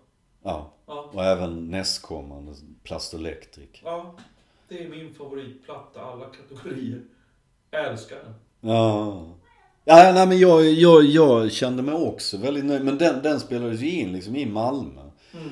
[0.43, 1.09] Ja, Ja.
[1.13, 3.69] och även nästkommande, Plast Electric.
[3.83, 4.15] ja.
[4.69, 7.01] Det är min favoritplatta, alla kategorier.
[7.71, 8.33] Jag älskar den.
[8.71, 9.27] Ja.
[9.85, 12.83] Ja, nej men jag, jag, jag kände mig också väldigt nöjd.
[12.85, 15.01] Men den, den spelades ju in liksom i Malmö.
[15.33, 15.49] Mm.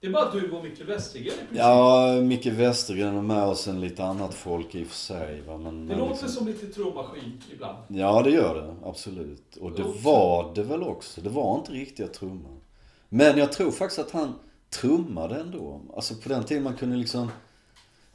[0.00, 1.56] Det är bara du och Micke Westergren i princip.
[1.58, 5.40] Ja, Micke Westergren är med och sen lite annat folk i och för sig.
[5.42, 5.58] Va?
[5.58, 7.78] Men, Det men låter liksom- som lite trummaskin ibland.
[7.88, 8.88] Ja, det gör det.
[8.88, 9.56] Absolut.
[9.56, 10.00] Och det Också.
[10.02, 11.20] var det väl också.
[11.20, 12.60] Det var inte riktiga trummor.
[13.08, 14.34] Men jag tror faktiskt att han
[14.70, 15.80] trummade ändå.
[15.96, 17.28] Alltså på den tiden man kunde liksom...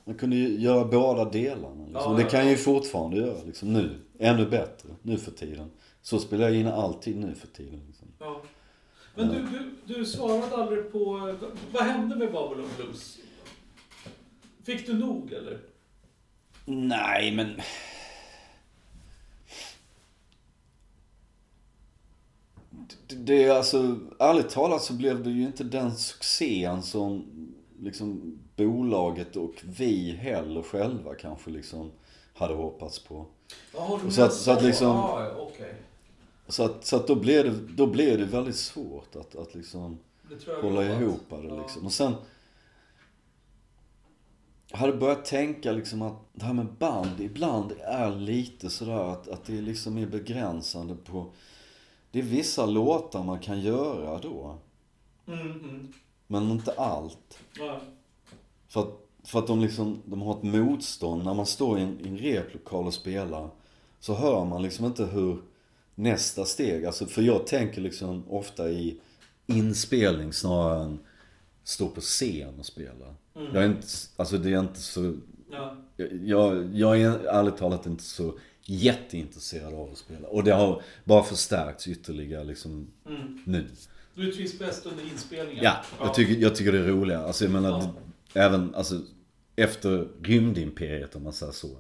[0.06, 1.86] Man kunde ju göra båda delarna.
[1.86, 2.12] Liksom.
[2.12, 2.52] Ja, det kan jag ja.
[2.52, 4.00] ju fortfarande göra liksom nu.
[4.20, 5.72] Ännu bättre nu för tiden.
[6.02, 7.82] Så spelar jag in alltid nu för tiden.
[7.88, 8.08] Liksom.
[8.20, 8.42] Ja.
[9.16, 11.36] Men du, du, du svarade aldrig på...
[11.72, 13.18] Vad hände med Babylon Blues?
[14.64, 15.60] Fick du nog eller?
[16.66, 17.62] Nej, men...
[23.08, 27.26] Det, det är alltså, ärligt talat så blev det ju inte den succén som
[27.80, 31.92] liksom bolaget och vi heller själva kanske liksom
[32.34, 33.26] hade hoppats på.
[33.74, 35.76] Jaha, du Så att- så att liksom- ja, okej.
[36.48, 40.00] Så att, så att då blev det, då blev det väldigt svårt att, att liksom
[40.62, 41.62] hålla ihop det Ja.
[41.62, 41.86] liksom.
[41.86, 42.14] Och sen...
[44.68, 49.28] Jag hade börjat tänka liksom att det här med band ibland är lite sådär att,
[49.28, 51.32] att det liksom är begränsande på...
[52.12, 54.58] Det är vissa låtar man kan göra då.
[55.28, 55.94] Mm, mm.
[56.28, 57.40] Men inte allt.
[57.60, 57.82] Ja.
[58.68, 61.24] För att, för att de liksom, de har ett motstånd.
[61.24, 63.50] När man står i en, i en replokal och spelar
[64.00, 65.42] så hör man liksom inte hur
[65.96, 68.98] nästa steg, alltså för jag tänker liksom ofta i
[69.48, 71.00] inspelning snarare än
[71.64, 73.16] stå på scen och spela.
[73.36, 73.48] Mm.
[73.56, 75.16] Jag är inte, alltså det är inte så,
[75.52, 75.78] Ja.
[76.24, 80.28] jag, jag är ärligt talat inte så jätteintresserad av att spela.
[80.28, 83.40] Och det har bara förstärkts ytterligare liksom Mm.
[83.46, 83.66] nu.
[84.16, 85.64] Du trivs bäst under inspelningen?
[85.64, 87.26] Ja, jag tycker, jag tycker det är roligare.
[87.26, 87.94] Alltså jag menar, Ja.
[88.42, 89.02] även alltså,
[89.56, 91.78] efter rymdimperiet om man säger så.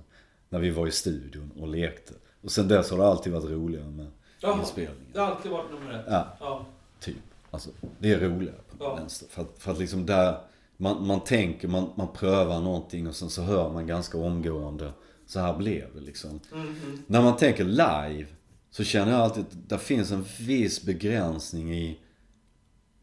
[0.49, 2.13] När vi var i studion och lekte.
[2.43, 4.07] Och sen dess har det alltid varit roligare med
[4.39, 4.59] Jaha.
[4.59, 5.11] inspelningen.
[5.13, 6.05] Det har alltid varit nummer ett?
[6.09, 6.65] Ja, Ja.
[6.99, 7.15] typ.
[7.51, 7.69] Alltså,
[7.99, 8.95] det är roligare på Ja.
[8.95, 9.27] vänster.
[9.29, 10.37] För att, för att liksom där,
[10.77, 14.91] man, man tänker, man, man prövar någonting och sen så hör man ganska omgående.
[15.25, 16.39] Så här blev det liksom.
[16.53, 17.03] Mhm.
[17.07, 18.25] När man tänker live
[18.71, 21.99] så känner jag alltid att det finns en viss begränsning i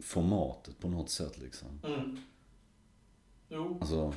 [0.03, 1.69] formatet på något sätt liksom.
[1.85, 2.19] Mm.
[3.49, 3.79] Jo.
[3.81, 4.15] Alltså,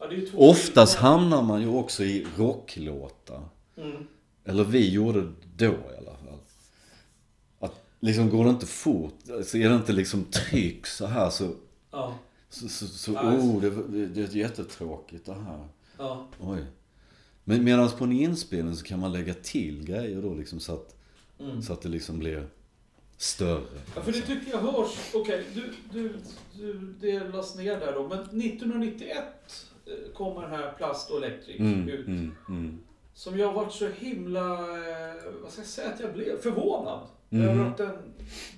[0.00, 3.42] Ja, oftast hamnar man ju också i rocklåtar.
[3.76, 4.06] Mm.
[4.48, 5.20] Eller vi gjorde
[5.56, 6.38] det då i alla fall.
[7.58, 11.50] Att liksom går det inte fort, så är det inte liksom tryck så här så,
[11.90, 12.18] Ja.
[12.50, 15.68] så, så, så Ja, oh det, det, det är jättetråkigt det här.
[15.98, 16.26] Ja.
[16.40, 16.64] Oj.
[17.44, 20.94] Men medan på en inspelning så kan man lägga till grejer då liksom så att,
[21.40, 21.62] Mm.
[21.62, 22.46] så att det liksom blir
[23.16, 23.62] större.
[23.94, 24.90] Ja, för det tycker jag hörs.
[25.14, 26.14] Okej, du, du,
[26.56, 28.08] du, det lades ner där då.
[28.08, 29.16] Men 1991
[29.86, 32.06] eh, kommer den här Plast och Electric Mm, ut.
[32.06, 32.78] mm, mm.
[33.18, 36.40] Som jag varit så himla, eh, vad ska jag säga att jag blev?
[36.40, 37.00] Förvånad.
[37.28, 37.48] Mhm.
[37.48, 37.96] Över att den,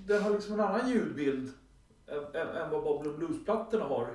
[0.06, 1.52] den har liksom en annan ljudbild
[2.08, 4.08] än, än, än vad Babylon Blues-plattorna har.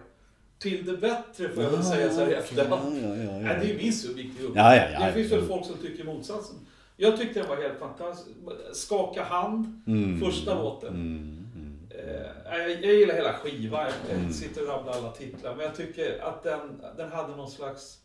[0.59, 2.97] Till det bättre får jag väl säga så här i efterhand.
[3.03, 6.03] Ja, ja, ja, Nej, det är min subjektiva ja, Det finns väl folk som tycker
[6.03, 6.55] motsatsen.
[6.97, 8.29] Jag tyckte den var helt fantastisk.
[8.73, 10.19] Skaka hand, Mm.
[10.19, 10.89] första låten.
[10.89, 11.77] Mm, mm.
[11.89, 14.33] Eh, jag, jag gillar hela skivan, jag Mm.
[14.33, 15.55] sitter och rabblar alla titlar.
[15.55, 17.99] Men jag tycker att den, den hade någon slags...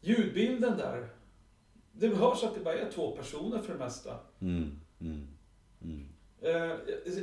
[0.00, 1.08] Ljudbilden där.
[1.92, 4.10] Det hörs att det bara är två personer för det mesta.
[4.40, 5.26] Mm, mm,
[5.82, 6.06] mm.
[6.42, 6.76] Eh,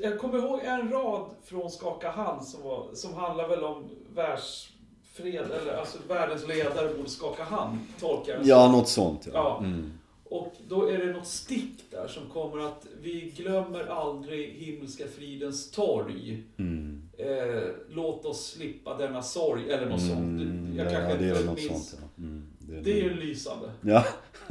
[0.04, 5.52] jag kommer ihåg en rad från Skaka hand som, var, som handlar väl om världsfred,
[5.62, 9.32] eller alltså världens ledare borde skaka hand, tolkar jag Ja, något sånt ja.
[9.34, 9.66] Ja.
[9.66, 9.92] Mm.
[10.30, 15.72] Och då är det något stick där som kommer att vi glömmer aldrig himmelska fridens
[15.72, 16.44] torg.
[16.58, 17.10] Mm.
[17.18, 20.42] Eh, låt oss slippa denna sorg, eller något sånt.
[20.42, 21.90] Mm, Jag ja, kanske det är inte minns.
[21.90, 22.24] sånt ja.
[22.68, 23.72] Mm, det, Det är ju lysande.
[23.82, 24.06] Ja.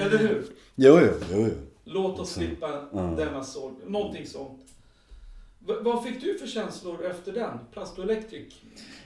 [0.00, 0.46] Eller hur?
[0.74, 1.54] Jo, jo, jo, jo.
[1.84, 3.00] Låt oss slippa ja.
[3.00, 3.74] denna sorg.
[3.86, 4.60] Någonting sånt.
[5.58, 7.58] V- vad fick du för känslor efter den?
[7.72, 8.54] Plast och Electric?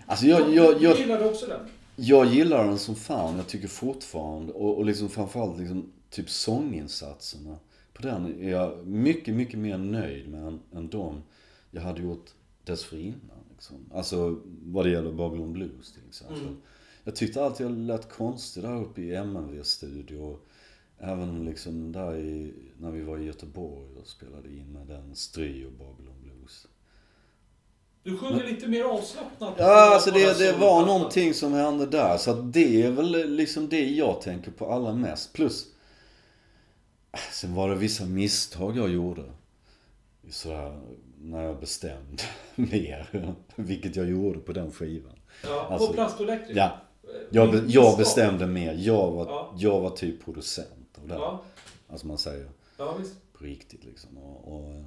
[0.06, 1.60] Alltså jag, jag, jag, gillade också den?
[1.96, 3.36] jag gillar den som fan.
[3.36, 7.56] Jag tycker fortfarande, och, och liksom framförallt liksom typ sånginsatserna
[7.92, 11.22] på den är jag mycket, mycket mer nöjd med än, än dem.
[11.70, 12.30] jag hade gjort
[12.64, 13.44] dessförinnan.
[13.52, 13.76] Liksom.
[13.94, 16.40] Alltså vad det gäller Babylon Blues till exempel.
[16.40, 16.56] Mm.
[17.04, 20.38] Jag tyckte alltid jag lät konstig där uppe i MNV-studio.
[20.98, 25.64] Även liksom där i, när vi var i Göteborg och spelade in med den Stry
[25.66, 26.66] och Babylon Blues.
[28.02, 29.54] Du sjunger lite mer avslappnat.
[29.58, 32.16] Ja, alltså det, det var någonting som hände där.
[32.16, 35.32] Så att det är väl liksom det jag tänker på allra mest.
[35.32, 35.66] Plus,
[37.32, 39.24] sen var det vissa misstag jag gjorde.
[40.30, 40.80] Sådär,
[41.20, 42.22] när jag bestämde
[42.54, 43.34] mer.
[43.56, 45.18] Vilket jag gjorde på den skivan.
[45.44, 46.56] Ja, Alltså, på Plast och Electric.
[46.56, 46.78] Ja,
[47.30, 48.74] jag, be, jag bestämde mer.
[48.78, 49.52] Jag var, Ja.
[49.56, 51.14] jag var typ producent av det.
[51.14, 51.42] Ja,
[51.88, 52.46] Alltså man säger
[52.76, 53.14] ja visst.
[53.38, 54.18] på riktigt liksom.
[54.18, 54.84] Och, och, eh,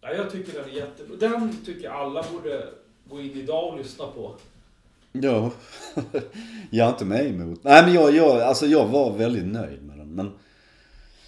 [0.00, 1.16] Ja, jag tycker den är jättebra.
[1.28, 2.68] Den tycker jag alla borde
[3.10, 4.34] gå in idag och lyssna på.
[5.12, 5.50] ja,
[6.70, 7.64] jag har inte mig emot.
[7.64, 10.08] Nej men jag, jag, alltså jag var väldigt nöjd med den.
[10.14, 10.32] Men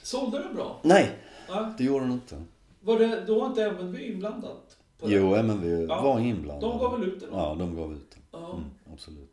[0.03, 0.81] Sålde den bra?
[0.83, 1.11] nej,
[1.49, 1.75] Ja.
[1.79, 2.43] det gjorde den inte.
[2.81, 4.77] Var det, då var inte MNV inblandat?
[5.05, 6.03] Jo, men vi Ja.
[6.03, 6.73] var inblandade.
[6.73, 7.29] De gav väl ut den?
[7.33, 8.43] Ja, de gav ut den.
[8.45, 9.32] Mm, absolut.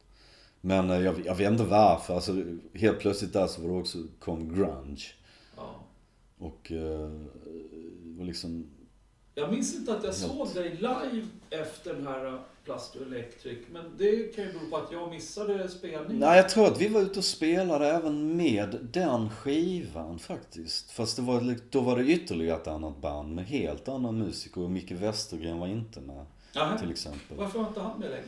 [0.61, 2.15] Men eh, jag, jag vet inte varför.
[2.15, 2.43] Alltså,
[2.73, 5.05] helt plötsligt där så var det också, kom grunge.
[5.55, 5.75] ja.
[6.39, 7.11] Och eh,
[8.17, 8.65] var liksom,
[9.35, 10.31] Jag minns inte att jag Helt.
[10.31, 13.57] såg dig live efter den här uh, Plast Electric.
[13.71, 16.19] Men det kan ju bero på att jag missade spelningen.
[16.19, 20.91] Nej, jag tror att vi var ute och spelade även med den skivan faktiskt.
[20.91, 24.71] Fast det var, då var det ytterligare ett annat band med helt andra musiker och
[24.71, 26.79] Micke Westergren var inte med Nähä.
[26.79, 27.37] till exempel.
[27.37, 28.23] Varför var inte han med längre?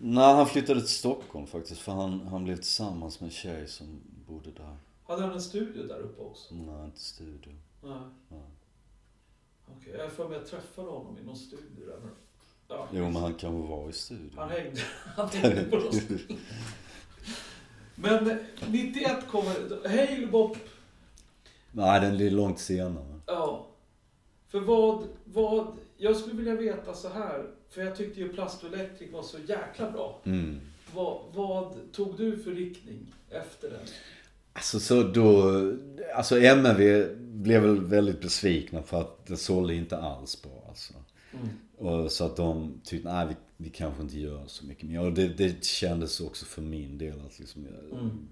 [0.00, 4.00] Nej, han flyttade till Stockholm faktiskt för han, han blev tillsammans med en tjej som
[4.28, 4.76] bodde där.
[5.06, 6.54] Hade han en studio där uppe också?
[6.54, 7.52] Nej, inte studio.
[7.82, 7.98] Nej.
[8.28, 8.40] Nej.
[9.78, 11.98] Okej, jag har för mig att jag träffade honom i någon studio där.
[12.02, 12.10] men-
[12.70, 14.32] Ja, Jo, men han kanske var i studion.
[14.36, 14.80] Han hängde,
[15.16, 15.92] han hängde på någon.
[17.94, 18.38] Men
[18.68, 20.56] 91 kommer Hail Bop,
[21.72, 23.20] Nej, den är långt senare.
[23.26, 23.66] ja.
[24.48, 27.50] För vad, vad, jag skulle vilja veta så här.
[27.70, 30.20] För jag tyckte ju Plast Electric var så jäkla bra.
[30.24, 30.60] Mm.
[30.94, 33.80] Vad, vad tog du för riktning efter den?
[34.52, 35.52] Alltså så då,
[36.14, 40.94] alltså MNV blev väl väldigt besvikna för att det sålde inte alls bra alltså.
[41.32, 41.48] Mm.
[41.76, 45.00] Och så att de tyckte, nej vi, vi kanske inte gör så mycket mer.
[45.00, 48.28] Och det, det kändes också för min del att liksom, jag, Mm.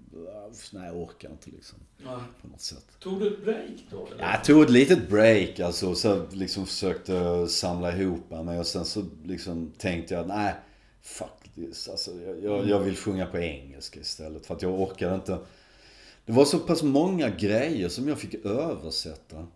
[0.72, 1.78] nej jag orkar inte liksom.
[2.04, 2.20] Ja.
[2.42, 2.86] På något sätt.
[3.00, 4.06] Tog du ett break då?
[4.06, 4.24] Eller?
[4.32, 5.94] Jag tog ett litet break alltså.
[5.94, 8.58] Så liksom försökte samla ihop mig.
[8.58, 10.54] Och sen så liksom tänkte jag, nej
[11.02, 11.88] fuck this.
[11.88, 14.46] Alltså, jag, jag, jag vill sjunga på engelska istället.
[14.46, 15.38] För att jag orkade inte.
[16.26, 19.46] Det var så pass många grejer som jag fick översätta.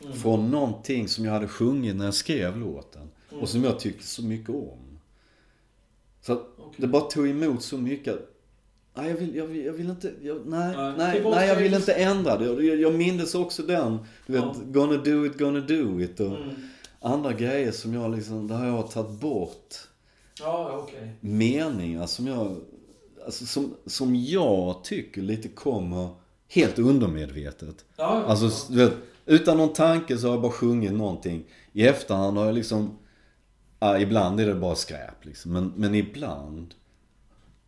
[0.00, 0.12] Mm.
[0.16, 3.08] Från någonting som jag hade sjungit när jag skrev låten.
[3.30, 3.42] Mm.
[3.42, 4.93] Och som jag tyckte så mycket om.
[6.26, 6.74] Så att Okej.
[6.76, 8.30] det bara tog emot så mycket.
[8.96, 11.74] Nej, jag vill, jag vill, jag vill inte, jag, nej, Nej, nej, nej, jag vill
[11.74, 12.44] inte ändra det.
[12.64, 14.54] Jag, jag mindes också den, du vet, Ja.
[14.64, 16.50] gonna do it, gonna do it och Mm.
[17.00, 19.74] andra grejer som jag liksom, där har jag tagit bort
[20.40, 21.12] Ja, okej.
[21.20, 22.56] meningar som jag,
[23.24, 26.08] alltså som, som jag tycker lite kommer
[26.48, 27.84] helt undermedvetet.
[27.96, 28.92] Ja, ja, Alltså, du vet,
[29.26, 31.44] utan någon tanke så har jag bara sjungit någonting.
[31.72, 32.98] I efterhand har jag liksom,
[33.84, 35.52] ja, ibland är det bara skräp liksom.
[35.52, 36.74] Men, men ibland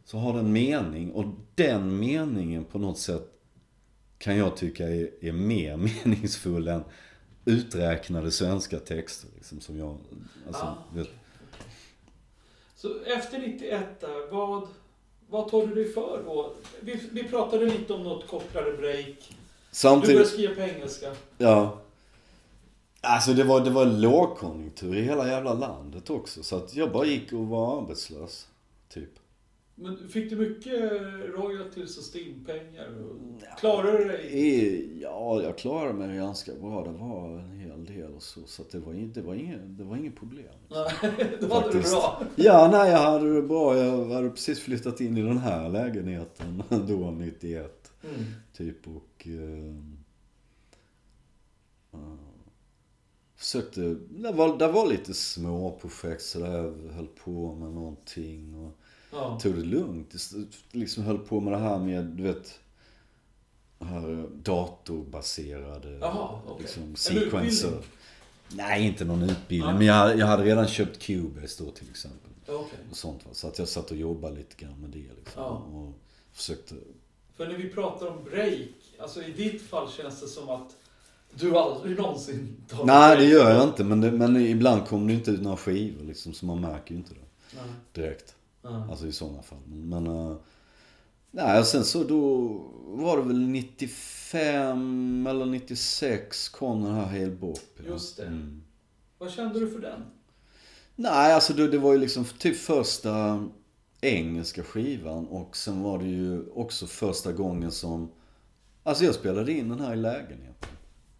[0.05, 1.13] så har den mening.
[1.13, 3.33] Och den meningen på något sätt
[4.19, 6.85] kan jag tycka är, är mer meningsfull än
[7.45, 9.31] uträknade svenska texter.
[9.35, 9.99] Liksom, som jag,
[10.47, 11.11] alltså, du vet,
[12.77, 14.69] Så efter 91 där, vad,
[15.29, 16.55] vad tar du dig för då?
[16.81, 19.07] Vi, vi pratade lite om något kortare break.
[19.07, 19.35] Du
[19.71, 21.13] Samtidigt, började skriva på engelska.
[21.39, 21.81] Ja.
[23.07, 26.43] Alltså det var, det var lågkonjunktur i hela jävla landet också.
[26.43, 28.49] Så att jag bara gick och var arbetslös.
[28.89, 29.11] Typ.
[29.75, 30.81] Men fick du mycket
[31.35, 32.89] royalties och stimpengar?
[33.05, 34.99] och- Klarade du dig?
[35.03, 36.85] Ja, jag klarade mig ganska bra.
[36.85, 38.41] Det var en hel del och så.
[38.47, 40.47] Så att det var, det var, inget, det var inget problem.
[40.69, 41.93] Nej, det hade du Faktiskt.
[41.95, 42.23] bra.
[42.37, 43.77] Ja, nej jag hade det bra.
[43.77, 47.93] Jag hade precis flyttat in i den här lägenheten då, 91.
[48.05, 48.25] Mm.
[48.57, 49.27] Typ och...
[49.27, 49.75] Eh,
[51.93, 52.26] eh,
[53.37, 53.81] försökte...
[54.11, 58.73] Det var, det var lite små projekt så där jag höll på med någonting och
[59.13, 59.39] Ja.
[59.43, 60.15] tog det lugnt.
[60.73, 62.61] Liksom höll på med det här med, du vet...
[63.81, 65.99] Här datorbaserade...
[65.99, 66.57] Jaha, okej.
[66.63, 67.83] liksom, En sequencer.
[68.49, 69.71] Nej, inte någon utbildning.
[69.71, 69.79] Ja.
[69.79, 72.31] Men jag, jag hade redan köpt Cubase då till exempel.
[72.49, 72.79] Okej.
[72.91, 73.31] Och sånt va.
[73.35, 75.43] Så att jag satt och jobbade lite grann med det liksom.
[75.43, 75.49] Ja.
[75.49, 75.93] Och
[76.33, 76.75] försökte
[77.37, 78.69] För när vi pratar om break,
[78.99, 80.77] alltså i ditt fall känns det som att
[81.41, 83.85] du aldrig någonsin tar Nej, det gör jag inte.
[83.85, 86.97] Men, det, men ibland kommer det inte ut några skivor liksom, så man märker ju
[86.97, 87.21] inte det
[87.57, 87.65] Nej.
[87.93, 88.35] direkt.
[88.63, 88.83] Nej.
[88.91, 89.59] Alltså i sådana fall.
[89.67, 90.37] Men, men uh,
[91.31, 92.37] nej, och sen så då
[92.85, 97.59] var det väl 95 eller 96 kom den här Hail Bop.
[97.77, 97.83] ja.
[97.93, 98.27] Just det.
[98.27, 98.63] Mm.
[99.19, 100.03] Vad kände du för den?
[100.97, 103.45] Nej, alltså det, det var ju liksom typ första
[104.01, 108.11] engelska skivan och sen var det ju också första gången som...
[108.83, 110.69] Alltså jag spelade in den här i lägenheten.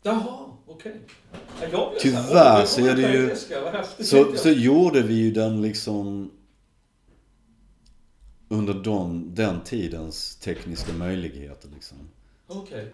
[0.07, 1.01] Jaha, okej.
[1.73, 5.03] Ja, blev Tyvärr här, "Åh, så är det ju- engelska, vad häftigt", Så, så gjorde
[5.03, 6.31] vi ju den liksom
[8.49, 11.99] under de, den tidens tekniska möjligheter liksom.
[12.47, 12.93] Okej.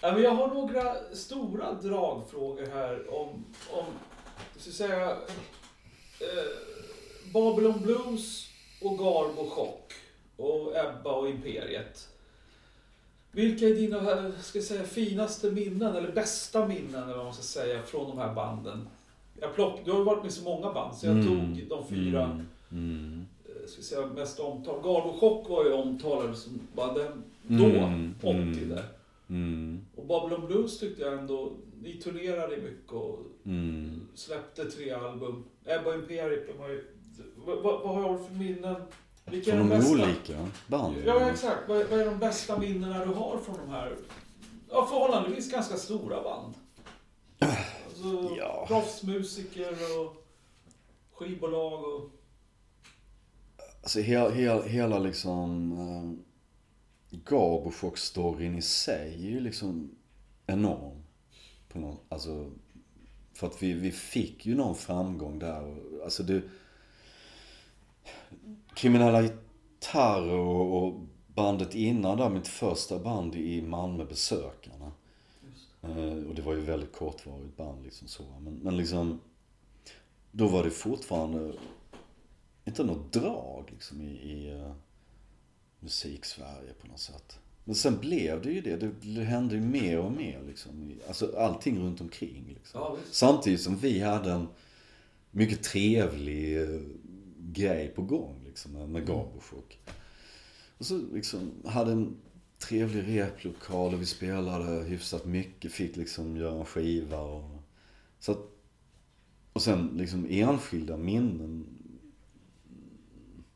[0.00, 3.28] Ja, men jag har några stora dragfrågor här om,
[3.70, 3.84] om
[4.54, 5.16] jag ska säga, eh,
[7.32, 8.48] Babylon Blues
[8.82, 9.92] och Garbo Chock
[10.36, 12.08] och Ebba och Imperiet.
[13.36, 17.34] Vilka är dina eh, ska jag säga, finaste minnen, eller bästa minnen, eller vad man
[17.34, 18.88] ska säga, från de här banden?
[19.40, 21.26] Jag plock, du har ju varit med så många band, så jag Mm,
[21.56, 24.82] tog de fyra Mm, mm, eh, ska säga, mest omtalade.
[24.88, 28.68] Garbo Chock var ju omtalad som bara den då, Mm, 80 mm.
[28.68, 28.84] där.
[29.28, 31.52] mm, Och Babylon Blues tyckte jag ändå,
[31.82, 34.00] ni turnerade mycket och mm.
[34.14, 35.44] släppte tre album.
[35.64, 36.84] Ebba ju,
[37.36, 38.76] vad, vad, vad har du för minnen?
[39.30, 41.02] Vilka Från de de olika banden.
[41.06, 41.68] Ja, exakt.
[41.68, 43.96] Vad, vad är de bästa minnena du har från de här,
[44.70, 46.54] ja, förhållandevis ganska stora band?
[47.38, 48.64] Alltså, Ja.
[48.68, 50.26] proffsmusiker och
[51.12, 52.10] skivbolag och...
[53.82, 59.90] Alltså hela, hela, hela liksom äh, Garbochock-storyn i sig är ju liksom
[60.46, 61.02] enorm.
[61.68, 62.50] På någon, alltså,
[63.34, 65.76] för att vi, vi fick ju någon framgång där.
[66.04, 66.42] Alltså det...
[68.76, 71.00] Kriminella gitarrer och, och
[71.34, 74.92] bandet innan där, mitt första band i Malmö, Besökarna.
[75.82, 78.22] Eh, och det var ju väldigt kortvarigt band liksom så.
[78.40, 79.20] Men, men liksom,
[80.30, 81.52] då var det fortfarande
[82.64, 84.72] inte något drag liksom i, i uh,
[85.80, 87.38] musik-Sverige på något sätt.
[87.64, 88.92] Men sen blev det ju det.
[89.02, 91.00] Det, hände ju mer och mer liksom.
[91.08, 92.80] Alltså allting runt omkring liksom.
[92.80, 92.96] Ja.
[93.10, 94.48] Samtidigt som vi hade en
[95.30, 96.80] mycket trevlig eh,
[97.56, 99.78] grej på gång liksom med, med Garbochock.
[100.78, 102.16] Och så liksom hade en
[102.58, 105.72] trevlig replokal och vi spelade hyfsat mycket.
[105.72, 107.62] Fick liksom göra en skiva och...
[108.18, 108.38] Så att,
[109.52, 111.66] och sen liksom enskilda minnen.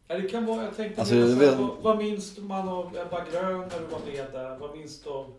[0.09, 3.24] Ja, det kan vara, jag tänkte Alltså, jag vet- vad, vad minns man av Ebba
[3.31, 4.59] Grön när du var med där?
[4.59, 5.32] Vad minns du av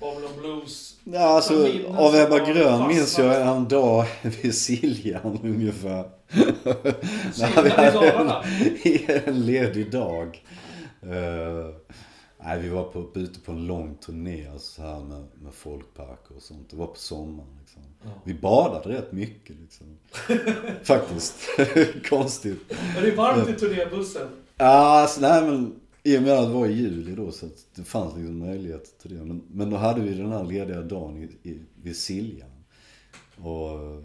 [0.00, 0.96] Babylon Blues?
[1.04, 1.54] Ja, alltså
[1.96, 4.06] av Ebba Grön minns jag en dag
[4.42, 6.04] vid Siljan ungefär.
[7.32, 8.44] Siljan i Dalarna?
[9.24, 10.44] en ledig dag.
[11.06, 11.74] Uh,
[12.44, 16.42] nej, vi var på, ute på en lång turné så här med, med folkparker och
[16.42, 16.70] sånt.
[16.70, 17.82] Det var på sommaren liksom.
[18.02, 18.10] Ja.
[18.24, 19.98] Vi badade rätt mycket liksom.
[20.82, 21.34] Faktiskt.
[22.08, 22.72] Konstigt.
[22.98, 24.28] Är det varmt i turnébussen?
[24.56, 27.84] Ja, alltså, nej men i och med att det var i juli då så det
[27.84, 29.24] fanns liksom möjlighet till det.
[29.24, 32.50] Men, men då hade vi den här lediga dagen i, i, vid Siljan.
[33.36, 34.02] Och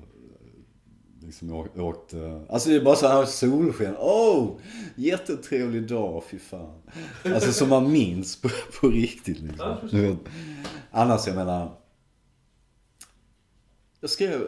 [1.26, 3.96] liksom jag åkte, alltså det är bara så här solsken.
[4.00, 4.60] Oh!
[4.96, 6.82] Jättetrevlig dag, fy fan.
[7.24, 8.50] Alltså som man minns på,
[8.80, 9.76] på riktigt liksom.
[9.92, 10.20] Du vet,
[10.92, 11.72] annars jag menar.
[14.02, 14.42] Jag skrev,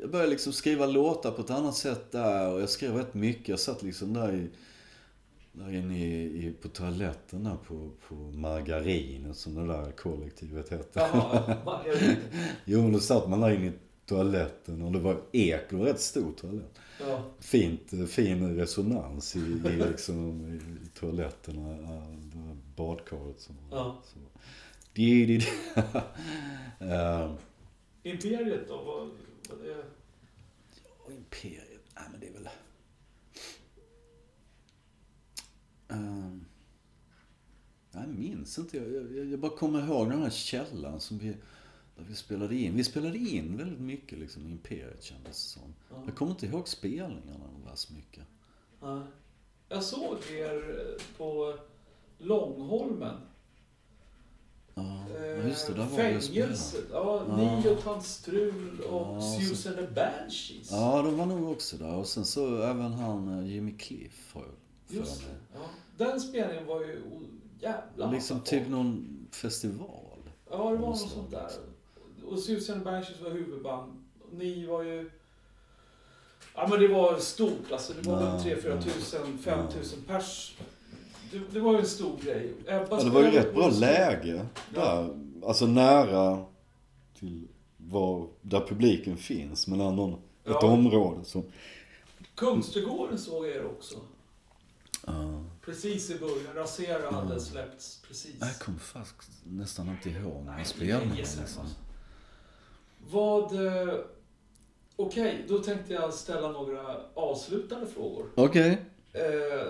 [0.00, 3.48] jag började liksom skriva låtar på ett annat sätt där och jag skrev rätt mycket.
[3.48, 4.48] Jag satt liksom där i
[5.58, 11.00] där inne i, i, på toaletten där på, på Margarinet som det där kollektivet hette.
[11.00, 12.16] Jaha, det?
[12.64, 13.72] Jo men då satt man där inne i
[14.06, 16.78] toaletten och det var ek, det var rätt stor toalett.
[17.00, 17.22] Ja.
[17.40, 20.54] Fint, fin resonans i, i, liksom, i,
[20.86, 21.68] i toaletterna,
[22.32, 24.02] det var badkaret som var Ja.
[24.04, 24.18] så.
[24.92, 25.46] Di, di, di.
[26.80, 27.32] Eh,
[28.02, 28.76] Imperiet då?
[28.76, 29.10] Vad,
[29.50, 29.84] vad är...
[31.04, 32.48] Och Imperiet, nej men det är väl...
[35.88, 36.44] Um,
[37.92, 38.76] jag minns inte.
[38.76, 41.28] Jag, jag, jag bara kommer ihåg den här källan som vi,
[41.96, 42.76] där vi spelade in.
[42.76, 45.74] Vi spelade in väldigt mycket liksom i Imperiet kändes det som.
[45.90, 46.02] Ja.
[46.06, 48.22] Jag kommer inte ihåg spelningarna värst mycket.
[48.82, 49.00] Nej.
[49.68, 51.58] Jag såg er eh, på
[52.18, 53.16] Långholmen.
[54.74, 55.72] Ja, Eh, just det.
[55.72, 55.96] Där var vi.
[55.96, 56.84] Fängelset.
[56.92, 57.36] Ja, Ja.
[57.36, 60.70] Ni och Tant Strul och Ja, Susan the Banshees.
[60.70, 61.94] Ja, de var nog också där.
[61.94, 64.50] Och sen så även han eh, Jimmy Cliff har jag
[64.88, 65.26] Just det.
[65.54, 65.60] Ja.
[65.96, 67.02] Den spelningen var ju
[67.60, 68.70] jävla liksom typ folk.
[68.70, 70.18] någon festival.
[70.50, 71.42] Ja, det var något sånt där.
[71.42, 71.62] liksom.
[72.28, 73.92] Och Susan Banshees var huvudband.
[74.20, 75.10] Och Ni var ju...
[76.54, 77.92] Ja men det var stort alltså.
[78.02, 78.82] Det var Ja, väl 3 4 ja.
[78.82, 80.56] tusen, 5 tusen pers.
[81.32, 82.52] Det, det var ju en stor grej.
[82.66, 85.08] Ebba Ja, det var ju rätt bra läge där.
[85.46, 86.44] Alltså nära
[87.18, 89.66] till var, där publiken finns.
[89.66, 90.66] Men ändå ett Ja.
[90.72, 91.42] område som...
[92.34, 93.98] Kungsträdgården såg jag er också.
[95.08, 95.44] Ja.
[95.64, 96.54] Precis i början.
[96.54, 97.40] Rasera hade Mm.
[97.40, 98.34] släppts precis.
[98.40, 101.04] Jag kommer faktiskt nästan inte ihåg när jag spelade.
[101.14, 101.66] Liksom.
[103.10, 103.66] Vad...
[103.66, 103.94] eh,
[105.00, 108.26] Okej, då tänkte jag ställa några avslutande frågor.
[108.34, 108.82] Okej.
[109.12, 109.66] Eh,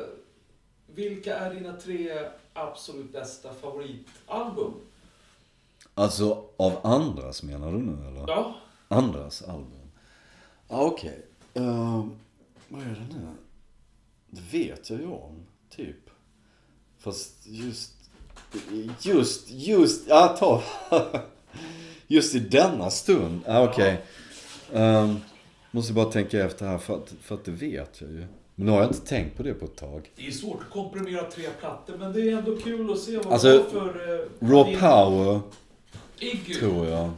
[0.86, 4.74] vilka är dina tre absolut bästa favoritalbum?
[5.94, 8.28] Alltså av andras menar du nu eller?
[8.28, 8.54] Ja,
[8.88, 9.90] Andras album?
[10.68, 11.26] Ja, okej.
[11.54, 12.18] Ehm,
[12.68, 13.26] vad är det nu?
[14.30, 15.46] Det vet jag ju om,
[15.76, 16.10] typ.
[16.98, 17.92] Fast just...
[19.00, 20.62] Just, just, ja ta.
[22.06, 23.40] Just i denna stund.
[23.46, 24.00] Ja, okej.
[24.72, 25.16] Ehm,
[25.70, 28.26] måste bara tänka efter här för att, för att det vet jag ju.
[28.54, 30.10] Men nu har jag inte tänkt på det på ett tag.
[30.16, 33.32] det är svårt att komprimera tre plattor, men det är ändå kul att se vad
[33.32, 34.14] Alltså, för...
[34.14, 35.40] eh, Raw Power,
[36.18, 36.54] Iggy.
[36.54, 37.10] tror jag.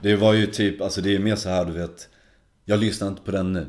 [0.00, 2.08] Det var ju typ, alltså det är mer så här du vet.
[2.64, 3.66] Jag lyssnar inte på den nu.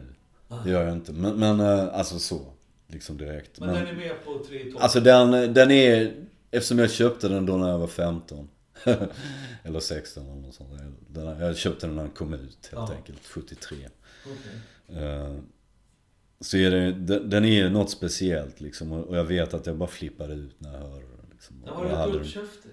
[0.63, 1.11] Det gör jag inte.
[1.13, 2.53] Men, men eh, alltså så.
[2.87, 3.59] Liksom direkt.
[3.59, 4.81] Men den är med på tre topp.
[4.83, 6.13] Alltså den, den är,
[6.51, 8.49] eftersom jag köpte den då när jag var 15.
[9.63, 10.69] eller 16 eller något sånt.
[11.07, 12.93] Den, jag köpte den när den kom ut helt Ja.
[12.95, 13.77] enkelt, 73.
[14.25, 15.03] Okej.
[15.03, 15.35] Eh,
[16.41, 18.91] så är det, den, är något speciellt liksom.
[18.91, 21.25] Och jag vet att jag bara flippade ut när jag hörde den.
[21.31, 21.61] Liksom.
[21.65, 22.71] Den var rätt uppkäftig.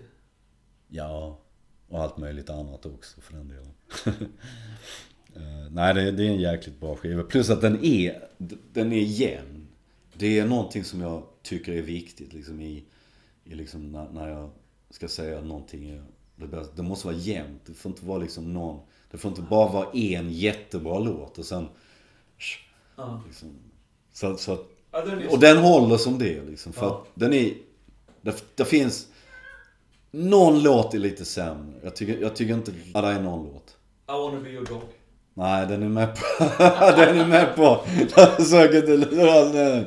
[0.89, 1.41] Ja,
[1.89, 3.71] och allt möjligt annat också för den delen.
[5.37, 7.23] Eh, nej, det, det är en jäkligt bra skiva.
[7.23, 8.29] Plus att den är,
[8.73, 9.67] den är jämn.
[10.15, 12.85] Det är någonting som jag tycker är viktigt liksom i,
[13.45, 14.51] i liksom när, när jag
[14.91, 16.03] ska säga någonting är
[16.37, 16.75] det bästa.
[16.77, 17.63] Det måste vara jämnt.
[17.67, 18.81] Det får inte vara liksom någon,
[19.11, 21.69] det får inte bara vara en jättebra låt och sen
[22.97, 23.23] Ja.
[23.27, 23.49] liksom,
[24.13, 26.73] så, så att Ja, den är och den håller som det liksom.
[26.73, 26.93] För Ja.
[27.01, 27.53] att den är...
[28.21, 29.09] Det, det finns...
[30.11, 31.75] Någon låt är lite sämre.
[31.83, 32.73] Jag tycker, jag tycker inte...
[32.95, 33.77] Ja, det är någon låt.
[34.09, 34.83] I wanna be your dog.
[35.39, 36.45] Nej, den är med på...
[36.97, 37.85] den är med på...
[38.17, 39.87] Jag försöker inte lura den.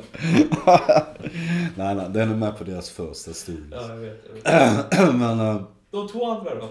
[1.76, 3.68] Nej, nej, den är med på deras första studie.
[3.70, 4.24] Ja, jag vet.
[4.44, 5.14] Jag vet.
[5.14, 5.40] Men...
[5.40, 6.70] äh, De två andra då?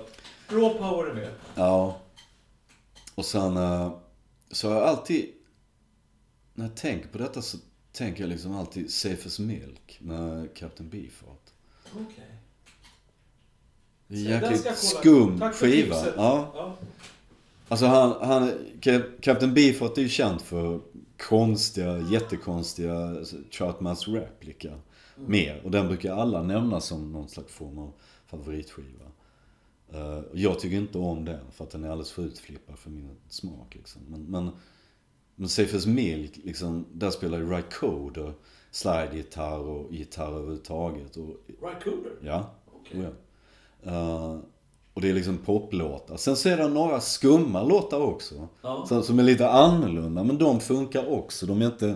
[0.50, 1.30] Raw Power är med.
[1.56, 1.98] Ja.
[3.16, 3.92] Och sen äh,
[4.52, 5.26] så har jag alltid...
[6.54, 7.58] När jag tänker på detta så
[7.92, 11.50] tänker jag liksom alltid Safe as Milk med Captain Beefheart.
[11.94, 12.36] Okej.
[14.08, 15.96] Den jäkligt skum skiva.
[16.16, 16.52] Ja.
[16.56, 16.76] Ja.
[17.70, 18.52] Alltså han, han,
[18.82, 20.80] Cap- Captain Beefheart är ju känd för
[21.18, 24.74] konstiga, jättekonstiga alltså, Troutmans replika.
[25.16, 25.62] Mer.
[25.64, 27.94] Och den brukar alla nämna som någon slags form av
[28.28, 29.06] favoritskiva.
[29.94, 33.10] Eh, jag tycker inte om den för att den är alldeles för utflippad för min
[33.30, 34.02] smak liksom.
[34.08, 34.52] Men, men,
[35.36, 38.34] men Safe as Milk, liksom, där spelar ju Rycoder
[38.72, 41.18] slide-gitarr och gitarr överhuvudtaget.
[41.18, 42.12] Och, Rycooder?
[42.22, 43.00] ja, Okej.
[43.00, 43.06] Oh
[43.84, 43.92] ja.
[43.92, 44.40] Eh,
[45.00, 46.18] och det är liksom poplåtar.
[46.18, 48.48] Sen så är det några skumma låtar också.
[48.62, 48.86] Ja.
[48.88, 50.24] Som, som är lite annorlunda.
[50.24, 51.46] Men de funkar också.
[51.46, 51.96] De är inte,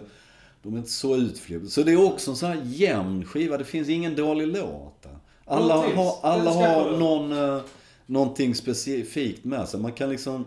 [0.61, 1.69] de är inte så utflippade.
[1.69, 3.57] Så det är också en sån här jämn skiva.
[3.57, 5.05] Det finns ingen dålig låt.
[5.45, 5.95] Alla tips.
[5.95, 7.61] har, alla har någon, uh,
[8.05, 9.79] någonting specifikt med sig.
[9.79, 10.45] Man kan liksom...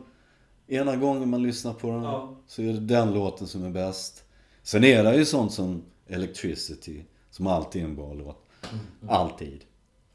[0.69, 2.37] Ena gången man lyssnar på den Ja.
[2.47, 4.25] så är det den låten som är bäst.
[4.63, 7.03] Sen är det ju sånt som Electricity.
[7.31, 8.47] Som alltid är en bra låt.
[8.73, 9.09] Mm.
[9.09, 9.65] Alltid.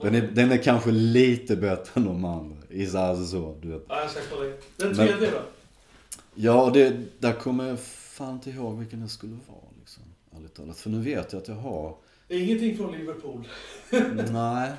[0.02, 2.58] Den är, den är kanske lite bättre än de andra.
[2.70, 3.86] Is alltså så, du vet.
[3.90, 4.54] Ja, jag ska kolla in.
[4.78, 5.42] Den Men- tredje då?
[6.36, 10.04] Ja, det, där kommer jag fan inte ihåg vilken det skulle vara liksom.
[10.38, 10.78] Ärligt talat.
[10.78, 11.96] För nu vet jag att jag har...
[12.28, 13.48] Ingenting från Liverpool.
[14.32, 14.72] Nej.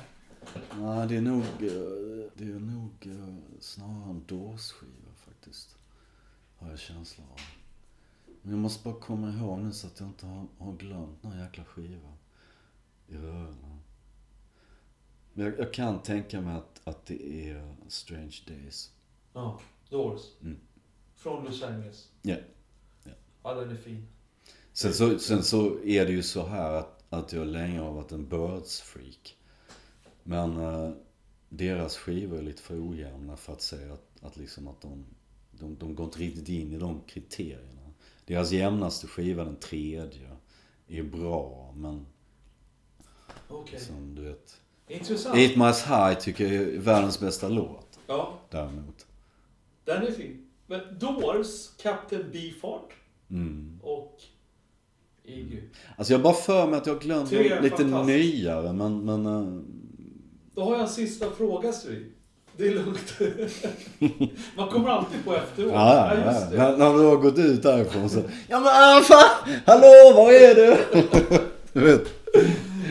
[0.79, 1.41] Nej, det är nog...
[1.41, 5.75] eh, Det är nog eh, snarare en dåsskiva faktiskt.
[6.59, 7.39] Har jag känslan av.
[8.41, 11.43] Men jag måste bara komma ihåg nu så att jag inte har, har glömt här
[11.43, 12.13] jäkla skivan.
[13.07, 13.55] I öronen.
[15.33, 18.91] Men jag, jag kan tänka mig att, att det är Strange Days.
[19.33, 20.21] Ja, Doors.
[20.41, 20.57] Mm.
[21.15, 22.09] Från Los Angeles.
[22.21, 22.35] Ja.
[23.43, 24.07] Ja, den är fin.
[24.73, 28.11] Sen så, sen så är det ju så här att, att jag länge har varit
[28.11, 29.35] en Birds-freak.
[30.23, 30.91] Men eh,
[31.49, 35.05] deras skivor är lite för ojämna för att säga att, att, liksom att de,
[35.51, 37.93] de, de går inte riktigt in i de kriterierna.
[38.25, 40.37] Deras jämnaste skiva, den tredje,
[40.87, 42.05] är bra men
[43.47, 43.79] Okej.
[43.79, 44.61] som du vet.
[44.87, 45.35] Intressant.
[45.37, 49.05] Eight Miles High tycker jag är världens bästa låt Ja, däremot.
[49.85, 50.45] den är fin.
[50.67, 51.47] Men Doors,
[51.81, 52.89] Captain Beefheart
[53.29, 53.79] Mm.
[53.83, 54.17] och
[55.23, 55.59] Iggy.
[55.97, 57.31] Alltså jag har bara för mig att jag glömt
[57.61, 59.61] lite nyare men, men eh,
[60.55, 62.11] Då har jag en sista fråga, Strid.
[62.57, 63.13] Det är lugnt.
[64.57, 65.71] Man kommer alltid på efteråt.
[65.73, 66.49] Ja, ja, ja.
[66.57, 68.19] När, när du har gått ut därifrån så...
[68.47, 69.53] Ja men ah, fan!
[69.65, 70.77] Hallå, var är du?
[71.73, 72.07] du vet.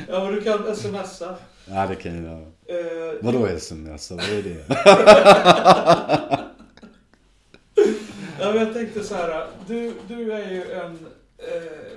[0.08, 1.36] Ja, men du kan smsa.
[1.66, 2.46] Ja, det kan jag göra.
[2.66, 4.10] Eh, Vadå sms?
[4.10, 4.64] Vad är det?
[8.40, 9.46] Ja, men jag tänkte så här.
[9.66, 11.06] Du, du är ju en
[11.38, 11.92] eh,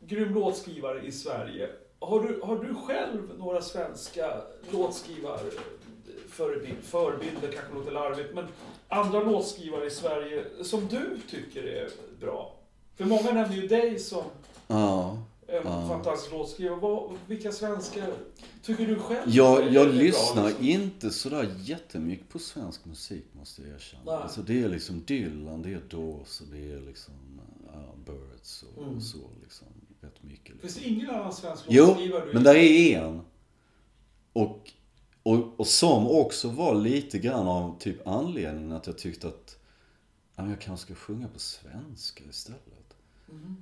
[0.00, 1.68] grym låtskrivare i Sverige.
[2.00, 4.32] Har du, har du själv några svenska
[4.70, 6.82] låtskrivarförebilder?
[6.82, 8.46] Förebilder kanske låter larvigt, men
[8.88, 11.88] andra låtskrivare i Sverige som du tycker är
[12.20, 12.54] bra?
[12.96, 14.22] För många nämner ju dig som
[14.68, 15.18] Ja.
[15.48, 15.88] En Ja.
[15.88, 16.80] fantastisk låtskrivare.
[16.80, 18.06] Vad, vilka svenska
[18.62, 20.64] tycker du själv Jag, är- jag är bra, lyssnar liksom?
[20.66, 24.02] inte sådär jättemycket på svensk musik måste jag erkänna.
[24.04, 24.14] Nej.
[24.14, 27.14] Alltså det är liksom Dylan, det är Doors och det är liksom
[27.72, 28.96] ja, Birds och, Mm.
[28.96, 29.66] och så liksom.
[30.00, 30.54] Rätt mycket.
[30.54, 30.60] Liksom.
[30.68, 33.20] Finns det ingen annan svensk Jo, låtskrivare du men där är en.
[34.32, 34.70] Och,
[35.22, 39.58] och, och som också var lite grann av typ anledningen att jag tyckte att
[40.36, 42.96] ja, jag kanske ska sjunga på svenska istället.
[43.28, 43.56] Mm.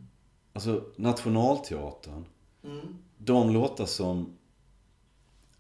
[0.55, 2.25] Alltså Nationalteatern.
[2.65, 2.87] Mm.
[3.19, 4.37] De låtar som...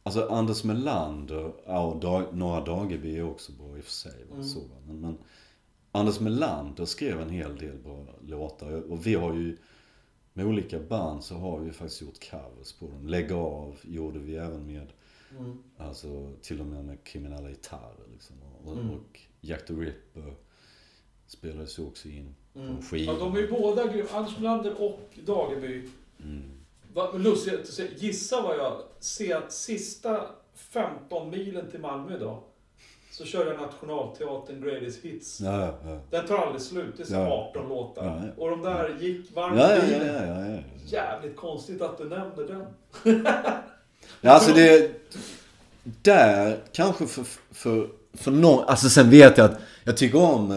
[0.03, 4.25] Alltså Anders Melander, ja och Dag, Några Dageby är också bra i och för sig.
[4.31, 4.45] Mm.
[4.45, 5.19] Så, men, men
[5.93, 8.93] Anders Melander skrev en hel del bra låtar.
[8.93, 9.59] Och vi har ju,
[10.33, 13.07] med olika band så har vi faktiskt gjort covers på dem.
[13.07, 14.93] Lägg av gjorde vi även med,
[15.39, 15.59] Mm.
[15.77, 18.37] alltså till och med med kriminella gitarrer liksom.
[18.65, 18.91] Och, Mm.
[18.91, 20.35] och Jack the Ripper
[21.27, 22.77] spelades ju också in Mm.
[22.93, 24.09] Ja, de är ju båda grymma.
[24.13, 25.83] Anders Melander och Dageby.
[26.23, 26.51] Mm.
[27.23, 27.81] Lustigt.
[28.03, 32.41] Gissa vad jag ser att sista 15 milen till Malmö idag.
[33.11, 35.41] Så kör jag Nationalteatern Greatest Hits.
[35.41, 35.99] Ja, ja, ja.
[36.11, 36.95] Den tar aldrig slut.
[36.97, 37.49] Det är så Ja.
[37.51, 38.05] 18 låtar.
[38.05, 38.43] Ja, ja.
[38.43, 40.07] Och de där gick varmt Ja, ja, bilen.
[40.07, 40.59] ja, ja, ja.
[40.87, 42.65] Jävligt konstigt att du nämnde den.
[44.21, 44.91] Ja, alltså det...
[46.03, 47.25] Där, kanske för,
[47.55, 48.65] för, för någon...
[48.65, 50.51] Alltså sen vet jag att jag tycker om...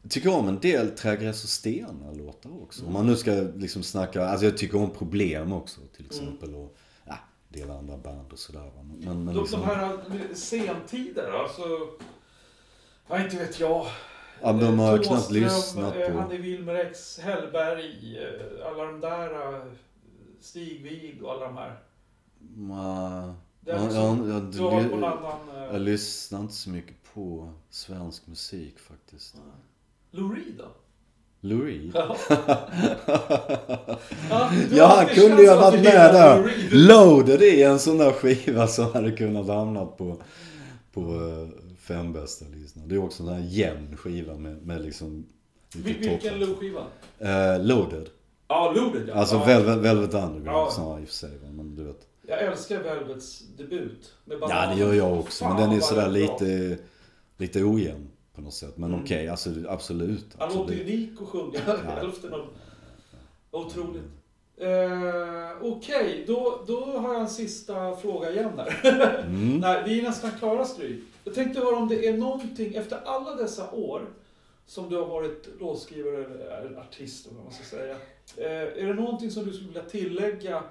[0.00, 2.86] eh, Jag tycker om en del Trägräs och stenar låtar också.
[2.86, 4.24] Om man nu ska liksom snacka...
[4.26, 6.54] Alltså jag tycker om problem också till exempel.
[6.54, 7.18] Och ja,
[7.48, 8.72] del andra band och sådär.
[8.98, 9.98] Men, men, liksom, de här
[10.34, 11.62] sentider, alltså...
[13.08, 13.86] Ja, inte vet jag.
[14.42, 16.18] ja, de har Thåström, knappt lyssnat eh, på...
[16.18, 19.56] Han är Wilmer X, Hellberg, eh, alla de där.
[19.56, 19.62] eh,
[20.40, 21.78] Stig Wig och alla de här.
[22.38, 25.48] Ma, ja, ja, ja, Du har på en du, annan...
[25.56, 29.36] eh, jag lyssnar inte så mycket på svensk musik faktiskt.
[30.10, 30.64] Lou Reed då?
[31.40, 31.90] Lou Reed?
[31.94, 32.16] Ja.
[34.96, 36.52] han kunde ju ha varit med där.
[36.70, 40.16] Loaded är en sån där skiva som hade kunnat hamna på,
[40.92, 42.82] på eh, fem bästa listan.
[42.88, 45.26] Det är också en sån här jämn skiva med, med liksom
[45.74, 46.38] Vil- Vilken.
[46.38, 46.82] Lou-skiva?
[47.18, 48.08] Eh, Loaded.
[48.48, 49.14] Ja, Loaded ja.
[49.14, 49.44] Alltså ja.
[49.44, 50.70] Velvet, Velvet Underground Ja.
[50.74, 51.30] snarare i och för sig.
[51.52, 52.06] Men du vet.
[52.26, 54.12] Jag älskar Velvets debut.
[54.40, 55.48] Ja det gör jag också.
[55.48, 56.78] Men den är sådär lite,
[57.38, 58.08] lite ojämn
[58.40, 58.76] på något sätt.
[58.76, 59.04] Men Mm.
[59.04, 60.26] okej, alltså absolut.
[60.38, 60.88] Han låter absolut.
[60.88, 61.76] ju unik och sjunga Ja.
[61.76, 62.46] hälften av...
[63.50, 64.02] Otroligt.
[64.56, 69.20] Eh, Okej, då, då har jag en sista fråga igen här.
[69.26, 69.58] Mm.
[69.60, 71.00] Nej, vi är nästan klara Stryk.
[71.24, 74.02] Jag tänkte höra om det är någonting, efter alla dessa år
[74.66, 77.96] som du har varit låtskrivare eller artist, vad man ska säga.
[78.36, 80.62] Eh, är det någonting som du skulle vilja tillägga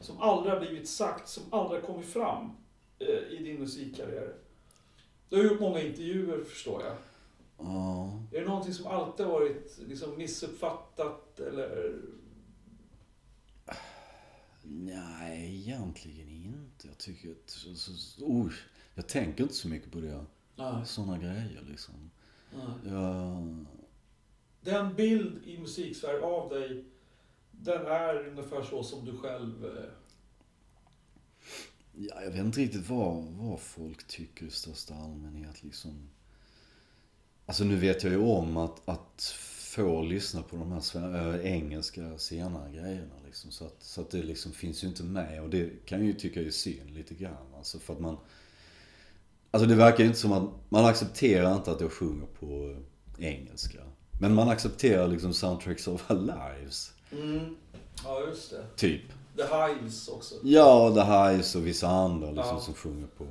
[0.00, 2.50] som aldrig har blivit sagt, som aldrig har kommit fram
[2.98, 4.32] eh, i din musikkarriär?
[5.28, 6.92] Du har gjort många intervjuer förstår jag.
[7.58, 8.22] Ja.
[8.32, 11.94] Är det någonting som alltid har varit liksom missuppfattat eller?
[14.62, 16.88] Nej, egentligen inte.
[16.88, 17.50] Jag tycker att...
[17.50, 18.52] Så, så, oh,
[18.94, 20.24] jag tänker inte så mycket på det.
[20.84, 22.10] Såna grejer liksom.
[22.84, 23.66] Jag,
[24.60, 26.84] Den bild i musiksverige av dig,
[27.50, 29.64] den är ungefär så som du själv...
[29.64, 29.90] eh,
[31.92, 36.08] ja, jag vet inte riktigt vad, vad folk tycker i största allmänhet liksom.
[37.46, 42.18] Alltså nu vet jag ju om att, att få lyssna på de här äh, engelska
[42.18, 43.50] senare grejerna liksom.
[43.50, 45.42] Så att, så att det liksom finns ju inte med.
[45.42, 47.54] Och det kan jag ju tycka är synd lite grann.
[47.56, 48.16] Alltså för att man...
[49.50, 52.76] Alltså det verkar ju inte som att man accepterar inte att jag sjunger på
[53.18, 53.78] engelska.
[54.20, 56.92] Men man accepterar liksom soundtracks of our lives.
[57.12, 57.56] Mm.
[58.04, 58.64] Ja, just det.
[58.76, 59.02] Typ.
[59.36, 60.34] The Hives också.
[60.42, 62.60] Ja, The Hives och vissa andra liksom Ja.
[62.60, 63.26] som sjunger på.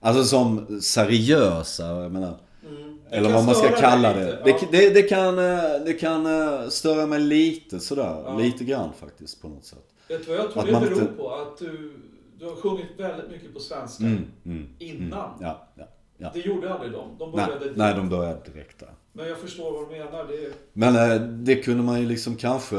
[0.00, 2.38] Alltså som seriösa, jag menar.
[2.68, 2.98] Mm.
[3.10, 4.24] Eller vad man ska kalla det.
[4.24, 4.68] lite, Det, ja.
[4.70, 8.22] det, det kan, eh, det kan eh, störa mig lite sådär.
[8.24, 8.38] Ja.
[8.38, 9.86] Lite grann faktiskt på något sätt.
[10.08, 11.30] Vet du vad jag tror Att det beror inte- på?
[11.34, 11.92] Att du,
[12.38, 14.04] du har sjungit väldigt mycket på svenska.
[14.04, 15.02] Mm, mm, Innan.
[15.02, 15.84] Mm, ja, ja,
[16.18, 16.30] ja.
[16.34, 17.08] Det gjorde aldrig de.
[17.18, 18.94] De Nej, började nej, de började direkt där.
[19.12, 20.24] Men jag förstår vad du menar.
[20.24, 22.76] Det Men eh, det kunde man ju liksom kanske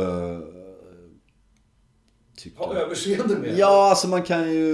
[2.37, 2.63] tycka.
[2.63, 3.57] ha överseende med.
[3.57, 4.73] Ja, alltså man kan ju...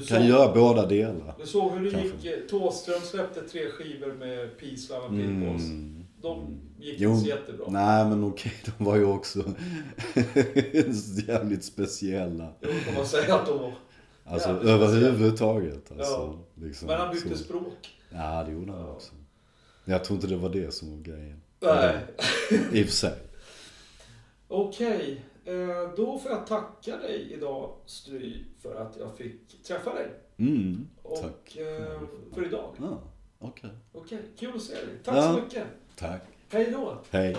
[0.00, 1.34] du kan såg, göra båda delar.
[1.40, 2.10] du såg hur det Kanske.
[2.16, 2.26] gick.
[2.26, 5.62] eh, Thåström släppte tre skivor med Peace, Love and Pitballs.
[5.64, 6.06] Mm.
[6.22, 7.66] De gick Jo, inte så jättebra.
[7.68, 9.44] Nej men okej, de var ju också
[11.28, 12.48] jävligt speciella.
[12.60, 13.74] Jo, får man säga att de var.
[14.24, 15.90] Alltså överhuvudtaget.
[15.92, 16.12] Alltså,
[16.56, 16.64] Ja.
[16.66, 17.44] liksom, Men han bytte så.
[17.44, 17.98] språk.
[18.10, 18.92] Ja, det gjorde han Ja.
[18.92, 19.12] också.
[19.84, 21.40] Jag tror inte det var det som var grejen.
[21.60, 21.94] Nej.
[22.72, 23.12] I och för sig.
[24.48, 25.24] Okej,
[25.96, 30.10] då får jag tacka dig idag Stry för att jag fick träffa dig.
[30.36, 31.56] Mm, Och tack.
[31.56, 32.00] eh,
[32.34, 32.74] för idag.
[32.80, 33.02] Ja,
[33.38, 33.70] Okej.
[33.92, 34.84] Okej, kul att se dig.
[35.04, 35.34] Tack Ja.
[35.34, 35.64] så mycket.
[35.96, 36.22] Tack.
[36.50, 36.98] Hej då.
[37.10, 37.36] Hej.